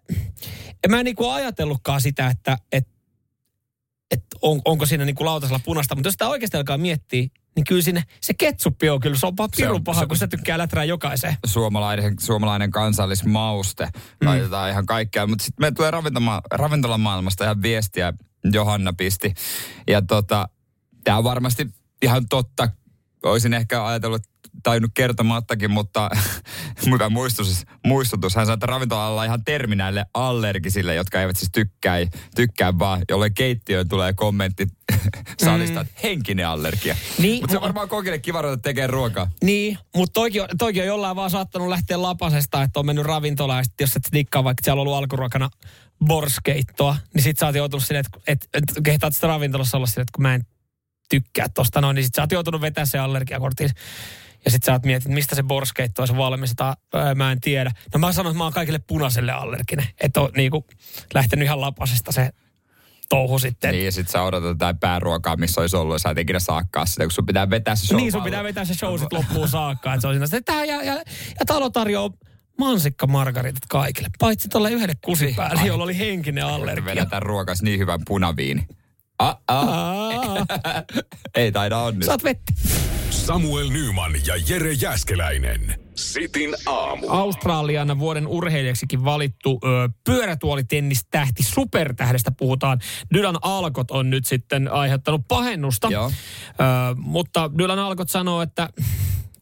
en 0.84 0.92
mä 0.92 1.04
niinku 1.04 1.30
ajatellutkaan 1.30 2.02
sitä, 2.02 2.28
että 2.28 2.58
et, 2.72 2.88
et 4.12 4.24
on, 4.42 4.62
onko 4.66 4.86
siinä 4.86 5.06
niinku 5.06 5.26
lautasella 5.26 5.62
punasta. 5.66 5.96
Mutta 5.96 6.08
jos 6.08 6.14
sitä 6.14 6.28
oikeasti 6.28 6.58
alkaa 6.58 6.78
miettiä, 6.78 7.28
niin 7.56 7.66
kyllä 7.68 7.82
sinne 7.82 8.04
se 8.22 8.34
ketsuppi 8.34 8.90
on 8.90 9.00
kyllä, 9.00 9.18
se 9.18 9.28
on 9.28 9.38
vaan 9.38 9.50
pirun 9.58 9.84
paha, 9.84 10.02
se, 10.02 10.06
kun 10.06 10.18
se 10.18 10.28
tykkää 10.28 10.58
läträä 10.58 10.84
jokaiseen. 10.84 11.38
Suomalainen, 11.46 12.16
suomalainen 12.20 12.72
kansallismauste, 12.72 13.86
mm. 13.86 14.28
laitetaan 14.28 14.70
ihan 14.70 14.86
kaikkea. 14.86 15.28
Mutta 15.28 15.46
sitten 15.46 15.66
me 15.68 15.72
tulee 15.72 15.92
ravintoma, 15.92 16.42
ravintolamaailmasta 16.52 17.44
ihan 17.44 17.62
viestiä, 17.62 18.14
Johanna 18.54 18.94
pisti. 18.94 19.34
Ja 19.88 20.02
tota, 20.02 20.50
tämä 21.04 21.18
on 21.18 21.24
varmasti 21.24 21.68
ihan 22.02 22.26
totta. 22.30 22.70
Olisin 23.24 23.54
ehkä 23.54 23.86
ajatellut, 23.86 24.22
tainnut 24.64 24.92
kertomattakin, 24.94 25.72
mutta 25.72 26.10
hyvä 26.92 27.10
muistutus, 27.10 27.64
muistutus. 27.86 28.36
Hän 28.36 28.46
sanoi, 28.46 28.54
että 28.54 28.66
ravintolalla 28.66 29.24
ihan 29.24 29.44
terminäille 29.44 30.06
allergisille, 30.14 30.96
jotka 30.96 31.22
eivät 31.22 31.38
siis 31.38 31.52
tykkää, 31.52 31.98
tykkää 32.36 32.80
vaan, 32.80 33.02
jolle 33.10 33.30
keittiöön 33.30 33.90
tulee 33.90 34.14
kommentti 34.14 34.68
salista, 35.44 35.84
mm. 35.84 35.90
henkinen 36.04 36.48
allergia. 36.48 36.96
Niin, 37.18 37.44
mutta 37.44 37.52
se 37.52 37.58
on 37.58 37.64
varmaan 37.64 37.90
kokille 37.90 38.20
kiva 38.20 38.42
ruveta 38.42 38.62
tekemään 38.62 38.90
ruokaa. 38.90 39.32
Niin, 39.44 39.78
mutta 39.96 40.14
toikin, 40.14 40.42
toikin 40.58 40.82
on 40.82 40.88
jollain 40.88 41.16
vaan 41.16 41.30
saattanut 41.30 41.68
lähteä 41.68 42.02
lapasesta, 42.02 42.64
että 42.64 42.80
on 42.80 42.86
mennyt 42.86 43.06
ravintolaan, 43.06 43.60
ja 43.60 43.64
sit, 43.64 43.82
jos 43.82 43.96
et 43.96 44.10
dikkaa, 44.14 44.44
vaikka 44.44 44.62
siellä 44.64 44.82
on 44.82 44.88
ollut 44.88 44.98
alkuruokana 44.98 45.50
borskeittoa, 46.06 46.98
niin 47.14 47.24
sit 47.24 47.40
sä 47.40 47.46
oot 47.46 47.56
joutunut 47.56 47.84
silleen, 47.84 48.06
että 48.06 48.20
et, 48.28 48.50
et, 48.54 48.64
et 48.78 48.84
kehtaat 48.84 49.16
sitä 49.16 49.28
ravintolassa 49.28 49.78
olla 49.78 49.88
silleen, 49.88 50.04
että 50.04 50.16
kun 50.16 50.22
mä 50.22 50.36
en 50.36 50.46
tykkää 51.10 51.50
tosta 51.50 51.82
noin, 51.82 51.96
niin 51.96 52.04
sit 52.04 52.16
sä 52.16 52.22
oot 52.22 52.32
joutunut 52.32 52.62
vetää 52.62 52.86
se 52.86 53.00
allergiakortin. 53.00 53.70
Ja 54.46 54.52
sit 54.52 54.64
sä 54.64 54.72
oot 54.72 54.86
miettinyt, 54.86 55.16
mistä 55.16 55.36
se 55.36 55.44
borskeitto 55.44 56.02
on 56.02 56.18
valmistetaan, 56.18 56.76
öö, 56.96 57.16
mä 57.16 57.32
en 57.32 57.42
tiedä. 57.42 57.72
No 57.94 58.00
mä 58.00 58.12
sanon, 58.14 58.32
että 58.32 58.38
mä 58.38 58.44
oon 58.44 58.54
kaikille 58.54 58.80
punaiselle 58.80 59.32
allerginen. 59.32 59.86
Että 60.02 60.22
on 60.22 60.30
niinku 60.36 60.66
lähtenyt 61.14 61.46
ihan 61.46 61.62
lapasesta 61.62 62.12
se 62.12 62.30
touhu 63.10 63.40
sitten. 63.40 63.72
Niin, 63.72 63.86
ja 63.86 63.92
sit 63.92 64.10
sä 64.10 64.22
odotat 64.22 64.50
jotain 64.50 64.78
pääruokaa, 64.78 65.36
missä 65.36 65.62
olisi 65.62 65.76
ollut, 65.76 65.96
ja 65.96 66.00
sä 66.00 66.10
et 66.10 66.18
ikinä 66.18 66.40
saakkaa 66.40 66.86
sitä, 66.86 67.04
kun 67.04 67.12
sun 67.12 67.26
pitää 67.26 67.50
vetää 67.50 67.76
se 67.76 67.88
show. 67.88 67.98
Niin, 67.98 68.12
sun 68.12 68.24
pitää 68.24 68.44
vetää 68.44 68.66
se 68.66 68.74
show 68.74 69.00
sit 69.00 69.14
loppuun 69.14 69.50
saakka. 69.50 69.94
Että 69.94 70.02
se 70.02 70.08
on 70.08 70.14
siinä, 70.14 70.38
että 70.38 70.66
ja, 70.66 70.84
ja, 70.84 70.94
ja 71.40 71.46
talo 71.46 71.70
tarjoaa 71.70 72.10
mansikka 72.60 73.08
margaritat 73.08 73.66
kaikille. 73.70 74.10
Paitsi 74.20 74.50
tuolle 74.50 74.72
yhdelle 74.72 74.96
kusipäälle, 75.06 75.62
jolla 75.66 75.84
oli 75.84 75.98
henkinen 75.98 76.46
allergia. 76.46 76.86
Vedetään 76.86 77.22
ruokas 77.22 77.62
niin 77.62 77.80
hyvän 77.80 78.00
punaviini. 78.08 78.68
Ah, 79.20 79.38
ah. 79.48 80.46
Ei 81.36 81.52
taida 81.52 81.78
onnistua. 81.78 82.12
Saat 82.12 82.24
vettä. 82.24 82.54
Samuel 83.10 83.70
Nyman 83.70 84.12
ja 84.26 84.34
Jere 84.50 84.74
Jäskeläinen. 84.74 85.80
Sitin 85.96 86.56
aamu. 86.66 87.08
Australian 87.10 88.00
vuoden 88.00 88.28
urheilijaksikin 88.28 89.06
valittu 89.06 89.60
ö, 89.64 89.90
pyörätuolitennistähti 90.04 91.44
supertähdestä 91.44 92.32
puhutaan. 92.32 92.80
Dylan 93.14 93.38
Alkot 93.42 93.92
on 93.92 94.10
nyt 94.10 94.26
sitten 94.26 94.72
aiheuttanut 94.72 95.22
pahennusta. 95.28 95.88
Joo. 95.92 96.12
Ö, 96.50 96.54
mutta 96.98 97.52
Dylan 97.58 97.80
Alkot 97.80 98.10
sanoo, 98.10 98.42
että 98.42 98.70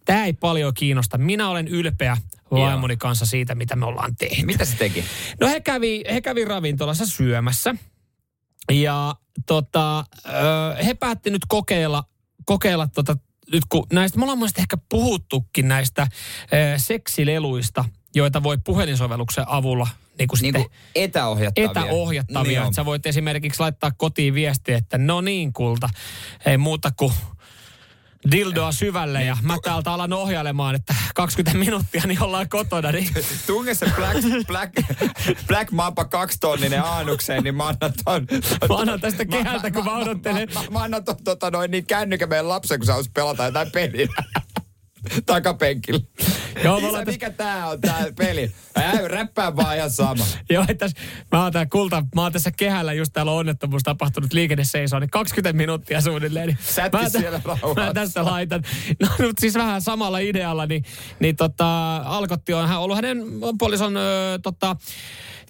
tämä 0.06 0.26
ei 0.26 0.34
paljon 0.34 0.74
kiinnosta. 0.74 1.18
Minä 1.18 1.50
olen 1.50 1.68
ylpeä 1.68 2.18
vaimoni 2.52 2.98
kanssa 2.98 3.26
siitä, 3.26 3.56
mitä 3.56 3.76
me 3.76 3.86
ollaan 3.86 4.16
tehty. 4.16 4.46
Mitä 4.46 4.66
se 4.66 4.76
teki? 4.78 5.04
No 5.40 5.48
he 5.48 5.60
kävi, 5.60 6.04
he 6.14 6.22
kävi 6.22 6.46
ravintolassa 6.46 7.06
syömässä. 7.06 7.76
Ja 8.72 9.16
tota, 9.46 10.06
he 10.86 10.94
päätti 10.94 11.30
nyt 11.30 11.42
kokeilla, 11.48 12.04
kokeilla 12.46 12.88
tota, 12.88 13.18
nyt 13.52 13.64
kun 13.70 13.88
näistä, 13.94 14.20
me 14.20 14.24
ollaan 14.24 14.50
ehkä 14.58 14.78
puhuttukin 14.90 15.68
näistä 15.68 16.08
seksileluista, 16.78 17.86
joita 18.16 18.44
voi 18.44 18.58
puhelinsovelluksen 18.64 19.44
avulla 19.48 19.88
niin 20.20 20.28
kuin 20.28 20.40
niin 20.42 20.54
kuin 20.54 20.66
etäohjattavia. 20.96 21.70
Etäohjattavia. 21.72 22.64
Niin 22.64 22.74
sä 22.74 22.86
voit 22.86 23.06
esimerkiksi 23.06 23.60
laittaa 23.60 23.92
kotiin 23.98 24.34
viestiä, 24.34 24.78
että 24.78 24.98
no 24.98 25.22
niin 25.22 25.54
kulta, 25.54 25.90
ei 26.46 26.58
muuta 26.58 26.92
kuin 26.98 27.14
dildoa 28.32 28.72
syvälle 28.72 29.24
ja 29.24 29.38
mä 29.42 29.58
täältä 29.64 29.92
alan 29.92 30.14
ohjailemaan, 30.14 30.76
että 30.76 30.96
20 31.16 31.60
minuuttia 31.60 32.02
niin 32.06 32.24
ollaan 32.24 32.50
kotona. 32.50 32.92
Niin. 32.92 33.10
Tunge 33.48 33.74
se 33.74 33.86
Black, 33.96 34.48
Black, 34.48 34.74
Black 35.48 35.72
Mamba 35.72 36.06
kaksitonninen 36.06 36.84
aanukseen, 36.84 37.44
niin 37.44 37.56
mä 37.56 37.68
annan 37.68 37.94
ton. 38.06 38.28
Mä 38.70 38.76
annan 38.76 39.02
tästä 39.02 39.26
kehältä, 39.26 39.72
kun 39.72 39.86
mä 39.86 39.98
odottelen. 39.98 40.48
Mä, 40.54 40.60
mä, 40.60 40.70
mä 40.70 40.84
annan 40.84 41.04
ton, 41.04 41.16
tota, 41.24 41.52
noin 41.52 41.72
niin 41.72 41.86
kännykän 41.86 42.30
meidän 42.30 42.50
lapsen, 42.50 42.80
kun 42.80 42.86
sä 42.86 42.94
pelata 43.14 43.46
jotain 43.46 43.72
peliä. 43.72 44.08
takapenkillä. 45.26 46.00
Joo, 46.64 46.78
Isä, 46.78 46.92
täs... 46.92 47.06
mikä 47.06 47.30
tää 47.30 47.68
on 47.68 47.82
tää 47.82 48.06
peli? 48.18 48.52
Ää, 48.76 49.08
räppää 49.08 49.56
vaan 49.56 49.78
ihan 49.78 49.92
sama. 49.92 50.26
Joo, 50.50 50.66
että 50.68 50.90
mä 51.32 51.44
oon 51.44 51.52
tää 51.52 51.66
kulta, 51.66 52.04
mä 52.16 52.22
oon 52.22 52.32
tässä 52.32 52.52
kehällä 52.52 52.94
just 52.94 53.14
täällä 53.14 53.32
on 53.32 53.38
onnettomuus 53.38 53.84
tapahtunut 53.84 54.30
seisoo, 54.64 55.00
niin 55.00 55.10
20 55.10 55.58
minuuttia 55.58 56.02
suunnilleen. 56.02 56.48
Niin 56.48 56.58
Sätti 56.62 56.98
mä, 56.98 57.10
siellä 57.10 57.42
rauhassa. 57.44 57.86
Mä 57.86 57.94
tässä 57.94 58.26
laitan. 58.26 58.64
No 59.02 59.08
mutta 59.10 59.42
siis 59.42 59.54
vähän 59.54 59.82
samalla 59.82 60.20
idealla, 60.20 60.66
niin, 60.66 60.84
niin 61.20 61.36
tota, 61.36 61.98
Alkotti 61.98 62.54
on 62.54 62.68
hän 62.68 62.80
ollut 62.80 62.98
hänen 62.98 63.24
puolison 63.60 63.98
ö, 63.98 64.40
tota, 64.44 64.76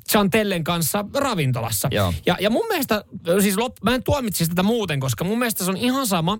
Chantellen 0.10 0.64
kanssa 0.64 1.06
ravintolassa. 1.14 1.88
Joo. 1.92 2.14
Ja, 2.26 2.38
ja 2.40 2.50
mun 2.50 2.68
mielestä, 2.68 3.04
siis 3.42 3.58
lop, 3.58 3.76
mä 3.84 3.96
en 3.96 4.04
tuomitsisi 4.04 4.50
tätä 4.50 4.64
muuten, 4.64 5.00
koska 5.00 5.24
mun 5.24 5.40
mielestä 5.40 5.66
se 5.66 5.72
on 5.72 5.78
ihan 5.78 6.08
sama, 6.08 6.38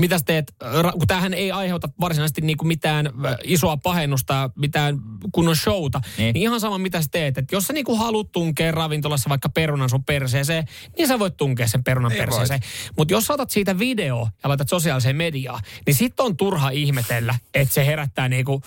mitä 0.00 0.18
teet, 0.26 0.54
kun 0.98 1.06
tämähän 1.06 1.34
ei 1.34 1.52
aiheuta 1.52 1.88
varsinaisesti 2.00 2.40
niinku 2.40 2.64
mitään 2.64 3.10
isoa 3.44 3.76
pahennusta, 3.76 4.50
mitään 4.56 4.98
kunnon 5.32 5.56
showta, 5.56 6.00
niin, 6.18 6.34
niin 6.34 6.42
ihan 6.42 6.60
sama 6.60 6.78
mitä 6.78 7.02
sä 7.02 7.08
teet. 7.10 7.38
Että 7.38 7.54
jos 7.54 7.66
sä 7.66 7.72
niinku 7.72 7.96
haluat 7.96 8.32
tunkea 8.32 8.72
ravintolassa 8.72 9.28
vaikka 9.28 9.48
perunan 9.48 9.90
sun 9.90 10.04
perseeseen, 10.04 10.64
niin 10.98 11.08
sä 11.08 11.18
voit 11.18 11.36
tunkea 11.36 11.68
sen 11.68 11.84
perunan 11.84 12.12
ei 12.12 12.18
perseeseen. 12.18 12.60
Mutta 12.96 13.14
jos 13.14 13.26
saatat 13.26 13.50
siitä 13.50 13.78
video 13.78 14.28
ja 14.42 14.48
laitat 14.48 14.68
sosiaaliseen 14.68 15.16
mediaan, 15.16 15.60
niin 15.86 15.94
sit 15.94 16.20
on 16.20 16.36
turha 16.36 16.70
ihmetellä, 16.70 17.34
että 17.54 17.74
se 17.74 17.86
herättää 17.86 18.28
niinku 18.28 18.62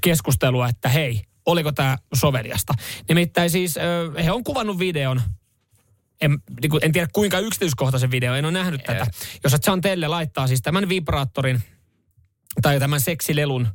keskustelua, 0.00 0.68
että 0.68 0.88
hei, 0.88 1.22
oliko 1.46 1.72
tämä 1.72 1.98
soveliasta. 2.14 2.74
Nimittäin 3.08 3.50
siis 3.50 3.74
he 4.24 4.32
on 4.32 4.44
kuvannut 4.44 4.78
videon 4.78 5.22
en, 6.20 6.38
niin 6.60 6.70
kuin, 6.70 6.84
en 6.84 6.92
tiedä 6.92 7.08
kuinka 7.12 7.38
yksityiskohtaisen 7.38 8.10
video, 8.10 8.34
en 8.34 8.44
ole 8.44 8.52
nähnyt 8.52 8.84
tätä. 8.84 9.06
Jos 9.44 9.52
Chantelle 9.52 10.08
laittaa 10.08 10.46
siis 10.46 10.62
tämän 10.62 10.88
vibraattorin 10.88 11.62
tai 12.62 12.80
tämän 12.80 13.00
seksilelun 13.00 13.68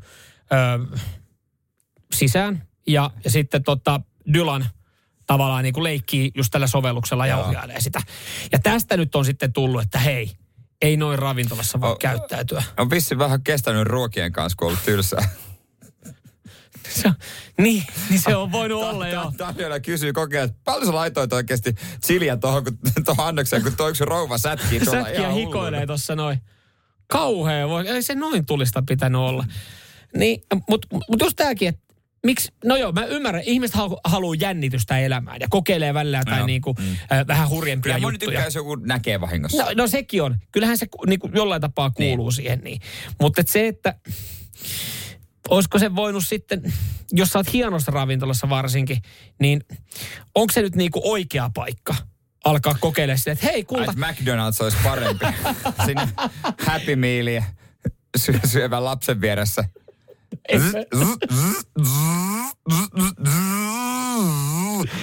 ö, 0.51 0.97
sisään 2.13 2.67
ja, 2.87 3.11
ja 3.23 3.31
sitten 3.31 3.63
tota, 3.63 4.01
Dylan 4.33 4.65
tavallaan 5.27 5.63
niin 5.63 5.73
kuin 5.73 5.83
leikkii 5.83 6.31
just 6.35 6.51
tällä 6.51 6.67
sovelluksella 6.67 7.27
ja 7.27 7.35
Joo. 7.35 7.45
ohjailee 7.45 7.81
sitä. 7.81 8.01
Ja 8.51 8.59
tästä 8.59 8.97
nyt 8.97 9.15
on 9.15 9.25
sitten 9.25 9.53
tullut, 9.53 9.81
että 9.81 9.99
hei, 9.99 10.31
ei 10.81 10.97
noin 10.97 11.19
ravintolassa 11.19 11.81
voi 11.81 11.91
O- 11.91 11.95
käyttäytyä. 11.95 12.63
On 12.77 12.89
vissi 12.89 13.17
vähän 13.17 13.43
kestänyt 13.43 13.87
ruokien 13.87 14.31
kanssa, 14.31 14.55
kun 14.55 14.65
on 14.65 14.69
ollut 14.69 14.85
tylsää. 14.85 15.29
Se, 17.01 17.11
niin, 17.57 17.83
niin 18.09 18.21
se 18.21 18.35
on 18.35 18.51
voinut 18.51 18.83
olla 18.83 19.07
jo. 19.07 19.31
Tarjolla 19.37 19.79
kysyy 19.79 20.13
kokea, 20.13 20.43
että 20.43 20.57
paljon 20.65 20.85
sä 20.85 20.93
laitoit 20.95 21.33
oikeasti 21.33 21.75
chiliä 22.05 22.37
tuohon, 22.37 22.63
kun, 22.63 22.77
tuohon 23.05 23.27
annokseen, 23.27 23.63
kun 23.63 23.75
toi 23.77 23.89
yksi 23.89 24.05
rouva 24.05 24.37
sätkii 24.37 24.79
tuolla 24.79 25.03
Säkkiä 25.03 25.21
ihan 25.21 25.33
hikoilee 25.33 25.85
tuossa 25.85 26.15
noin. 26.15 26.41
Kauhea 27.07 27.69
voi, 27.69 27.87
ei 27.87 28.03
se 28.03 28.15
noin 28.15 28.45
tulista 28.45 28.83
pitänyt 28.87 29.21
olla. 29.21 29.45
Niin, 30.15 30.43
mutta 30.69 30.87
mut 30.91 31.21
just 31.21 31.35
tääkin, 31.35 31.67
että 31.67 31.85
miksi, 32.25 32.53
no 32.65 32.75
joo, 32.75 32.91
mä 32.91 33.05
ymmärrän, 33.05 33.43
ihmiset 33.45 33.75
halu, 33.75 33.97
haluaa 34.03 34.35
jännitystä 34.39 34.99
elämään 34.99 35.37
ja 35.39 35.47
kokeilee 35.49 35.93
välillä 35.93 36.17
jotain 36.17 36.37
Joo, 36.37 36.47
niinku, 36.47 36.75
mm. 36.79 36.91
äh, 37.11 37.27
vähän 37.27 37.49
hurjempia 37.49 37.93
Kyllä 37.93 38.05
moni 38.05 38.13
juttuja. 38.13 38.29
tykkää, 38.29 38.45
jos 38.45 38.55
joku 38.55 38.75
näkee 38.75 39.21
vahingossa. 39.21 39.63
No, 39.63 39.71
no 39.75 39.87
sekin 39.87 40.23
on. 40.23 40.37
Kyllähän 40.51 40.77
se 40.77 40.87
ku- 40.87 41.05
niinku 41.05 41.29
jollain 41.33 41.61
tapaa 41.61 41.89
kuuluu 41.89 42.29
niin. 42.29 42.35
siihen. 42.35 42.59
Niin. 42.63 42.81
Mutta 43.21 43.41
et 43.41 43.47
se, 43.47 43.67
että 43.67 43.95
olisiko 45.49 45.79
se 45.79 45.95
voinut 45.95 46.23
sitten, 46.27 46.73
jos 47.11 47.29
sä 47.29 47.39
oot 47.39 47.53
hienossa 47.53 47.91
ravintolassa 47.91 48.49
varsinkin, 48.49 48.97
niin 49.39 49.61
onko 50.35 50.53
se 50.53 50.61
nyt 50.61 50.75
niinku 50.75 51.01
oikea 51.03 51.49
paikka 51.53 51.95
alkaa 52.45 52.75
kokeilemaan 52.79 53.17
sitä, 53.17 53.31
että 53.31 53.45
hei 53.45 53.55
Ai, 53.55 53.63
kulta, 53.63 53.91
että 53.91 54.07
McDonald's 54.11 54.63
olisi 54.63 54.77
parempi. 54.83 55.25
Sinne 55.85 56.09
Happy 56.65 56.95
Mealia 56.95 57.43
sy- 58.17 58.39
syövän 58.45 58.85
lapsen 58.85 59.21
vieressä. 59.21 59.63
en, 60.49 60.61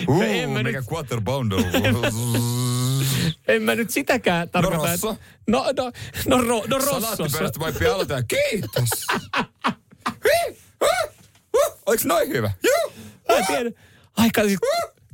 Uh, 0.08 0.22
en 0.22 0.50
mä 0.50 0.62
mikä 0.62 0.80
nyt- 0.80 0.90
quarter 0.92 1.20
pounder. 1.24 1.58
en 3.48 3.62
mä 3.62 3.74
nyt 3.74 3.90
sitäkään 3.90 4.48
tarkoita. 4.50 4.86
Rosso? 4.86 5.10
että- 5.10 5.32
No, 5.48 5.64
no, 5.76 5.92
no, 6.26 6.64
no 6.66 6.78
Rossossa. 6.78 7.00
Salaattipöydästä 7.00 7.60
voi 7.60 7.72
aloittaa. 7.94 8.22
Kiitos. 8.22 8.88
Oliko 11.92 12.08
noin 12.08 12.28
hyvä? 12.28 12.50
Juu. 12.64 12.92
Mä 13.28 13.34
en 13.36 13.46
tiedä. 13.46 13.70
Aika 14.16 14.42
siis 14.42 14.58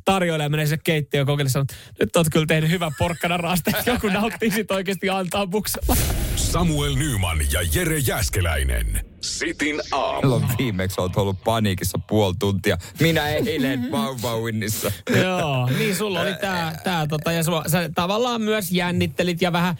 tarjoilija 0.04 0.48
menee 0.48 0.66
sinne 0.66 0.80
keittiöön 0.84 1.26
kokeille 1.26 1.50
sanoo, 1.50 1.62
että 1.62 1.76
nyt 2.00 2.16
oot 2.16 2.26
kyllä 2.32 2.46
tehnyt 2.46 2.70
hyvän 2.70 2.92
porkkana 2.98 3.36
rasta, 3.36 3.70
että 3.78 3.90
joku 3.90 4.08
nauttii 4.08 4.50
sit 4.50 4.70
oikeasti 4.70 5.08
antaa 5.10 5.46
buksella. 5.46 5.96
Samuel 6.36 6.94
Nyman 6.94 7.38
ja 7.52 7.60
Jere 7.74 7.98
Jäskeläinen. 7.98 9.00
Sitin 9.20 9.80
aamu. 9.92 10.20
Milloin 10.20 10.44
viimeksi 10.58 11.00
olet 11.00 11.16
ollut 11.16 11.44
paniikissa 11.44 11.98
puoli 12.08 12.34
tuntia? 12.38 12.78
Minä 13.00 13.28
eilen 13.28 13.90
vauvauinnissa. 13.92 14.92
Joo, 15.16 15.66
niin 15.78 15.96
sulla 15.96 16.20
oli 16.20 16.34
tää, 16.34 16.80
tää 16.84 17.06
tota, 17.06 17.32
ja 17.32 17.42
sua, 17.42 17.64
sä 17.66 17.90
tavallaan 17.94 18.42
myös 18.42 18.72
jännittelit 18.72 19.42
ja 19.42 19.52
vähän 19.52 19.76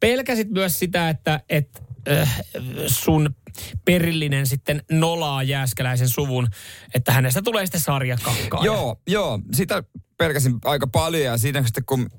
pelkäsit 0.00 0.50
myös 0.50 0.78
sitä, 0.78 1.08
että 1.08 1.40
et, 1.48 1.82
äh, 2.10 2.40
sun 2.86 3.34
perillinen 3.84 4.46
sitten 4.46 4.82
nolaa 4.90 5.42
Jääskeläisen 5.42 6.08
suvun, 6.08 6.48
että 6.94 7.12
hänestä 7.12 7.42
tulee 7.42 7.66
sitten 7.66 7.80
sarjakakkaa. 7.80 8.64
Joo, 8.64 9.00
joo. 9.08 9.40
Sitä 9.52 9.82
pelkäsin 10.18 10.54
aika 10.64 10.86
paljon 10.86 11.24
ja 11.24 11.36
siinä 11.38 11.62
sitten 11.62 11.84
kun 11.84 12.10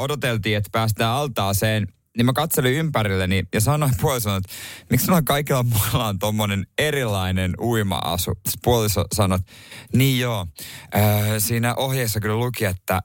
odoteltiin, 0.00 0.56
että 0.56 0.68
päästään 0.72 1.10
altaaseen, 1.10 1.86
niin 2.16 2.26
mä 2.26 2.32
katselin 2.32 2.72
ympärilleni 2.74 3.42
ja 3.54 3.60
sanoin 3.60 3.92
puolisolle, 4.00 4.36
että 4.36 4.52
miksi 4.90 5.06
noilla 5.06 5.22
kaikilla 5.22 5.62
muilla 5.62 6.06
on 6.06 6.18
tommonen 6.18 6.66
erilainen 6.78 7.54
uima-asu. 7.60 8.32
Puoliso 8.64 9.04
sanoi, 9.14 9.36
että 9.38 9.52
niin 9.92 10.20
joo, 10.20 10.46
ö, 10.94 11.00
siinä 11.40 11.74
ohjeessa 11.74 12.20
kyllä 12.20 12.36
luki, 12.36 12.64
että 12.64 13.00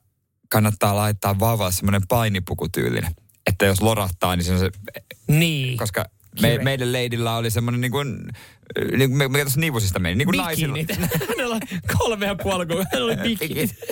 kannattaa 0.49 0.95
laittaa 0.95 1.39
vauvalle 1.39 1.71
semmoinen 1.71 2.07
painipukutyylinen. 2.07 3.11
Että 3.47 3.65
jos 3.65 3.81
lorahtaa, 3.81 4.35
niin 4.35 4.45
se 4.45 4.53
on 4.53 4.59
se, 4.59 4.69
Niin. 5.27 5.77
koska 5.77 6.05
me, 6.41 6.57
meidän 6.63 6.91
leidillä 6.91 7.35
oli 7.35 7.51
semmoinen 7.51 7.81
niin 7.81 7.91
kuin, 7.91 8.25
niin 8.97 9.09
kuin 9.17 9.31
mikä 9.31 9.43
tuossa 9.43 9.59
nivusista 9.59 9.99
meni, 9.99 10.15
niin 10.15 10.25
kuin 10.25 10.37
naisilla. 10.37 10.73
Bikinit. 10.73 11.11
Hänellä 11.29 11.55
oli 11.55 11.79
kolme 11.97 12.25
ja 12.25 12.35
puoli, 12.35 12.65
kun 12.65 12.85
hänellä 12.91 13.13
oli 13.13 13.29
bikinit. 13.29 13.75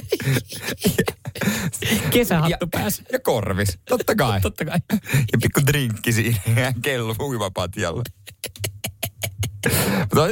Kesähattu 2.09 2.67
päässä. 2.71 3.03
Ja 3.11 3.19
korvis, 3.19 3.79
totta 3.89 4.15
kai. 4.15 4.41
Totta 4.47 4.65
kai. 4.65 4.79
Ja 5.31 5.37
pikku 5.41 5.61
drinkki 5.67 6.13
siinä 6.13 6.39
ja 6.61 6.73
kello 6.81 7.15
uimapatjalla. 7.19 8.03
Mutta 9.99 10.27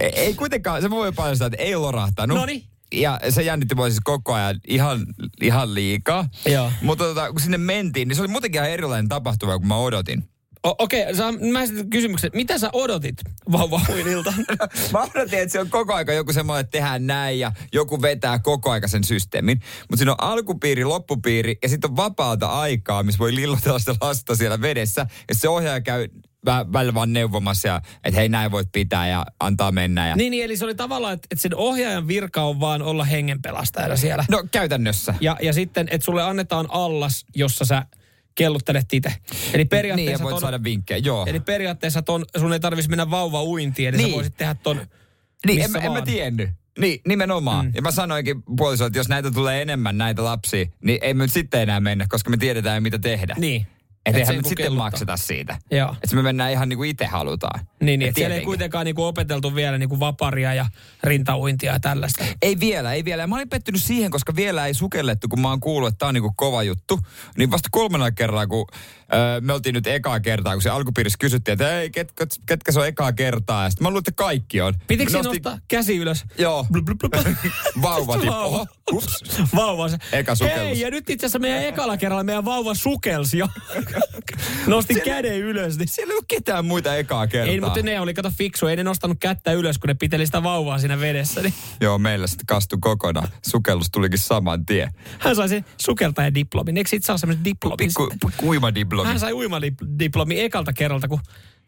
ei- 0.00 0.10
ei 0.14 0.34
kuitenkaan, 0.34 0.82
se 0.82 0.90
voi 0.90 1.12
paljastaa, 1.12 1.46
että 1.46 1.62
ei 1.62 1.76
lorahtanut. 1.76 2.36
Noniin. 2.38 2.64
Ja 2.92 3.20
se 3.30 3.42
jännitti 3.42 3.74
mua 3.74 3.88
siis 3.88 4.00
koko 4.04 4.34
ajan 4.34 4.60
ihan, 4.68 5.06
ihan 5.42 5.74
liikaa. 5.74 6.28
Joo. 6.46 6.72
Mutta 6.82 7.04
tota, 7.04 7.30
kun 7.32 7.40
sinne 7.40 7.58
mentiin, 7.58 8.08
niin 8.08 8.16
se 8.16 8.22
oli 8.22 8.28
muutenkin 8.28 8.58
ihan 8.58 8.70
erilainen 8.70 9.08
tapahtuma 9.08 9.58
kuin 9.58 9.68
mä 9.68 9.76
odotin. 9.76 10.24
O- 10.64 10.84
Okei, 10.84 11.02
okay, 11.02 11.50
mä 11.52 11.62
esitän 11.62 11.90
kysymyksen. 11.90 12.30
Mitä 12.34 12.58
sä 12.58 12.70
odotit 12.72 13.16
vauvauinilta? 13.52 14.32
Mä 14.92 14.98
odotin, 15.14 15.38
että 15.38 15.52
se 15.52 15.60
on 15.60 15.70
koko 15.70 15.94
aika 15.94 16.12
joku 16.12 16.32
semmoinen, 16.32 16.60
että 16.60 16.70
tehdään 16.70 17.06
näin 17.06 17.38
ja 17.38 17.52
joku 17.72 18.02
vetää 18.02 18.38
koko 18.38 18.70
aika 18.70 18.88
sen 18.88 19.04
systeemin. 19.04 19.60
Mutta 19.80 19.96
siinä 19.96 20.12
on 20.12 20.20
alkupiiri, 20.20 20.84
loppupiiri 20.84 21.58
ja 21.62 21.68
sitten 21.68 21.90
on 21.90 21.96
vapaata 21.96 22.46
aikaa, 22.46 23.02
missä 23.02 23.18
voi 23.18 23.34
lillotella 23.34 23.78
sitä 23.78 23.94
lasta 24.00 24.36
siellä 24.36 24.60
vedessä. 24.60 25.06
Ja 25.28 25.34
se 25.34 25.48
ohjaaja 25.48 25.80
käy 25.80 26.08
vä- 26.46 26.72
välillä 26.72 26.94
vaan 26.94 27.12
neuvomassa, 27.12 27.68
ja, 27.68 27.80
että 28.04 28.20
hei 28.20 28.28
näin 28.28 28.50
voit 28.50 28.68
pitää 28.72 29.08
ja 29.08 29.26
antaa 29.40 29.72
mennä. 29.72 30.08
Ja... 30.08 30.16
niin, 30.16 30.30
niin, 30.30 30.44
eli 30.44 30.56
se 30.56 30.64
oli 30.64 30.74
tavallaan, 30.74 31.14
että, 31.14 31.28
että 31.30 31.42
sen 31.42 31.54
ohjaajan 31.54 32.08
virka 32.08 32.42
on 32.42 32.60
vaan 32.60 32.82
olla 32.82 33.04
hengenpelastajana 33.04 33.96
siellä. 33.96 34.24
No 34.30 34.44
käytännössä. 34.52 35.14
Ja, 35.20 35.36
ja 35.42 35.52
sitten, 35.52 35.88
että 35.90 36.04
sulle 36.04 36.22
annetaan 36.22 36.66
allas, 36.68 37.24
jossa 37.34 37.64
sä 37.64 37.82
kelluttelet 38.34 38.92
itse. 38.92 39.08
Eli 39.08 39.56
Niin, 39.56 39.68
periaatteessa, 39.68 40.24
voit 40.24 40.32
ton, 40.32 40.40
saada 40.40 40.64
vinkkejä, 40.64 40.98
joo. 40.98 41.26
eli 41.26 41.40
periaatteessa 41.40 42.02
ton, 42.02 42.24
sun 42.38 42.52
ei 42.52 42.60
tarvitsisi 42.60 42.90
mennä 42.90 43.10
vauva 43.10 43.44
uintiin, 43.44 43.88
eli 43.88 43.96
niin. 43.96 44.04
Niin. 44.04 44.12
sä 44.12 44.16
voisit 44.16 44.36
tehdä 44.36 44.54
ton 44.54 44.86
Niin, 45.46 45.62
en, 45.62 45.70
mä- 45.70 45.78
en 45.78 45.92
mä 45.92 46.02
tiennyt. 46.02 46.50
Niin, 46.78 47.00
nimenomaan. 47.08 47.66
Mm. 47.66 47.72
Ja 47.74 47.82
mä 47.82 47.90
sanoinkin 47.90 48.42
puolisolle, 48.56 48.86
että 48.86 48.98
jos 48.98 49.08
näitä 49.08 49.30
tulee 49.30 49.62
enemmän, 49.62 49.98
näitä 49.98 50.24
lapsia, 50.24 50.66
niin 50.84 50.98
ei 51.02 51.14
me 51.14 51.24
nyt 51.24 51.32
sitten 51.32 51.60
enää 51.62 51.80
mennä, 51.80 52.06
koska 52.08 52.30
me 52.30 52.36
tiedetään, 52.36 52.82
mitä 52.82 52.98
tehdä. 52.98 53.34
Niin. 53.38 53.66
Että 54.06 54.18
Et 54.18 54.28
eihän 54.28 54.42
me 54.42 54.48
sitten 54.48 54.72
makseta 54.72 55.16
siitä. 55.16 55.58
Joo. 55.70 55.96
Että 56.02 56.16
me 56.16 56.22
mennään 56.22 56.52
ihan 56.52 56.68
niin 56.68 56.76
kuin 56.76 56.90
itse 56.90 57.06
halutaan. 57.06 57.60
Niin, 57.80 57.98
niin 57.98 58.08
Et 58.08 58.14
siellä 58.14 58.36
ei 58.36 58.44
kuitenkaan 58.44 58.84
niinku 58.86 59.04
opeteltu 59.04 59.54
vielä 59.54 59.78
niinku 59.78 60.00
vaparia 60.00 60.54
ja 60.54 60.66
rintauintia 61.04 61.72
ja 61.72 61.80
tällaista. 61.80 62.24
Ei 62.42 62.60
vielä, 62.60 62.92
ei 62.92 63.04
vielä. 63.04 63.22
Ja 63.22 63.26
mä 63.26 63.34
olin 63.34 63.48
pettynyt 63.48 63.82
siihen, 63.82 64.10
koska 64.10 64.36
vielä 64.36 64.66
ei 64.66 64.74
sukellettu, 64.74 65.28
kun 65.28 65.40
mä 65.40 65.48
oon 65.48 65.60
kuullut, 65.60 65.88
että 65.88 65.98
tää 65.98 66.08
on 66.08 66.14
niinku 66.14 66.32
kova 66.36 66.62
juttu. 66.62 67.00
Niin 67.38 67.50
vasta 67.50 67.68
kolmannella 67.72 68.12
kerralla, 68.12 68.46
kun 68.46 68.66
öö, 69.14 69.40
me 69.40 69.52
oltiin 69.52 69.74
nyt 69.74 69.86
ekaa 69.86 70.20
kertaa, 70.20 70.52
kun 70.52 70.62
se 70.62 70.70
alkupiirissä 70.70 71.16
kysyttiin, 71.20 71.52
että 71.52 71.66
hei, 71.68 71.90
ketkä, 71.90 72.26
ketkä 72.46 72.72
se 72.72 72.80
on 72.80 72.86
ekaa 72.86 73.12
kertaa? 73.12 73.62
Ja 73.64 73.70
sitten 73.70 73.84
mä 73.84 73.88
luulen, 73.88 74.00
että 74.00 74.12
kaikki 74.12 74.60
on. 74.60 74.74
Pitikö 74.86 75.12
Nostin- 75.12 75.24
nostaa 75.24 75.58
käsi 75.68 75.96
ylös? 75.96 76.24
Joo. 76.38 76.66
Blup, 76.72 76.84
blup, 76.84 76.98
blup. 76.98 77.12
Vauva. 77.82 78.18
Vauva. 78.26 78.66
Ups. 78.92 79.24
Vauva 79.56 79.88
se. 79.88 79.96
Eka 80.12 80.34
sukellus. 80.34 80.60
Hei, 80.60 80.80
ja 80.80 80.90
nyt 80.90 81.10
itse 81.10 81.26
asiassa 81.26 81.38
meidän 81.38 81.62
ekalla 81.64 81.96
kerralla 81.96 82.24
meidän 82.24 82.44
vauva 82.44 82.74
sukelsi 82.74 83.38
jo. 83.38 83.48
Nostin 84.66 84.96
Siellä- 84.96 85.14
käden 85.14 85.38
ylös. 85.38 85.78
Niin. 85.78 85.88
Siellä 85.88 86.12
ei 86.12 86.16
ole 86.16 86.24
ketään 86.28 86.64
muita 86.64 86.96
ekaa 86.96 87.26
kertaa. 87.26 87.52
Ei, 87.52 87.60
mutta 87.60 87.82
ne 87.82 88.00
oli, 88.00 88.14
kato 88.14 88.30
fiksu, 88.38 88.66
ei 88.66 88.76
ne 88.76 88.84
nostanut 88.84 89.16
kättä 89.20 89.52
ylös, 89.52 89.78
kun 89.78 89.88
ne 89.88 89.94
piteli 89.94 90.26
sitä 90.26 90.42
vauvaa 90.42 90.78
siinä 90.78 91.00
vedessä. 91.00 91.42
Niin 91.42 91.54
Joo, 91.80 91.98
meillä 91.98 92.26
sitten 92.26 92.46
kastui 92.46 92.78
kokonaan. 92.80 93.28
Sukellus 93.46 93.90
tulikin 93.90 94.18
saman 94.18 94.66
tien. 94.66 94.90
hän 95.18 95.36
sai 95.36 95.48
sen 95.48 95.64
sukeltajan 95.76 96.34
diplomin. 96.34 96.76
Eikö 96.76 96.90
siitä 96.90 97.06
saa 97.06 97.18
semmoisen 97.18 97.44
diplomin? 97.44 97.76
Pikku, 97.76 98.08
sitten? 98.10 98.30
pikku 98.30 98.48
uimadiplomi. 99.00 99.08
Hän 99.08 99.20
sai 99.20 99.32
uimadiplomi 99.32 100.40
ekalta 100.40 100.72
kerralta, 100.72 101.08
kun 101.08 101.20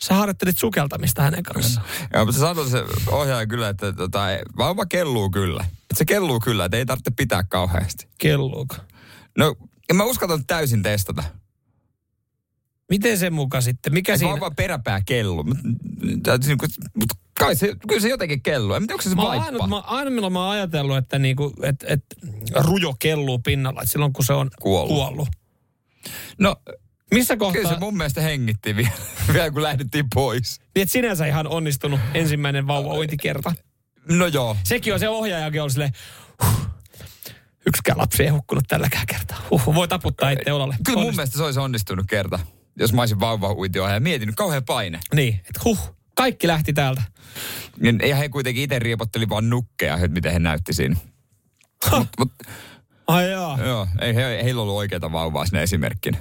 sä 0.03 0.14
harjoittelit 0.14 0.59
sukeltamista 0.59 1.22
hänen 1.22 1.43
kanssaan. 1.43 1.87
Joo, 2.14 2.24
mutta 2.24 2.33
se 2.33 2.41
sanoi 2.41 2.70
se 2.70 2.85
ohjaaja 3.11 3.47
kyllä, 3.47 3.68
että 3.68 3.93
tota, 3.93 4.18
vauva 4.59 4.87
kelluu 4.87 5.30
kyllä. 5.30 5.64
Että 5.64 5.95
se 5.99 6.05
kelluu 6.05 6.41
kyllä, 6.41 6.64
että 6.64 6.76
ei 6.76 6.87
tarvitse 6.87 7.11
pitää 7.16 7.43
kauheasti. 7.45 8.09
Kelluuko? 8.18 8.76
No, 9.39 9.55
en 9.91 9.97
mä 9.97 10.05
uskaltanut 10.05 10.47
täysin 10.47 10.83
testata. 10.83 11.24
Miten 12.91 13.18
se 13.18 13.30
muka 13.30 13.61
sitten? 13.61 13.93
Mikä 13.93 14.12
Et 14.12 14.18
siinä? 14.18 14.33
vauva 14.33 14.51
peräpää 14.51 15.01
kellu. 15.07 15.45
Mutta 15.45 15.62
mut 16.95 17.11
kai 17.39 17.57
se, 17.57 17.74
kyllä 17.89 18.01
se 18.01 18.09
jotenkin 18.09 18.43
kelluu. 18.43 18.74
En 18.74 18.83
tiedä, 18.83 18.95
onko 18.95 19.03
se 19.03 19.09
se 19.11 19.14
Mä 19.16 19.22
vaippa. 19.22 19.47
aina, 19.47 19.66
mä, 19.66 19.78
aina 19.78 20.11
milloin 20.11 20.33
mä 20.33 20.41
oon 20.45 20.51
ajatellut, 20.51 20.97
että 20.97 21.18
niinku, 21.18 21.53
et, 21.62 21.85
et, 21.89 22.05
rujo 22.55 22.95
kelluu 22.99 23.39
pinnalla, 23.39 23.83
että 23.83 23.93
silloin 23.93 24.12
kun 24.12 24.24
se 24.24 24.33
on 24.33 24.51
Kuollut. 24.61 24.97
kuollut. 24.97 25.28
No, 26.39 26.57
Missä 27.12 27.36
kohtaa? 27.36 27.62
kyllä 27.62 27.74
se 27.74 27.80
mun 27.80 27.96
mielestä 27.96 28.20
hengitti 28.20 28.76
vielä, 28.76 28.90
vielä 29.32 29.50
kun 29.50 29.62
lähdettiin 29.62 30.04
pois. 30.14 30.60
Niin, 30.74 30.82
että 30.82 30.92
sinänsä 30.92 31.26
ihan 31.26 31.46
onnistunut 31.46 32.00
ensimmäinen 32.14 32.66
vauvauintikerta. 32.66 33.52
No 34.08 34.26
joo. 34.26 34.56
Sekin 34.64 34.92
on 34.94 35.00
se 35.00 35.08
ohjaajakin 35.08 35.62
on 35.62 35.70
silleen, 35.70 35.92
huh, 36.44 36.66
yksikään 37.66 37.98
lapsi 37.98 38.22
ei 38.22 38.28
hukkunut 38.28 38.64
tälläkään 38.68 39.06
kertaa. 39.06 39.42
Huh, 39.50 39.74
voi 39.74 39.88
taputtaa 39.88 40.30
itse 40.30 40.52
olalle. 40.52 40.76
Kyllä 40.86 40.98
mun 40.98 41.08
Onnist- 41.12 41.16
mielestä 41.16 41.36
se 41.36 41.42
olisi 41.44 41.60
onnistunut 41.60 42.06
kerta, 42.08 42.38
jos 42.78 42.92
mä 42.92 43.02
olisin 43.02 43.20
vauva-uitiohjaaja. 43.20 44.00
Mietin 44.00 44.26
nyt 44.26 44.36
kauhean 44.36 44.64
paine. 44.64 45.00
Niin, 45.14 45.34
että 45.34 45.60
huh, 45.64 45.96
kaikki 46.14 46.46
lähti 46.48 46.72
täältä. 46.72 47.02
Niin, 47.80 48.00
ja 48.08 48.16
he 48.16 48.28
kuitenkin 48.28 48.62
itse 48.64 48.78
riepotteli 48.78 49.28
vaan 49.28 49.50
nukkeja, 49.50 49.94
että 49.94 50.08
miten 50.08 50.32
he 50.32 50.38
näytti 50.38 50.72
siinä. 50.72 50.96
Mut, 51.98 52.08
mut, 52.18 52.32
Ai 53.06 53.30
jaa. 53.30 53.58
joo, 53.64 53.88
ei 54.00 54.14
he, 54.14 54.40
heillä 54.44 54.62
ollut 54.62 54.76
oikeita 54.76 55.12
vauvaa 55.12 55.44
sinne 55.46 55.62
esimerkkinä. 55.62 56.18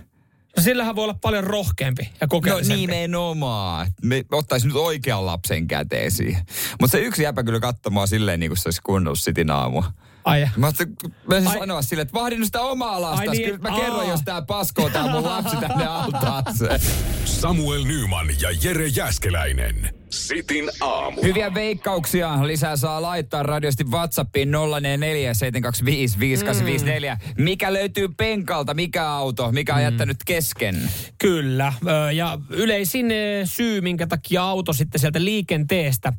No 0.58 0.64
sillähän 0.64 0.96
voi 0.96 1.04
olla 1.04 1.14
paljon 1.22 1.44
rohkeampi 1.44 2.04
ja 2.04 2.10
No 2.22 2.28
kokeellisempi. 2.28 2.82
nimenomaan. 2.82 3.88
Me 4.04 4.24
ottaisi 4.32 4.68
nyt 4.68 4.76
oikean 4.76 5.26
lapsen 5.26 5.68
käteen 5.68 6.12
siihen. 6.12 6.46
Mutta 6.82 6.92
se 6.92 7.00
yksi 7.04 7.24
jäpä 7.24 7.44
kyllä 7.44 7.60
katsomaan 7.60 8.08
silleen 8.08 8.40
niin 8.40 8.50
kuin 8.50 8.58
se 8.58 8.68
olisi 8.68 8.82
kuunnellut 8.82 9.20
Cityn 9.20 9.52
aamua. 9.52 9.84
Ai, 10.24 10.48
Mä 10.58 10.66
ajattelin, 10.68 10.96
mä 11.28 11.36
Ai- 11.50 11.60
sanoa 11.60 11.82
silleen, 11.82 12.06
että 12.08 12.20
vahdin 12.20 12.46
sitä 12.46 12.62
omaa 12.62 13.02
lasta. 13.02 13.32
Niin, 13.32 13.46
Kyllä 13.46 13.58
mä 13.70 13.70
aa. 13.76 13.80
kerron, 13.80 14.08
jos 14.08 14.22
tää 14.26 14.42
paskoo 14.42 14.90
tää 14.90 15.08
mun 15.12 15.24
lapsi 15.24 15.56
tänne 15.58 15.86
altaaseen. 15.88 16.80
Samuel 17.26 17.84
Nyman 17.84 18.28
ja 18.42 18.50
Jere 18.64 18.88
Jäskeläinen. 18.88 20.01
Sitin 20.12 20.70
aamu. 20.82 21.22
Hyviä 21.22 21.54
veikkauksia 21.54 22.48
lisää 22.48 22.76
saa 22.76 23.02
laittaa 23.02 23.44
radiosti 23.44 23.84
WhatsAppiin 23.84 24.52
044 24.52 25.34
725 25.34 26.20
5854. 26.20 27.18
Mikä 27.38 27.74
löytyy 27.74 28.08
penkalta, 28.18 28.74
mikä 28.74 29.10
auto, 29.10 29.52
mikä 29.52 29.76
on 29.76 29.82
jättänyt 29.82 30.18
kesken? 30.26 30.90
Kyllä. 31.18 31.74
Ja 32.14 32.40
yleisin 32.50 33.08
syy, 33.46 33.82
minkä 33.82 34.08
takia 34.08 34.44
auto 34.44 34.74
sitten 34.74 35.02
sieltä 35.02 35.24
liikenteestä 35.24 36.14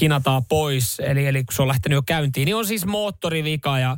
hinataan 0.00 0.44
pois, 0.44 1.00
eli, 1.00 1.26
eli 1.26 1.44
kun 1.44 1.54
se 1.54 1.62
on 1.62 1.68
lähtenyt 1.68 1.96
jo 1.96 2.02
käyntiin, 2.02 2.46
niin 2.46 2.56
on 2.56 2.66
siis 2.66 2.86
moottorivika. 2.86 3.78
Ja, 3.78 3.96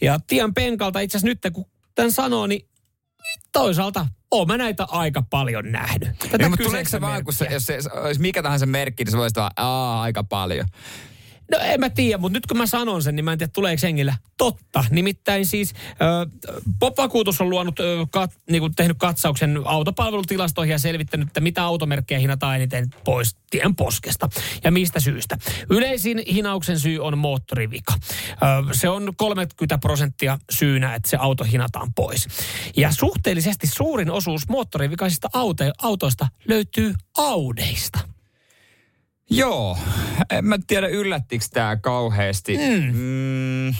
ja 0.00 0.20
tien 0.26 0.54
penkalta 0.54 1.00
itse 1.00 1.18
asiassa 1.18 1.28
nyt, 1.28 1.54
kun 1.54 1.64
tämän 1.94 2.12
sanoo, 2.12 2.46
niin 2.46 2.68
toisaalta 3.52 4.06
oon 4.38 4.46
mä 4.46 4.56
näitä 4.56 4.84
aika 4.84 5.22
paljon 5.30 5.72
nähnyt. 5.72 6.18
Tätä 6.18 6.38
Niin, 6.38 6.50
mutta 6.50 6.64
tuleeko 6.64 6.90
se 6.90 7.00
vaan, 7.00 7.24
kun 7.24 7.34
se, 7.34 7.48
jos 7.50 7.66
se 7.66 7.78
olisi 7.92 8.20
mikä 8.20 8.42
tahansa 8.42 8.66
merkki, 8.66 9.04
niin 9.04 9.12
se 9.12 9.18
voisi 9.18 9.40
olla 9.40 10.02
aika 10.02 10.24
paljon. 10.24 10.66
No 11.50 11.58
en 11.60 11.80
mä 11.80 11.90
tiedä, 11.90 12.18
mutta 12.18 12.36
nyt 12.36 12.46
kun 12.46 12.56
mä 12.56 12.66
sanon 12.66 13.02
sen, 13.02 13.16
niin 13.16 13.24
mä 13.24 13.32
en 13.32 13.38
tiedä 13.38 13.50
tuleeko 13.54 13.80
hengillä 13.82 14.14
totta. 14.38 14.84
Nimittäin 14.90 15.46
siis 15.46 15.74
Pop-vakuutus 16.78 17.40
on 17.40 17.50
luonut, 17.50 17.80
äh, 17.80 17.86
kat, 18.10 18.30
niin 18.50 18.60
kuin 18.60 18.74
tehnyt 18.74 18.96
katsauksen 18.98 19.60
autopalvelutilastoihin 19.64 20.72
ja 20.72 20.78
selvittänyt, 20.78 21.28
että 21.28 21.40
mitä 21.40 21.64
automerkkejä 21.64 22.18
hinataan 22.18 22.56
eniten 22.56 22.90
pois 23.04 23.36
tien 23.50 23.76
poskesta. 23.76 24.28
Ja 24.64 24.72
mistä 24.72 25.00
syystä. 25.00 25.38
Yleisin 25.70 26.22
hinauksen 26.32 26.80
syy 26.80 26.98
on 26.98 27.18
moottorivika. 27.18 27.92
Äh, 27.92 28.38
se 28.72 28.88
on 28.88 29.12
30 29.16 29.78
prosenttia 29.78 30.38
syynä, 30.50 30.94
että 30.94 31.10
se 31.10 31.16
auto 31.16 31.44
hinataan 31.44 31.94
pois. 31.94 32.28
Ja 32.76 32.92
suhteellisesti 32.92 33.66
suurin 33.66 34.10
osuus 34.10 34.48
moottorivikaisista 34.48 35.28
aute, 35.32 35.72
autoista 35.82 36.28
löytyy 36.48 36.94
Audeista. 37.18 38.15
Joo, 39.30 39.78
en 40.30 40.44
mä 40.44 40.58
tiedä 40.66 40.88
yllättikö 40.88 41.44
tämä 41.52 41.76
kauheasti. 41.76 42.56
Mm. 42.56 42.96
Mm, 42.96 43.74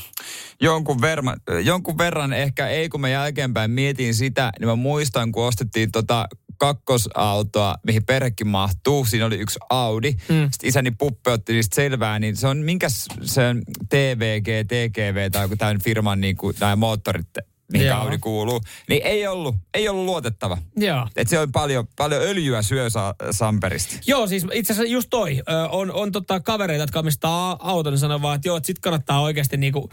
jonkun, 0.61 1.01
verran, 1.01 1.37
jonkun 1.65 1.99
verran 1.99 2.33
ehkä, 2.33 2.69
ei 2.69 2.89
kun 2.89 3.01
mä 3.01 3.09
jälkeenpäin 3.09 3.71
mietin 3.71 4.15
sitä, 4.15 4.53
niin 4.59 4.69
mä 4.69 4.77
muistan, 4.77 5.33
kun 5.33 5.47
ostettiin 5.47 5.93
tota 5.93 6.29
kakkosautoa, 6.59 7.75
mihin 7.87 8.05
perhekin 8.05 8.49
mahtuu. 8.49 9.05
Siinä 9.05 9.27
oli 9.27 9.37
yksi 9.37 9.59
Audi. 9.71 10.13
Mm. 10.13 10.49
Sitten 10.51 10.69
isäni 10.69 10.91
puppe 10.91 11.31
otti 11.31 11.53
niistä 11.53 11.75
selvää, 11.75 12.19
niin 12.19 12.37
se 12.37 12.47
on 12.47 12.59
minkäs 12.59 13.09
se 13.23 13.49
on 13.49 13.63
TVG, 13.89 14.47
TGV 14.69 15.31
tai 15.31 15.45
joku 15.45 15.57
tämän 15.57 15.81
firman 15.81 16.21
niin 16.21 16.37
kuin, 16.37 16.57
nämä 16.61 16.77
moottorit, 16.77 17.29
mihin 17.73 17.87
Joo. 17.87 17.99
Audi 18.01 18.19
kuuluu. 18.19 18.61
Niin 18.89 19.03
ei 19.05 19.27
ollut, 19.27 19.55
ei 19.75 19.89
ollut 19.89 20.05
luotettava. 20.05 20.59
Joo. 20.77 21.09
Et 21.17 21.29
se 21.29 21.39
on 21.39 21.53
paljon, 21.53 21.87
paljon 21.97 22.23
öljyä 22.23 22.63
syö 22.63 22.91
sa- 22.91 23.15
Samperista. 23.31 23.97
Joo, 24.07 24.27
siis 24.27 24.47
itse 24.53 24.73
asiassa 24.73 24.93
just 24.93 25.11
toi. 25.11 25.43
Ö, 25.49 25.69
on 25.71 25.93
on 25.93 26.13
tota 26.13 26.41
kavereita, 26.41 26.83
jotka 26.83 26.99
omistaa 26.99 27.57
auton, 27.61 27.93
niin 27.93 27.99
sanoo 28.01 28.23
vaan, 28.23 28.37
että 28.37 28.49
joo, 28.49 28.57
että 28.57 28.67
sit 28.67 28.79
kannattaa 28.79 29.21
oikeasti 29.21 29.57
niinku 29.57 29.91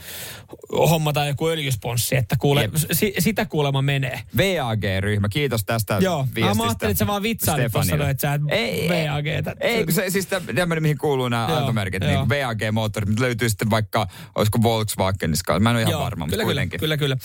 hommata 0.89 1.25
joku 1.25 1.47
öljysponssi, 1.47 2.15
että 2.15 2.35
kuule, 2.39 2.61
Jep. 2.61 2.73
si, 2.91 3.13
sitä 3.19 3.45
kuulemma 3.45 3.81
menee. 3.81 4.19
VAG-ryhmä, 4.37 5.29
kiitos 5.29 5.65
tästä 5.65 5.97
Joo, 6.01 6.27
viestistä. 6.35 6.57
mä 6.57 6.63
ajattelin, 6.63 6.91
että 6.91 6.99
sä 6.99 7.07
vaan 7.07 7.23
vitsailit 7.23 7.71
tuossa, 7.71 7.87
Stefanille. 7.87 8.09
että 8.09 8.21
sä 8.21 8.33
et 8.33 8.41
ei, 8.49 8.89
VAGtä. 8.89 9.55
Ei, 9.59 9.83
kun 9.85 9.93
se 9.93 10.09
siis 10.09 10.27
tämmöinen, 10.55 10.81
mihin 10.81 10.97
kuuluu 10.97 11.29
nämä 11.29 11.45
Joo, 11.49 11.59
automerkit, 11.59 12.03
joo. 12.03 12.11
niin 12.11 12.29
VAG-moottorit, 12.29 13.19
löytyy 13.19 13.49
sitten 13.49 13.69
vaikka, 13.69 14.07
olisiko 14.35 14.63
Volkswagenissa, 14.63 15.59
mä 15.59 15.69
en 15.69 15.75
ole 15.75 15.81
ihan 15.81 15.91
Joo, 15.91 16.01
varma, 16.03 16.25
mutta 16.25 16.31
kyllä, 16.33 16.43
kyllä, 16.43 16.53
kuitenkin. 16.61 16.79
kyllä, 16.79 16.97
kyllä. 16.97 17.17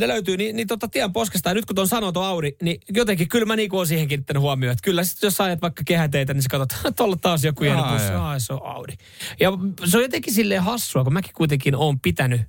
Ne 0.00 0.08
löytyy, 0.08 0.36
niin, 0.36 0.56
niin 0.56 0.68
tota 0.68 0.88
tien 0.88 1.12
poskesta. 1.12 1.50
Ja 1.50 1.54
nyt 1.54 1.64
kun 1.64 1.76
tuon 1.76 1.88
sanoo 1.88 2.12
tuon 2.12 2.26
Audi, 2.26 2.52
niin 2.62 2.80
jotenkin 2.94 3.28
kyllä 3.28 3.46
mä 3.46 3.56
niinku 3.56 3.76
oon 3.76 3.86
siihen 3.86 4.08
kiinnittänyt 4.08 4.40
huomioon. 4.40 4.72
Että 4.72 4.82
kyllä 4.84 5.04
sit 5.04 5.22
jos 5.22 5.40
ajat 5.40 5.62
vaikka 5.62 5.82
kehäteitä, 5.86 6.34
niin 6.34 6.42
sä 6.42 6.48
katsot, 6.50 6.72
että 6.78 6.92
tuolla 6.92 7.16
taas 7.16 7.44
joku 7.44 7.64
hieno. 7.64 7.82
Aa, 7.82 8.38
se 8.38 8.52
on 8.52 8.66
Audi. 8.66 8.92
Ja 9.40 9.50
se 9.84 9.96
on 9.96 10.02
jotenkin 10.02 10.34
silleen 10.34 10.62
hassua, 10.62 11.04
kun 11.04 11.12
mäkin 11.12 11.32
kuitenkin 11.34 11.76
oon 11.76 12.00
pitänyt 12.00 12.40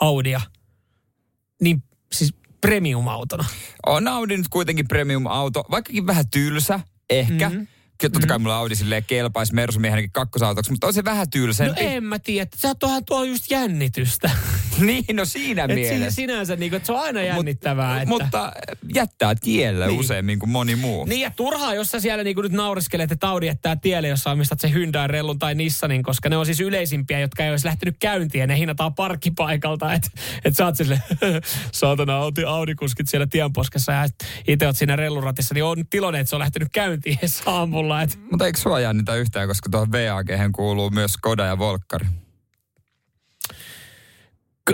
Audia 0.00 0.40
niin 1.62 1.82
siis 2.12 2.34
premium-autona. 2.60 3.44
On 3.86 4.08
Audi 4.08 4.36
nyt 4.36 4.48
kuitenkin 4.48 4.88
premium-auto, 4.88 5.64
vaikkakin 5.70 6.06
vähän 6.06 6.24
tylsä, 6.30 6.80
ehkä. 7.10 7.48
Mhm. 7.48 7.56
Mm-hmm. 7.58 7.66
Kyllä 7.98 8.12
totta 8.12 8.26
kai 8.26 8.38
mulla 8.38 8.56
Audi 8.56 8.74
silleen 8.74 9.04
kelpaisi 9.04 9.54
Mersumiehenäkin 9.54 10.12
kakkosautoksi, 10.12 10.70
mutta 10.70 10.86
on 10.86 10.92
se 10.94 11.04
vähän 11.04 11.20
No 11.20 11.26
tylsempi. 11.30 11.80
en 11.80 12.04
mä 12.04 12.18
tiedä, 12.18 12.50
sä 12.56 12.74
tuohan 12.74 13.04
tuo 13.04 13.24
just 13.24 13.50
jännitystä. 13.50 14.30
niin, 14.86 15.04
no 15.12 15.24
siinä 15.24 15.64
Et 15.64 15.74
mielessä. 15.74 16.10
sinänsä 16.10 16.56
niin 16.56 16.70
kuin, 16.70 16.76
että 16.76 16.86
se 16.86 16.92
on 16.92 17.00
aina 17.00 17.22
jännittävää. 17.22 17.96
että... 18.02 18.08
Mutta 18.08 18.52
jättää 18.94 19.34
tielle 19.40 19.86
Niin. 19.86 19.90
niin. 19.92 20.00
useammin 20.00 20.38
kuin 20.38 20.50
moni 20.50 20.76
muu. 20.76 21.04
Niin 21.04 21.20
ja 21.20 21.30
turhaa, 21.30 21.74
jos 21.74 21.90
sä 21.90 22.00
siellä 22.00 22.24
niinku 22.24 22.42
nyt 22.42 22.52
nauriskelet, 22.52 23.12
että 23.12 23.28
Audi 23.28 23.46
jättää 23.46 23.76
tielle, 23.76 24.08
jos 24.08 24.20
sä 24.20 24.30
omistat 24.30 24.60
se 24.60 24.70
Hyundai 24.70 25.08
Rellun 25.08 25.38
tai 25.38 25.54
Nissanin, 25.54 26.02
koska 26.02 26.28
ne 26.28 26.36
on 26.36 26.46
siis 26.46 26.60
yleisimpiä, 26.60 27.20
jotka 27.20 27.44
ei 27.44 27.50
olisi 27.50 27.66
lähtenyt 27.66 27.96
käyntiin 28.00 28.40
ja 28.40 28.46
ne 28.46 28.58
hinnataan 28.58 28.94
parkkipaikalta. 28.94 29.92
Että 29.94 30.10
et 30.44 30.56
sä 30.56 30.64
oot 30.64 30.76
sille, 30.76 31.02
saatana 31.72 32.16
Audi, 32.16 32.44
Audi-kuskit 32.44 33.08
siellä 33.08 33.26
tienposkessa 33.26 33.92
ja 33.92 34.08
itse 34.48 34.66
oot 34.66 34.76
siinä 34.76 34.96
relluratissa, 34.96 35.54
niin 35.54 35.64
on 35.64 35.84
tiloinen, 35.90 36.20
että 36.20 36.28
se 36.28 36.36
on 36.36 36.40
lähtenyt 36.40 36.68
käyntiin 36.72 37.18
edes 37.22 37.42
aamulla. 37.46 38.02
Et, 38.02 38.18
Mutta 38.30 38.46
eikö 38.46 38.58
sua 38.58 38.80
jännitä 38.80 39.14
yhtään, 39.14 39.48
koska 39.48 39.68
tuohon 39.70 39.92
VAG 39.92 40.28
kuuluu 40.52 40.90
myös 40.90 41.12
Skoda 41.12 41.46
ja 41.46 41.58
Volkkari? 41.58 42.06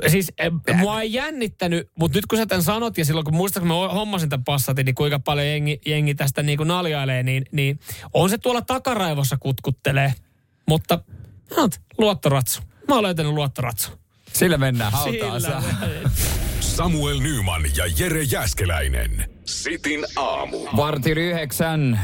Ky- 0.02 0.10
Siis 0.10 0.32
äh, 0.70 0.78
mua 0.78 1.00
ei 1.00 1.12
jännittänyt, 1.12 1.90
mutta 1.98 2.18
nyt 2.18 2.26
kun 2.26 2.38
sä 2.38 2.46
tämän 2.46 2.62
sanot 2.62 2.98
ja 2.98 3.04
silloin 3.04 3.24
kun 3.24 3.34
muistan, 3.36 3.60
kun 3.60 3.68
mä 3.68 3.74
hommasin 3.74 4.28
tämän 4.28 4.44
passatin, 4.44 4.84
niin 4.86 4.94
kuinka 4.94 5.18
paljon 5.18 5.46
jengi, 5.46 5.80
jengi 5.86 6.14
tästä 6.14 6.42
niin 6.42 6.56
kuin 6.56 6.68
naljailee, 6.68 7.22
niin, 7.22 7.44
niin 7.52 7.80
on 8.12 8.30
se 8.30 8.38
tuolla 8.38 8.62
takaraivossa 8.62 9.36
kutkuttelee. 9.36 10.14
Mutta 10.68 10.98
no, 11.56 11.68
luottoratsu. 11.98 12.60
Mä 12.88 12.94
oon 12.94 13.02
löytänyt 13.04 13.32
luottoratsu. 13.32 13.90
Sillä 14.32 14.58
mennään 14.58 14.92
hautaan. 14.92 15.40
Sillä- 15.40 15.62
Samuel 16.60 17.18
Nyman 17.20 17.62
ja 17.76 17.84
Jere 17.98 18.22
Jäskeläinen. 18.22 19.35
Sitin 19.46 20.06
aamu. 20.16 20.58
Varti 20.76 21.10
yhdeksän 21.10 22.00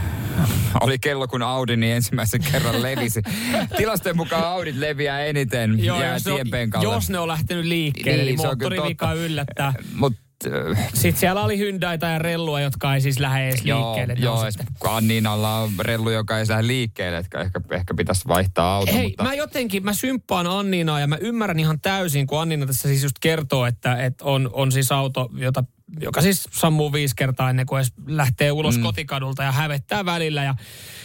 oli 0.80 0.98
kello, 0.98 1.28
kun 1.28 1.42
Audi 1.42 1.76
niin 1.76 1.96
ensimmäisen 1.96 2.40
kerran 2.52 2.82
levisi. 2.82 3.22
Tilastojen 3.76 4.16
mukaan 4.16 4.44
Audit 4.44 4.76
leviää 4.76 5.24
eniten 5.24 5.84
Joo, 5.84 6.00
jää 6.00 6.14
jos, 6.14 6.24
ne 6.26 6.32
on, 6.32 6.82
jos 6.82 7.10
ne 7.10 7.18
on 7.18 7.28
lähtenyt 7.28 7.64
liikkeelle, 7.64 8.22
niin, 8.22 8.26
Niin, 8.26 8.40
se 8.40 8.48
on 8.48 8.58
kyllä 8.58 8.76
moottorivika 8.76 9.12
yllättää. 9.12 9.72
Mut, 9.94 10.12
äh, 10.46 10.88
Sitten 10.94 11.20
siellä 11.20 11.44
oli 11.44 11.58
Hyundaita 11.58 12.06
ja 12.06 12.18
Rellua, 12.18 12.60
jotka 12.60 12.94
ei 12.94 13.00
siis 13.00 13.18
lähde 13.18 13.48
edes 13.48 13.64
joo, 13.64 13.86
liikkeelle. 13.86 14.24
Joo 14.24 14.44
Anniinalla 14.84 15.58
on 15.58 15.70
rellu, 15.78 16.10
joka 16.10 16.38
ei 16.38 16.46
saa 16.46 16.66
liikkeelle, 16.66 17.18
että 17.18 17.40
ehkä, 17.40 17.60
ehkä 17.70 17.94
pitäisi 17.94 18.28
vaihtaa 18.28 18.76
auto. 18.76 18.92
Hei, 18.92 19.08
mutta... 19.08 19.22
mä 19.22 19.34
jotenkin, 19.34 19.84
mä 19.84 19.92
symppaan 19.92 20.46
Anniinaa 20.46 21.00
ja 21.00 21.06
mä 21.06 21.16
ymmärrän 21.16 21.60
ihan 21.60 21.80
täysin, 21.80 22.26
kun 22.26 22.40
Anniina 22.40 22.66
tässä 22.66 22.88
siis 22.88 23.02
just 23.02 23.16
kertoo, 23.20 23.66
että, 23.66 23.96
että 24.04 24.24
on, 24.24 24.50
on 24.52 24.72
siis 24.72 24.92
auto, 24.92 25.30
jota, 25.34 25.64
joka 26.00 26.20
siis 26.22 26.48
sammuu 26.52 26.92
viisi 26.92 27.16
kertaa 27.16 27.50
ennen 27.50 27.66
kuin 27.66 27.78
edes 27.78 27.92
lähtee 28.06 28.52
ulos 28.52 28.76
mm. 28.76 28.82
kotikadulta 28.82 29.42
ja 29.42 29.52
hävettää 29.52 30.04
välillä 30.04 30.44
ja 30.44 30.54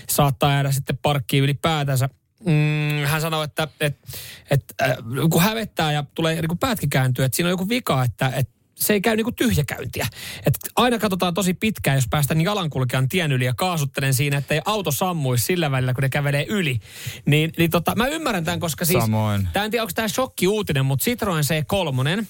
saattaa 0.09 0.53
jäädä 0.53 0.71
sitten 0.71 0.97
parkkiin 0.97 1.43
ylipäätänsä. 1.43 2.09
Mm, 2.45 3.05
hän 3.05 3.21
sanoi, 3.21 3.43
että, 3.43 3.67
että, 3.79 4.07
että 4.51 4.85
äh, 4.89 4.97
kun 5.31 5.41
hävettää 5.41 5.91
ja 5.91 6.03
tulee 6.15 6.35
niin 6.35 6.47
kuin 6.47 6.59
päätkin 6.59 6.89
kääntyä, 6.89 7.25
että 7.25 7.35
siinä 7.35 7.47
on 7.47 7.51
joku 7.51 7.69
vika, 7.69 8.03
että, 8.03 8.31
että 8.35 8.57
se 8.77 8.93
ei 8.93 9.01
käy 9.01 9.15
niinku 9.15 9.31
tyhjäkäyntiä. 9.31 10.07
Et 10.45 10.53
aina 10.75 10.99
katsotaan 10.99 11.33
tosi 11.33 11.53
pitkään, 11.53 11.97
jos 11.97 12.07
päästään 12.09 12.41
jalankulkijan 12.41 13.09
tien 13.09 13.31
yli 13.31 13.45
ja 13.45 13.53
kaasuttelen 13.53 14.13
siinä, 14.13 14.37
että 14.37 14.53
ei 14.53 14.61
auto 14.65 14.91
sammuisi 14.91 15.45
sillä 15.45 15.71
välillä, 15.71 15.93
kun 15.93 16.01
ne 16.01 16.09
kävelee 16.09 16.45
yli. 16.49 16.79
Niin, 17.25 17.51
niin 17.57 17.71
tota, 17.71 17.95
mä 17.95 18.07
ymmärrän 18.07 18.43
tämän, 18.43 18.59
koska 18.59 18.85
siis... 18.85 19.03
Samoin. 19.03 19.47
Tämä 19.53 19.65
en 19.65 19.71
tiedä, 19.71 19.83
onko 19.83 19.91
tämä 19.95 20.07
shokki 20.07 20.47
uutinen, 20.47 20.85
mutta 20.85 21.03
Citroen 21.03 21.43
C3, 21.43 22.25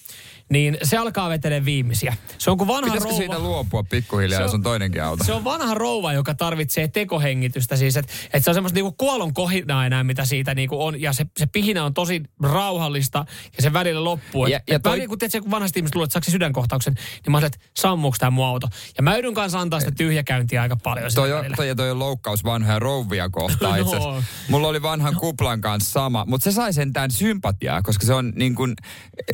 niin 0.50 0.78
se 0.84 0.98
alkaa 0.98 1.30
vetelee 1.30 1.66
viimeisiä. 1.66 2.16
Se 2.38 2.52
on 2.52 2.58
kuin 2.58 2.68
vanha 2.68 2.82
Pitäisikö 2.82 3.04
rouva. 3.10 3.18
siitä 3.18 3.39
luopua 3.39 3.84
pikkuhiljaa, 3.84 4.38
Se 4.39 4.43
on- 4.43 4.48
jos 4.48 4.54
on 4.54 4.64
toinenkin 4.64 5.04
auto? 5.04 5.24
Se 5.24 5.34
on 5.34 5.43
vanha 5.43 5.74
rouva, 5.74 6.14
joka 6.14 6.34
tarvitsee 6.34 6.88
tekohengitystä 6.88 7.76
siis, 7.76 7.98
että 7.98 8.14
et 8.34 8.43
se 8.43 8.50
on 8.50 8.54
semmoista 8.54 8.76
niinku 8.76 8.91
kuolon 8.91 9.34
kohinaa 9.34 9.86
enää, 9.86 10.04
mitä 10.04 10.26
siitä 10.26 10.56
niinku 10.56 10.84
on, 10.86 11.02
ja 11.02 11.14
se, 11.14 11.26
se 11.38 11.45
pihinä 11.45 11.86
on 11.86 11.93
tosi 11.93 12.22
rauhallista, 12.43 13.26
ja 13.58 13.64
se 13.64 13.74
välillä 13.74 14.04
loppuu. 14.04 14.45
Et, 14.45 14.52
Ja- 14.52 14.60
ja, 14.70 14.80
toi- 14.80 14.91
välillä, 14.91 15.08
kun, 15.08 15.18
tiedätkö, 15.20 15.41
kun 15.41 15.52
vanhasti 15.52 15.80
ihmiset 15.80 15.95
luulee, 15.95 16.06
että 16.06 16.14
saako 16.14 16.32
sydänkohtauksen, 16.32 16.93
niin 16.93 17.32
mä 17.32 17.38
että 17.45 17.60
sammuuko 17.78 18.18
tämä 18.20 18.30
mun 18.30 18.45
auto. 18.45 18.68
Ja 18.98 19.04
mä 19.04 19.18
yhdyn 19.18 19.34
kanssa 19.34 19.60
antaa 19.60 19.80
sitä 19.80 19.91
tyhjäkäyntiä 19.91 20.62
aika 20.62 20.76
paljon. 20.76 21.12
Toi 21.16 21.34
on, 21.34 21.45
toi, 21.56 21.76
toi 21.76 21.91
on 21.91 22.00
loukkaus 22.00 22.43
vanhoja 22.43 22.80
rouvia 22.80 23.30
kohtaan 23.30 23.80
No. 23.98 24.24
Mulla 24.50 24.68
oli 24.68 24.82
vanhan 24.82 25.16
kuplan 25.16 25.62
kanssa 25.62 25.91
sama, 25.91 26.26
mutta 26.28 26.43
se 26.43 26.52
sai 26.52 26.74
sentään 26.74 27.12
sympatiaa, 27.12 27.82
koska 27.82 28.06
se 28.06 28.14
on 28.14 28.34
niin 28.36 28.56
kuin, 28.56 28.74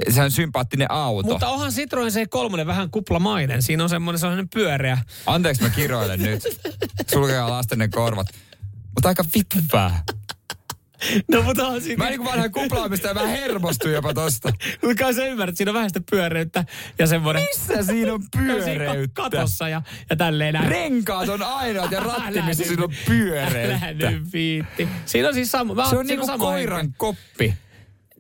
se 0.10 0.22
on 0.24 0.32
sympaattinen 0.32 0.92
auto. 1.04 1.30
Mutta 1.30 1.50
onhan 1.50 1.72
Citroen 1.72 2.12
C3 2.12 2.66
vähän 2.68 2.90
kuplamainen. 2.92 3.62
Siinä 3.64 3.84
on 3.84 3.90
semmoinen 3.90 4.20
sellainen 4.20 4.50
pyöreä. 4.50 4.98
Anteeksi 5.26 5.64
mä 5.64 5.70
kiroilen 5.70 6.20
nyt. 6.22 6.44
Sulkekaa 7.14 7.50
lastenne 7.50 7.88
korvat. 7.88 8.28
Mutta 8.96 9.08
aika 9.10 9.26
vitvää. 9.36 10.04
No 11.32 11.42
mutta 11.42 11.68
on 11.68 11.82
siinä... 11.82 12.04
Mä 12.04 12.10
niin 12.10 12.20
kuin 12.20 12.32
vanhan 12.32 12.52
kuplaamista 12.52 13.08
ja 13.08 13.14
mä 13.14 13.28
hermostuin 13.28 13.94
jopa 13.94 14.14
tosta. 14.14 14.54
Mutta 14.82 15.04
kai 15.04 15.14
sä 15.14 15.26
ymmärrät, 15.26 15.58
siinä 15.58 15.70
on 15.72 15.74
vähän 15.76 15.90
sitä 15.90 16.02
pyöreyttä 16.12 16.66
ja 17.00 17.08
semmoinen... 17.08 17.44
Missä 17.44 17.84
siinä 17.84 18.14
on 18.14 18.22
No 18.22 18.28
pyöreyttä? 18.38 19.22
Katossa 19.22 19.70
ja, 19.70 19.82
ja 20.10 20.16
tälleen 20.16 20.54
näin. 20.54 20.70
Renkaat 20.70 21.30
on 21.30 21.42
ainoat 21.44 21.92
ja 21.92 22.00
ratti, 22.00 22.40
Älä 22.40 22.46
missä 22.46 22.64
siinä 22.64 22.84
on 22.84 22.92
Älä 22.92 23.00
pyöreyttä. 23.06 24.12
nyt 24.12 24.34
viitti. 24.34 24.88
Siinä 25.06 25.28
on 25.28 25.34
siis 25.34 25.52
sama. 25.52 25.74
Mä 25.74 25.90
Se 25.90 25.96
on 25.96 26.06
niinku 26.06 26.28
koiran 26.38 26.94
koppi. 26.98 27.54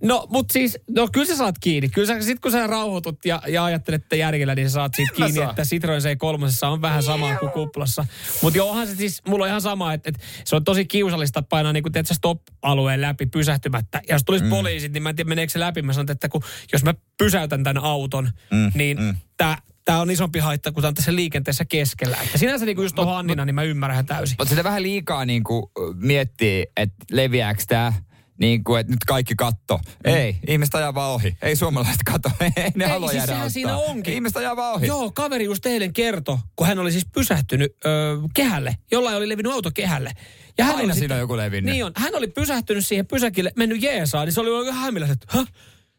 No, 0.01 0.27
mutta 0.29 0.53
siis, 0.53 0.79
no 0.89 1.07
kyllä 1.11 1.25
sä 1.25 1.35
saat 1.35 1.55
kiinni. 1.59 1.89
Kyllä 1.89 2.07
sä, 2.07 2.21
sit 2.21 2.39
kun 2.39 2.51
sä 2.51 2.67
rauhoitut 2.67 3.25
ja, 3.25 3.41
ja 3.47 3.65
ajattelet 3.65 4.01
että 4.01 4.15
järjellä, 4.15 4.55
niin 4.55 4.69
sä 4.69 4.73
saat 4.73 4.93
siitä 4.95 5.13
kiinni, 5.15 5.33
saa. 5.33 5.49
että 5.49 5.61
Citroen 5.63 6.01
C3 6.01 6.67
on 6.67 6.81
vähän 6.81 7.03
sama 7.03 7.35
kuin 7.35 7.51
kuplassa. 7.51 8.05
Mutta 8.41 8.57
joo, 8.57 8.69
onhan 8.69 8.87
se 8.87 8.95
siis, 8.95 9.21
mulla 9.27 9.45
on 9.45 9.49
ihan 9.49 9.61
sama, 9.61 9.93
että, 9.93 10.09
että 10.09 10.21
se 10.45 10.55
on 10.55 10.63
tosi 10.63 10.85
kiusallista 10.85 11.41
painaa 11.41 11.73
niin 11.73 11.83
kuin 11.83 11.93
teet 11.93 12.07
sä 12.07 12.13
stop-alueen 12.13 13.01
läpi 13.01 13.25
pysähtymättä. 13.25 14.01
Ja 14.07 14.15
jos 14.15 14.23
tulisi 14.23 14.43
mm. 14.43 14.49
poliisit, 14.49 14.93
niin 14.93 15.03
mä 15.03 15.09
en 15.09 15.15
tiedä 15.15 15.29
meneekö 15.29 15.53
se 15.53 15.59
läpi. 15.59 15.81
Mä 15.81 15.93
sanon, 15.93 16.11
että 16.11 16.29
kun, 16.29 16.41
jos 16.73 16.83
mä 16.83 16.93
pysäytän 17.17 17.63
tämän 17.63 17.83
auton, 17.83 18.31
mm. 18.51 18.71
niin 18.75 19.01
mm. 19.01 19.15
tää, 19.37 19.57
Tämä 19.85 20.01
on 20.01 20.11
isompi 20.11 20.39
haitta, 20.39 20.71
kun 20.71 20.81
tämä 20.81 20.87
on 20.87 20.93
tässä 20.93 21.15
liikenteessä 21.15 21.65
keskellä. 21.65 22.17
Että 22.23 22.37
sinänsä 22.37 22.65
niin 22.65 22.75
kuin 22.75 22.83
just 22.85 22.95
tuohon 22.95 23.17
Annina, 23.17 23.45
niin 23.45 23.55
mä 23.55 23.63
ymmärrän 23.63 24.05
täysin. 24.05 24.35
Mutta 24.39 24.49
sitä 24.49 24.63
vähän 24.63 24.83
liikaa 24.83 25.25
niin 25.25 25.43
kuin 25.43 25.65
miettii, 25.95 26.65
että 26.77 27.05
leviääkö 27.11 27.63
tämä 27.67 27.93
niin 28.39 28.63
kuin, 28.63 28.79
että 28.79 28.93
nyt 28.93 29.03
kaikki 29.07 29.35
katto. 29.35 29.77
Mm. 29.77 30.13
Ei, 30.13 30.35
ihmiset 30.47 30.75
ajaa 30.75 30.93
vaan 30.93 31.11
ohi. 31.11 31.37
Ei 31.41 31.55
suomalaiset 31.55 32.03
katto. 32.05 32.31
Ei 32.57 32.71
ne 32.75 32.85
Ei, 32.85 32.91
halua 32.91 33.09
siis 33.09 33.27
jäädä 33.27 33.49
siinä 33.49 33.77
onkin. 33.77 34.13
Ihmiset 34.13 34.37
ajaa 34.37 34.55
vaan 34.55 34.73
ohi. 34.75 34.87
Joo, 34.87 35.11
kaveri 35.11 35.45
just 35.45 35.65
eilen 35.65 35.93
kertoi, 35.93 36.37
kun 36.55 36.67
hän 36.67 36.79
oli 36.79 36.91
siis 36.91 37.05
pysähtynyt 37.13 37.75
ö, 37.85 37.89
kehälle. 38.33 38.77
Jollain 38.91 39.17
oli 39.17 39.29
levinnyt 39.29 39.53
auto 39.53 39.71
kehälle. 39.73 40.11
Ja 40.57 40.65
hän 40.65 40.75
Aina 40.75 40.85
oli 40.93 40.99
siinä 40.99 41.13
on 41.15 41.19
joku 41.21 41.37
levinnyt. 41.37 41.73
Niin 41.73 41.85
on. 41.85 41.91
Hän 41.97 42.15
oli 42.15 42.27
pysähtynyt 42.27 42.85
siihen 42.87 43.07
pysäkille, 43.07 43.51
mennyt 43.55 43.81
jeesaan, 43.83 44.25
niin 44.25 44.33
se 44.33 44.41
oli 44.41 44.49
oikein 44.49 44.75
hämillässä, 44.75 45.13
että 45.13 45.37
Hä? 45.37 45.45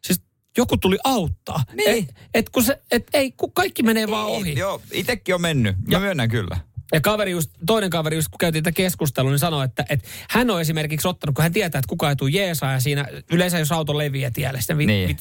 Siis 0.07 0.21
joku 0.57 0.77
tuli 0.77 0.97
auttaa. 1.03 1.63
Niin. 1.73 1.89
Et, 2.09 2.15
et 2.33 2.49
kun 2.49 2.63
se, 2.63 2.81
et 2.91 3.07
ei, 3.13 3.31
kun 3.31 3.51
kaikki 3.53 3.83
menee 3.83 4.07
vaan 4.09 4.27
ohi. 4.27 4.55
Joo, 4.59 4.81
itekin 4.91 5.35
on 5.35 5.41
mennyt. 5.41 5.75
Mä 5.77 5.83
Ja- 5.89 5.99
myönnän 5.99 6.29
kyllä. 6.29 6.57
Ja 6.93 7.01
kaveri 7.01 7.31
just, 7.31 7.51
toinen 7.65 7.89
kaveri 7.89 8.15
just, 8.15 8.27
kun 8.29 8.37
käytiin 8.37 8.63
tätä 8.63 8.75
keskustelua, 8.75 9.31
niin 9.31 9.39
sanoi, 9.39 9.65
että, 9.65 9.85
että 9.89 10.07
hän 10.29 10.49
on 10.49 10.61
esimerkiksi 10.61 11.07
ottanut, 11.07 11.35
kun 11.35 11.43
hän 11.43 11.51
tietää, 11.51 11.79
että 11.79 11.89
kukaan 11.89 12.09
ei 12.09 12.15
tule 12.15 12.29
jeesaa 12.29 12.71
ja 12.73 12.79
siinä 12.79 13.05
yleensä 13.31 13.59
jos 13.59 13.71
auto 13.71 13.97
leviää 13.97 14.31
tielle, 14.31 14.61
sitten 14.61 14.77
vi, 14.77 14.85
Niin. 14.85 15.07
vi, 15.09 15.17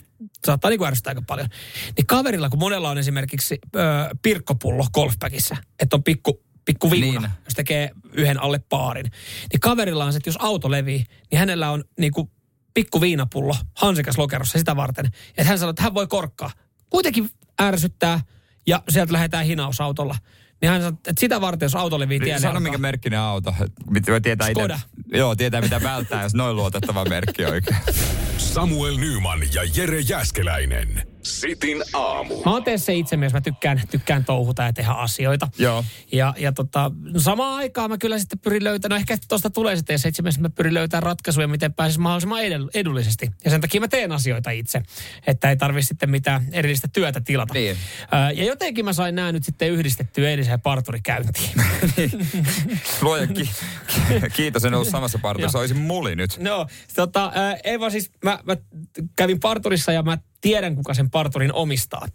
saattaa 0.46 0.70
niin 0.70 0.84
ärsyttää 0.84 1.10
aika 1.10 1.22
paljon. 1.26 1.48
Niin 1.96 2.06
kaverilla, 2.06 2.48
kun 2.48 2.58
monella 2.58 2.90
on 2.90 2.98
esimerkiksi 2.98 3.58
ö, 3.76 3.78
pirkkopullo 4.22 4.86
golfpäkissä, 4.94 5.56
että 5.80 5.96
on 5.96 6.02
pikku, 6.02 6.42
pikku 6.64 6.90
viuna, 6.90 7.20
Niin. 7.20 7.30
jos 7.44 7.54
tekee 7.54 7.90
yhden 8.12 8.42
alle 8.42 8.58
paarin, 8.68 9.06
niin 9.52 9.60
kaverilla 9.60 10.04
on 10.04 10.12
se, 10.12 10.16
että 10.16 10.28
jos 10.28 10.38
auto 10.40 10.70
levii, 10.70 11.04
niin 11.30 11.38
hänellä 11.38 11.70
on 11.70 11.84
niin 11.98 12.12
kuin 12.12 12.30
pikku 12.74 13.00
viinapullo 13.00 13.56
hansikas 13.74 14.18
lokerossa 14.18 14.58
sitä 14.58 14.76
varten. 14.76 15.06
Että 15.28 15.44
hän 15.44 15.58
sanoo, 15.58 15.70
että 15.70 15.82
hän 15.82 15.94
voi 15.94 16.06
korkkaa. 16.06 16.50
Kuitenkin 16.90 17.30
ärsyttää 17.62 18.20
ja 18.66 18.82
sieltä 18.88 19.12
lähdetään 19.12 19.44
hinausautolla. 19.46 20.16
Niin 20.60 20.70
hän 20.70 20.82
sanoo, 20.82 20.98
että 21.08 21.20
sitä 21.20 21.40
varten, 21.40 21.66
jos 21.66 21.74
auto 21.74 21.98
levii 21.98 22.20
tielle. 22.20 22.40
Sano 22.40 22.60
minkä 22.60 22.78
merkkinen 22.78 23.18
auto. 23.18 23.54
Mitä 23.90 24.20
tietää 24.20 24.48
itse. 24.48 24.60
Skoda. 24.60 24.80
Joo, 25.12 25.36
tietää 25.36 25.60
mitä 25.60 25.82
välttää, 25.82 26.22
jos 26.22 26.34
noin 26.34 26.56
luotettava 26.56 27.04
merkki 27.04 27.44
oikein. 27.44 27.76
Samuel 28.38 28.96
Nyman 28.96 29.40
ja 29.54 29.62
Jere 29.76 30.00
Jäskeläinen. 30.00 31.13
Sitin 31.24 31.82
aamu. 31.92 32.42
Mä 32.44 32.52
oon 32.52 32.64
tee 32.64 32.78
se 32.78 32.94
itse 32.94 33.16
myös, 33.16 33.32
mä 33.32 33.40
tykkään, 33.40 33.82
tykkään 33.90 34.24
touhuta 34.24 34.62
ja 34.62 34.72
tehdä 34.72 34.90
asioita. 34.90 35.48
Joo. 35.58 35.84
Ja, 36.12 36.34
ja 36.38 36.52
tota, 36.52 36.90
samaan 37.16 37.56
aikaan 37.56 37.90
mä 37.90 37.98
kyllä 37.98 38.18
sitten 38.18 38.38
pyrin 38.38 38.64
löytämään, 38.64 38.98
no 38.98 39.00
ehkä 39.00 39.16
tuosta 39.28 39.50
tulee 39.50 39.76
sitten 39.76 39.98
se 39.98 40.08
itse 40.08 40.22
mä 40.38 40.50
pyrin 40.50 40.74
löytämään 40.74 41.02
ratkaisuja, 41.02 41.48
miten 41.48 41.74
pääsis 41.74 41.98
mahdollisimman 41.98 42.40
edullisesti. 42.74 43.30
Ja 43.44 43.50
sen 43.50 43.60
takia 43.60 43.80
mä 43.80 43.88
teen 43.88 44.12
asioita 44.12 44.50
itse, 44.50 44.82
että 45.26 45.50
ei 45.50 45.56
tarvitse 45.56 45.88
sitten 45.88 46.10
mitään 46.10 46.46
erillistä 46.52 46.88
työtä 46.88 47.20
tilata. 47.20 47.54
Niin. 47.54 47.76
Ja 48.34 48.44
jotenkin 48.44 48.84
mä 48.84 48.92
sain 48.92 49.14
nämä 49.14 49.32
nyt 49.32 49.44
sitten 49.44 49.70
yhdistettyä 49.70 50.30
eiliseen 50.30 50.60
parturikäyntiin. 50.60 51.50
Luoja 53.02 53.26
ki- 53.26 53.34
ki- 53.34 54.30
kiitos, 54.32 54.64
en 54.64 54.74
ollut 54.74 54.88
samassa 54.88 55.18
parturissa. 55.18 55.58
Olisin 55.58 55.78
muli 55.78 56.16
nyt. 56.16 56.38
No, 56.38 56.66
tota, 56.94 57.32
ei 57.64 57.80
vaan 57.80 57.90
siis, 57.90 58.10
mä, 58.24 58.38
mä 58.44 58.56
kävin 59.16 59.40
parturissa 59.40 59.92
ja 59.92 60.02
mä 60.02 60.18
tiedän, 60.44 60.76
kuka 60.76 60.94
sen 60.94 61.10
parturin 61.10 61.52
omistaa. 61.52 62.06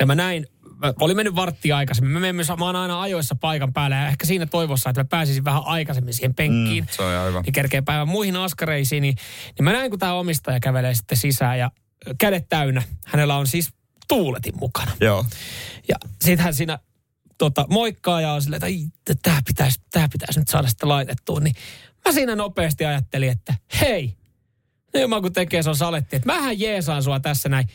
Ja 0.00 0.06
mä 0.06 0.14
näin, 0.14 0.46
mä 0.82 0.92
olin 1.00 1.16
mennyt 1.16 1.34
varttia 1.36 1.76
aikaisemmin. 1.76 2.12
Mä 2.12 2.20
menen 2.20 2.36
myös, 2.36 2.48
mä 2.58 2.64
oon 2.64 2.76
aina 2.76 3.00
ajoissa 3.00 3.34
paikan 3.34 3.72
päällä 3.72 3.96
ja 3.96 4.08
ehkä 4.08 4.26
siinä 4.26 4.46
toivossa, 4.46 4.90
että 4.90 5.00
mä 5.00 5.04
pääsisin 5.04 5.44
vähän 5.44 5.62
aikaisemmin 5.64 6.14
siihen 6.14 6.34
penkkiin. 6.34 6.84
Mm, 6.84 6.88
se 6.90 7.02
on 7.02 7.28
hyvä. 7.28 7.40
Niin 7.42 7.52
kerkee 7.52 7.82
päivän 7.82 8.08
muihin 8.08 8.36
askareisiin. 8.36 9.00
Niin, 9.00 9.14
niin 9.58 9.64
mä 9.64 9.72
näin, 9.72 9.90
kun 9.90 9.98
tämä 9.98 10.14
omistaja 10.14 10.60
kävelee 10.60 10.94
sitten 10.94 11.18
sisään 11.18 11.58
ja 11.58 11.70
kädet 12.18 12.48
täynnä. 12.48 12.82
Hänellä 13.06 13.36
on 13.36 13.46
siis 13.46 13.70
tuuletin 14.08 14.54
mukana. 14.60 14.92
Joo. 15.00 15.26
Ja 15.88 15.96
sit 16.24 16.40
hän 16.40 16.54
siinä 16.54 16.78
tota, 17.38 17.66
moikkaa 17.70 18.20
ja 18.20 18.32
on 18.32 18.42
silleen, 18.42 18.56
että 18.56 18.66
"Ai, 18.66 18.86
t- 19.04 19.22
tää 19.22 19.40
pitäisi, 19.46 19.80
tää 19.90 20.08
pitäisi 20.12 20.38
nyt 20.40 20.48
saada 20.48 20.68
sitten 20.68 20.88
laitettua. 20.88 21.40
Niin 21.40 21.54
mä 22.04 22.12
siinä 22.12 22.36
nopeasti 22.36 22.84
ajattelin, 22.84 23.28
että 23.30 23.54
hei, 23.80 24.16
no 25.00 25.08
mä 25.08 25.20
kun 25.20 25.32
tekee 25.32 25.62
se 25.62 25.68
on 25.68 25.76
saletti, 25.76 26.16
että 26.16 26.26
mähän 26.26 26.60
jeesaan 26.60 27.02
sua 27.02 27.20
tässä 27.20 27.48
näin. 27.48 27.68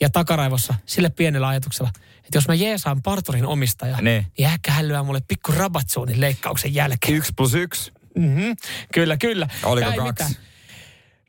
Ja 0.00 0.10
takaraivossa 0.10 0.74
sille 0.86 1.10
pienellä 1.10 1.48
ajatuksella, 1.48 1.90
että 2.24 2.36
jos 2.38 2.48
mä 2.48 2.54
jeesaan 2.54 3.02
parturin 3.02 3.46
omistaja, 3.46 3.96
Ne. 4.00 4.26
niin 4.38 4.48
ehkä 4.50 4.70
hän 4.72 4.88
lyö 4.88 5.02
mulle 5.02 5.20
pikku 5.28 5.52
rabatsuunin 5.52 6.20
leikkauksen 6.20 6.74
jälkeen. 6.74 7.14
Yksi 7.14 7.32
plus 7.36 7.54
yksi. 7.54 7.92
Mm-hmm. 8.16 8.56
Kyllä, 8.94 9.16
kyllä. 9.16 9.48
Oliko 9.64 9.86
Ja 9.86 9.92
ei 9.92 9.98
kaksi? 9.98 10.12
mitään. 10.12 10.30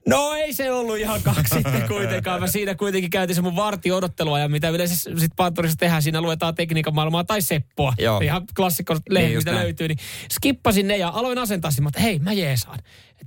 No 0.08 0.34
ei 0.34 0.54
se 0.54 0.72
ollut 0.72 0.98
ihan 0.98 1.22
kaksi 1.24 1.54
sitten 1.56 1.88
kuitenkaan. 1.88 2.42
Mä 2.42 2.48
siinä 2.48 2.76
kuitenkin 2.76 3.10
käytin 3.10 3.36
se 3.36 3.42
mun 3.42 3.56
varti 3.56 3.92
odottelua 3.92 4.40
ja 4.40 4.50
mitä 4.50 4.70
yleensä 4.70 4.96
sit 5.20 5.32
Panturissa 5.36 5.78
tehdään, 5.78 6.02
siinä 6.04 6.22
luetaan 6.22 6.56
tekniikan 6.56 6.96
maailmaa 6.96 7.24
tai 7.24 7.42
Seppoa. 7.42 7.94
Joo. 8.00 8.20
Ihan 8.20 8.42
klassikko 8.56 8.96
Niin 9.10 9.34
just 9.34 9.46
mitä 9.46 9.52
näin. 9.56 9.64
löytyy. 9.64 9.88
Niin 9.88 9.98
skippasin 10.32 10.88
ne 10.88 10.98
ja 10.98 11.10
aloin 11.10 11.38
asentaa 11.38 11.72
siinä, 11.72 11.88
että 11.88 12.00
hei 12.02 12.20
mä 12.20 12.34
jeesaan. 12.34 12.80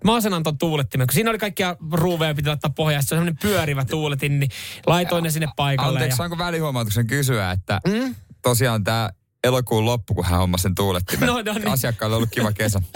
Mä 0.04 0.14
asennan 0.14 0.42
tuulettimen, 0.58 1.06
kun 1.06 1.14
siinä 1.14 1.30
oli 1.30 1.38
kaikkia 1.38 1.76
ruuveja 1.92 2.34
piti 2.34 2.48
laittaa 2.48 2.70
pohjaan. 2.76 3.02
Se 3.02 3.14
on 3.14 3.18
semmoinen 3.18 3.38
pyörivä 3.42 3.84
tuuletin, 3.84 4.40
niin 4.40 4.50
laitoin 4.86 5.24
ne 5.24 5.30
sinne 5.30 5.48
paikalle. 5.56 5.90
Anteeksi, 5.98 6.12
ja... 6.14 6.16
saanko 6.16 6.38
välihuomautuksen 6.38 7.06
kysyä, 7.06 7.50
että 7.50 7.80
mm? 7.86 8.14
tosiaan 8.42 8.84
tämä 8.84 9.10
elokuun 9.44 9.84
loppu, 9.84 10.14
kun 10.14 10.24
hän 10.24 10.38
hommasi 10.38 10.62
sen 10.62 10.74
tuulettimen. 10.74 11.26
No, 11.34 11.42
no 11.42 11.52
niin. 11.52 11.68
Asiakkaille 11.68 12.14
on 12.14 12.16
ollut 12.16 12.30
kiva 12.30 12.52
kesä. 12.52 12.82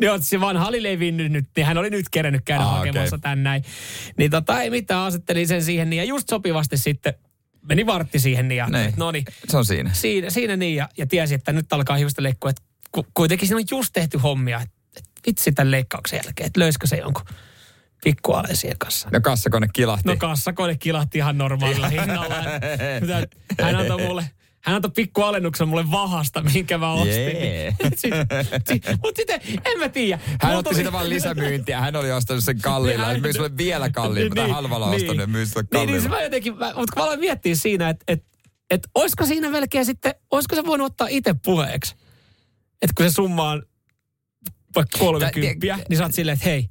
Niin 0.00 0.10
on, 0.12 0.22
se 0.22 0.40
vanha 0.40 0.66
oli 0.66 0.82
levinnyt 0.82 1.32
nyt, 1.32 1.48
niin 1.56 1.66
hän 1.66 1.78
oli 1.78 1.90
nyt 1.90 2.08
kerennyt 2.08 2.42
käydä 2.44 2.64
Ah, 2.64 2.70
hakemassa 2.76 3.16
okei. 3.16 3.18
tän 3.22 3.42
näin. 3.42 3.64
Niin 4.16 4.30
tota 4.30 4.62
ei 4.62 4.70
mitään, 4.70 5.00
asettelin 5.00 5.48
sen 5.48 5.62
siihen 5.64 5.90
niin 5.90 5.98
ja 5.98 6.04
just 6.04 6.28
sopivasti 6.28 6.76
sitten 6.76 7.14
meni 7.68 7.86
vartti 7.86 8.18
siihen 8.18 8.48
niin 8.48 8.56
ja 8.56 8.66
Niin. 8.66 8.94
no 8.96 9.10
niin, 9.12 9.24
Se 9.48 9.56
on 9.56 9.64
siinä. 9.64 9.90
siinä, 9.92 10.30
siinä 10.30 10.56
niin 10.56 10.76
ja, 10.76 10.88
ja 10.98 11.06
tiesi, 11.06 11.34
että 11.34 11.52
nyt 11.52 11.72
alkaa 11.72 11.96
hiusta 11.96 12.22
leikkua, 12.22 12.50
että 12.50 12.62
ku, 12.92 13.06
kuitenkin 13.14 13.48
siinä 13.48 13.56
on 13.58 13.64
just 13.70 13.92
tehty 13.92 14.18
hommia, 14.18 14.60
että 14.60 14.76
vitsi 15.26 15.52
tämän 15.52 15.70
leikkauksen 15.70 16.20
jälkeen, 16.24 16.46
että 16.46 16.60
löysikö 16.60 16.86
se 16.86 16.96
jonkun 16.96 17.24
pikkualeen 18.04 18.56
siihen 18.56 18.78
kanssa. 18.78 19.08
No 19.12 19.20
kassakone 19.20 19.68
kilahti. 19.72 20.08
No 20.08 20.16
kassakone 20.16 20.76
kilahti 20.76 21.18
ihan 21.18 21.38
normaalilla 21.38 21.88
hinnalla. 21.88 22.34
Mitä- 23.00 23.26
hän 23.62 23.76
antoi 23.76 24.06
mulle, 24.06 24.30
hän 24.60 24.76
antoi 24.76 24.90
pikku 24.90 25.22
alennuksen 25.22 25.68
mulle 25.68 25.90
vahasta, 25.90 26.42
minkä 26.42 26.78
mä 26.78 26.92
ostin. 26.92 27.16
Jee. 27.16 27.76
Mutta 29.02 29.16
sitten, 29.16 29.40
en 29.64 29.78
mä 29.78 29.88
tiedä. 29.88 30.20
Hän 30.42 30.56
otti 30.56 30.74
sitä 30.74 30.92
vaan 30.92 31.08
lisämyyntiä. 31.08 31.80
Hän 31.80 31.96
oli 31.96 32.12
ostanut 32.12 32.44
sen 32.44 32.60
kalliilla. 32.60 33.04
Niin, 33.04 33.12
Hän 33.12 33.22
myi 33.22 33.32
sulle 33.32 33.56
vielä 33.56 33.90
kalliimmin. 33.90 34.34
Tai 34.34 34.50
halvalla 34.50 34.86
ostanut 34.86 35.18
ja 35.20 35.26
myi 35.26 35.46
sulle 35.46 35.66
niin, 35.72 35.86
niin, 35.86 36.02
se 36.02 36.08
kalliilla. 36.08 36.16
mä 36.16 36.22
jotenkin, 36.22 36.58
mä, 36.58 36.66
mutta 36.66 36.92
kun 36.94 37.00
mä 37.00 37.04
aloin 37.04 37.20
miettiä 37.20 37.54
siinä, 37.54 37.88
että 37.88 38.04
et, 38.08 38.24
et, 38.70 38.88
olisiko 38.94 39.26
siinä 39.26 39.50
melkein 39.50 39.84
sitten, 39.86 40.14
olisiko 40.30 40.56
se 40.56 40.66
voinut 40.66 40.86
ottaa 40.86 41.06
itse 41.10 41.34
puheeksi? 41.44 41.96
Että 42.82 42.92
kun 42.96 43.10
se 43.10 43.14
summa 43.14 43.50
on 43.50 43.62
vaikka 44.78 44.98
30, 44.98 45.54
Tä- 45.54 45.60
tie- 45.60 45.84
niin 45.88 45.96
sä 45.98 46.04
oot 46.04 46.14
silleen, 46.14 46.34
että 46.34 46.48
hei, 46.48 46.68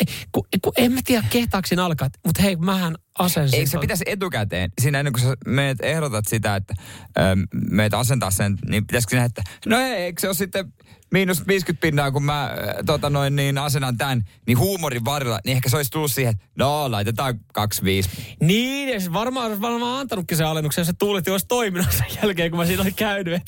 Et, 0.00 0.10
kun, 0.32 0.44
kun 0.62 0.72
en 0.76 0.92
mä 0.92 1.00
tiedä, 1.04 1.24
kehtaako 1.30 1.68
alkaa, 1.82 2.08
mutta 2.26 2.42
hei, 2.42 2.56
mähän 2.56 2.96
asensin. 3.18 3.58
Eikö 3.58 3.70
se 3.70 3.78
pitäisi 3.78 4.04
etukäteen, 4.06 4.70
siinä 4.80 4.98
ennen 4.98 5.12
kuin 5.12 5.22
sä 5.22 5.34
meet 5.46 5.78
ehdotat 5.80 6.24
sitä, 6.28 6.56
että 6.56 6.74
ähm, 7.18 7.40
meet 7.70 7.94
asentaa 7.94 8.30
sen, 8.30 8.58
niin 8.68 8.86
pitäisikö 8.86 9.10
sinä, 9.10 9.24
että 9.24 9.42
no 9.66 9.78
ei, 9.78 9.92
eikö 9.92 10.20
se 10.20 10.26
ole 10.26 10.34
sitten 10.34 10.72
miinus 11.12 11.46
50 11.46 11.80
pinnaa, 11.80 12.10
kun 12.10 12.22
mä 12.22 12.44
äh, 12.44 12.52
tota 12.86 13.10
noin, 13.10 13.36
niin 13.36 13.58
asennan 13.58 13.96
tämän, 13.96 14.24
niin 14.46 14.58
huumorin 14.58 15.04
varrella, 15.04 15.40
niin 15.44 15.56
ehkä 15.56 15.68
se 15.68 15.76
olisi 15.76 15.90
tullut 15.90 16.12
siihen, 16.12 16.34
no 16.58 16.90
laitetaan 16.90 17.40
25. 17.52 18.10
Niin, 18.42 18.88
ja 18.88 19.12
varmaan 19.12 19.46
olisi 19.46 19.60
varmaan 19.60 20.00
antanutkin 20.00 20.36
sen 20.36 20.46
alennuksen, 20.46 20.80
jos 20.80 20.86
se 20.86 20.94
tuulet 20.98 21.28
olisi 21.28 21.46
toiminut 21.46 21.92
sen 21.92 22.06
jälkeen, 22.22 22.50
kun 22.50 22.58
mä 22.58 22.66
siinä 22.66 22.82
olin 22.82 22.94
käynyt. 22.94 23.42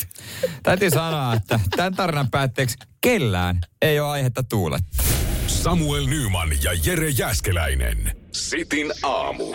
Täytyy 0.62 0.90
sanoa, 0.90 1.34
että 1.34 1.60
tämän 1.76 1.94
tarinan 1.94 2.30
päätteeksi 2.30 2.76
kellään 3.00 3.60
ei 3.82 4.00
ole 4.00 4.10
aihetta 4.10 4.42
tuulettaa. 4.42 5.29
Samuel 5.50 6.06
Nyman 6.06 6.50
ja 6.62 6.72
Jere 6.84 7.10
Jäskeläinen. 7.10 8.12
Sitin 8.32 8.92
aamu. 9.02 9.54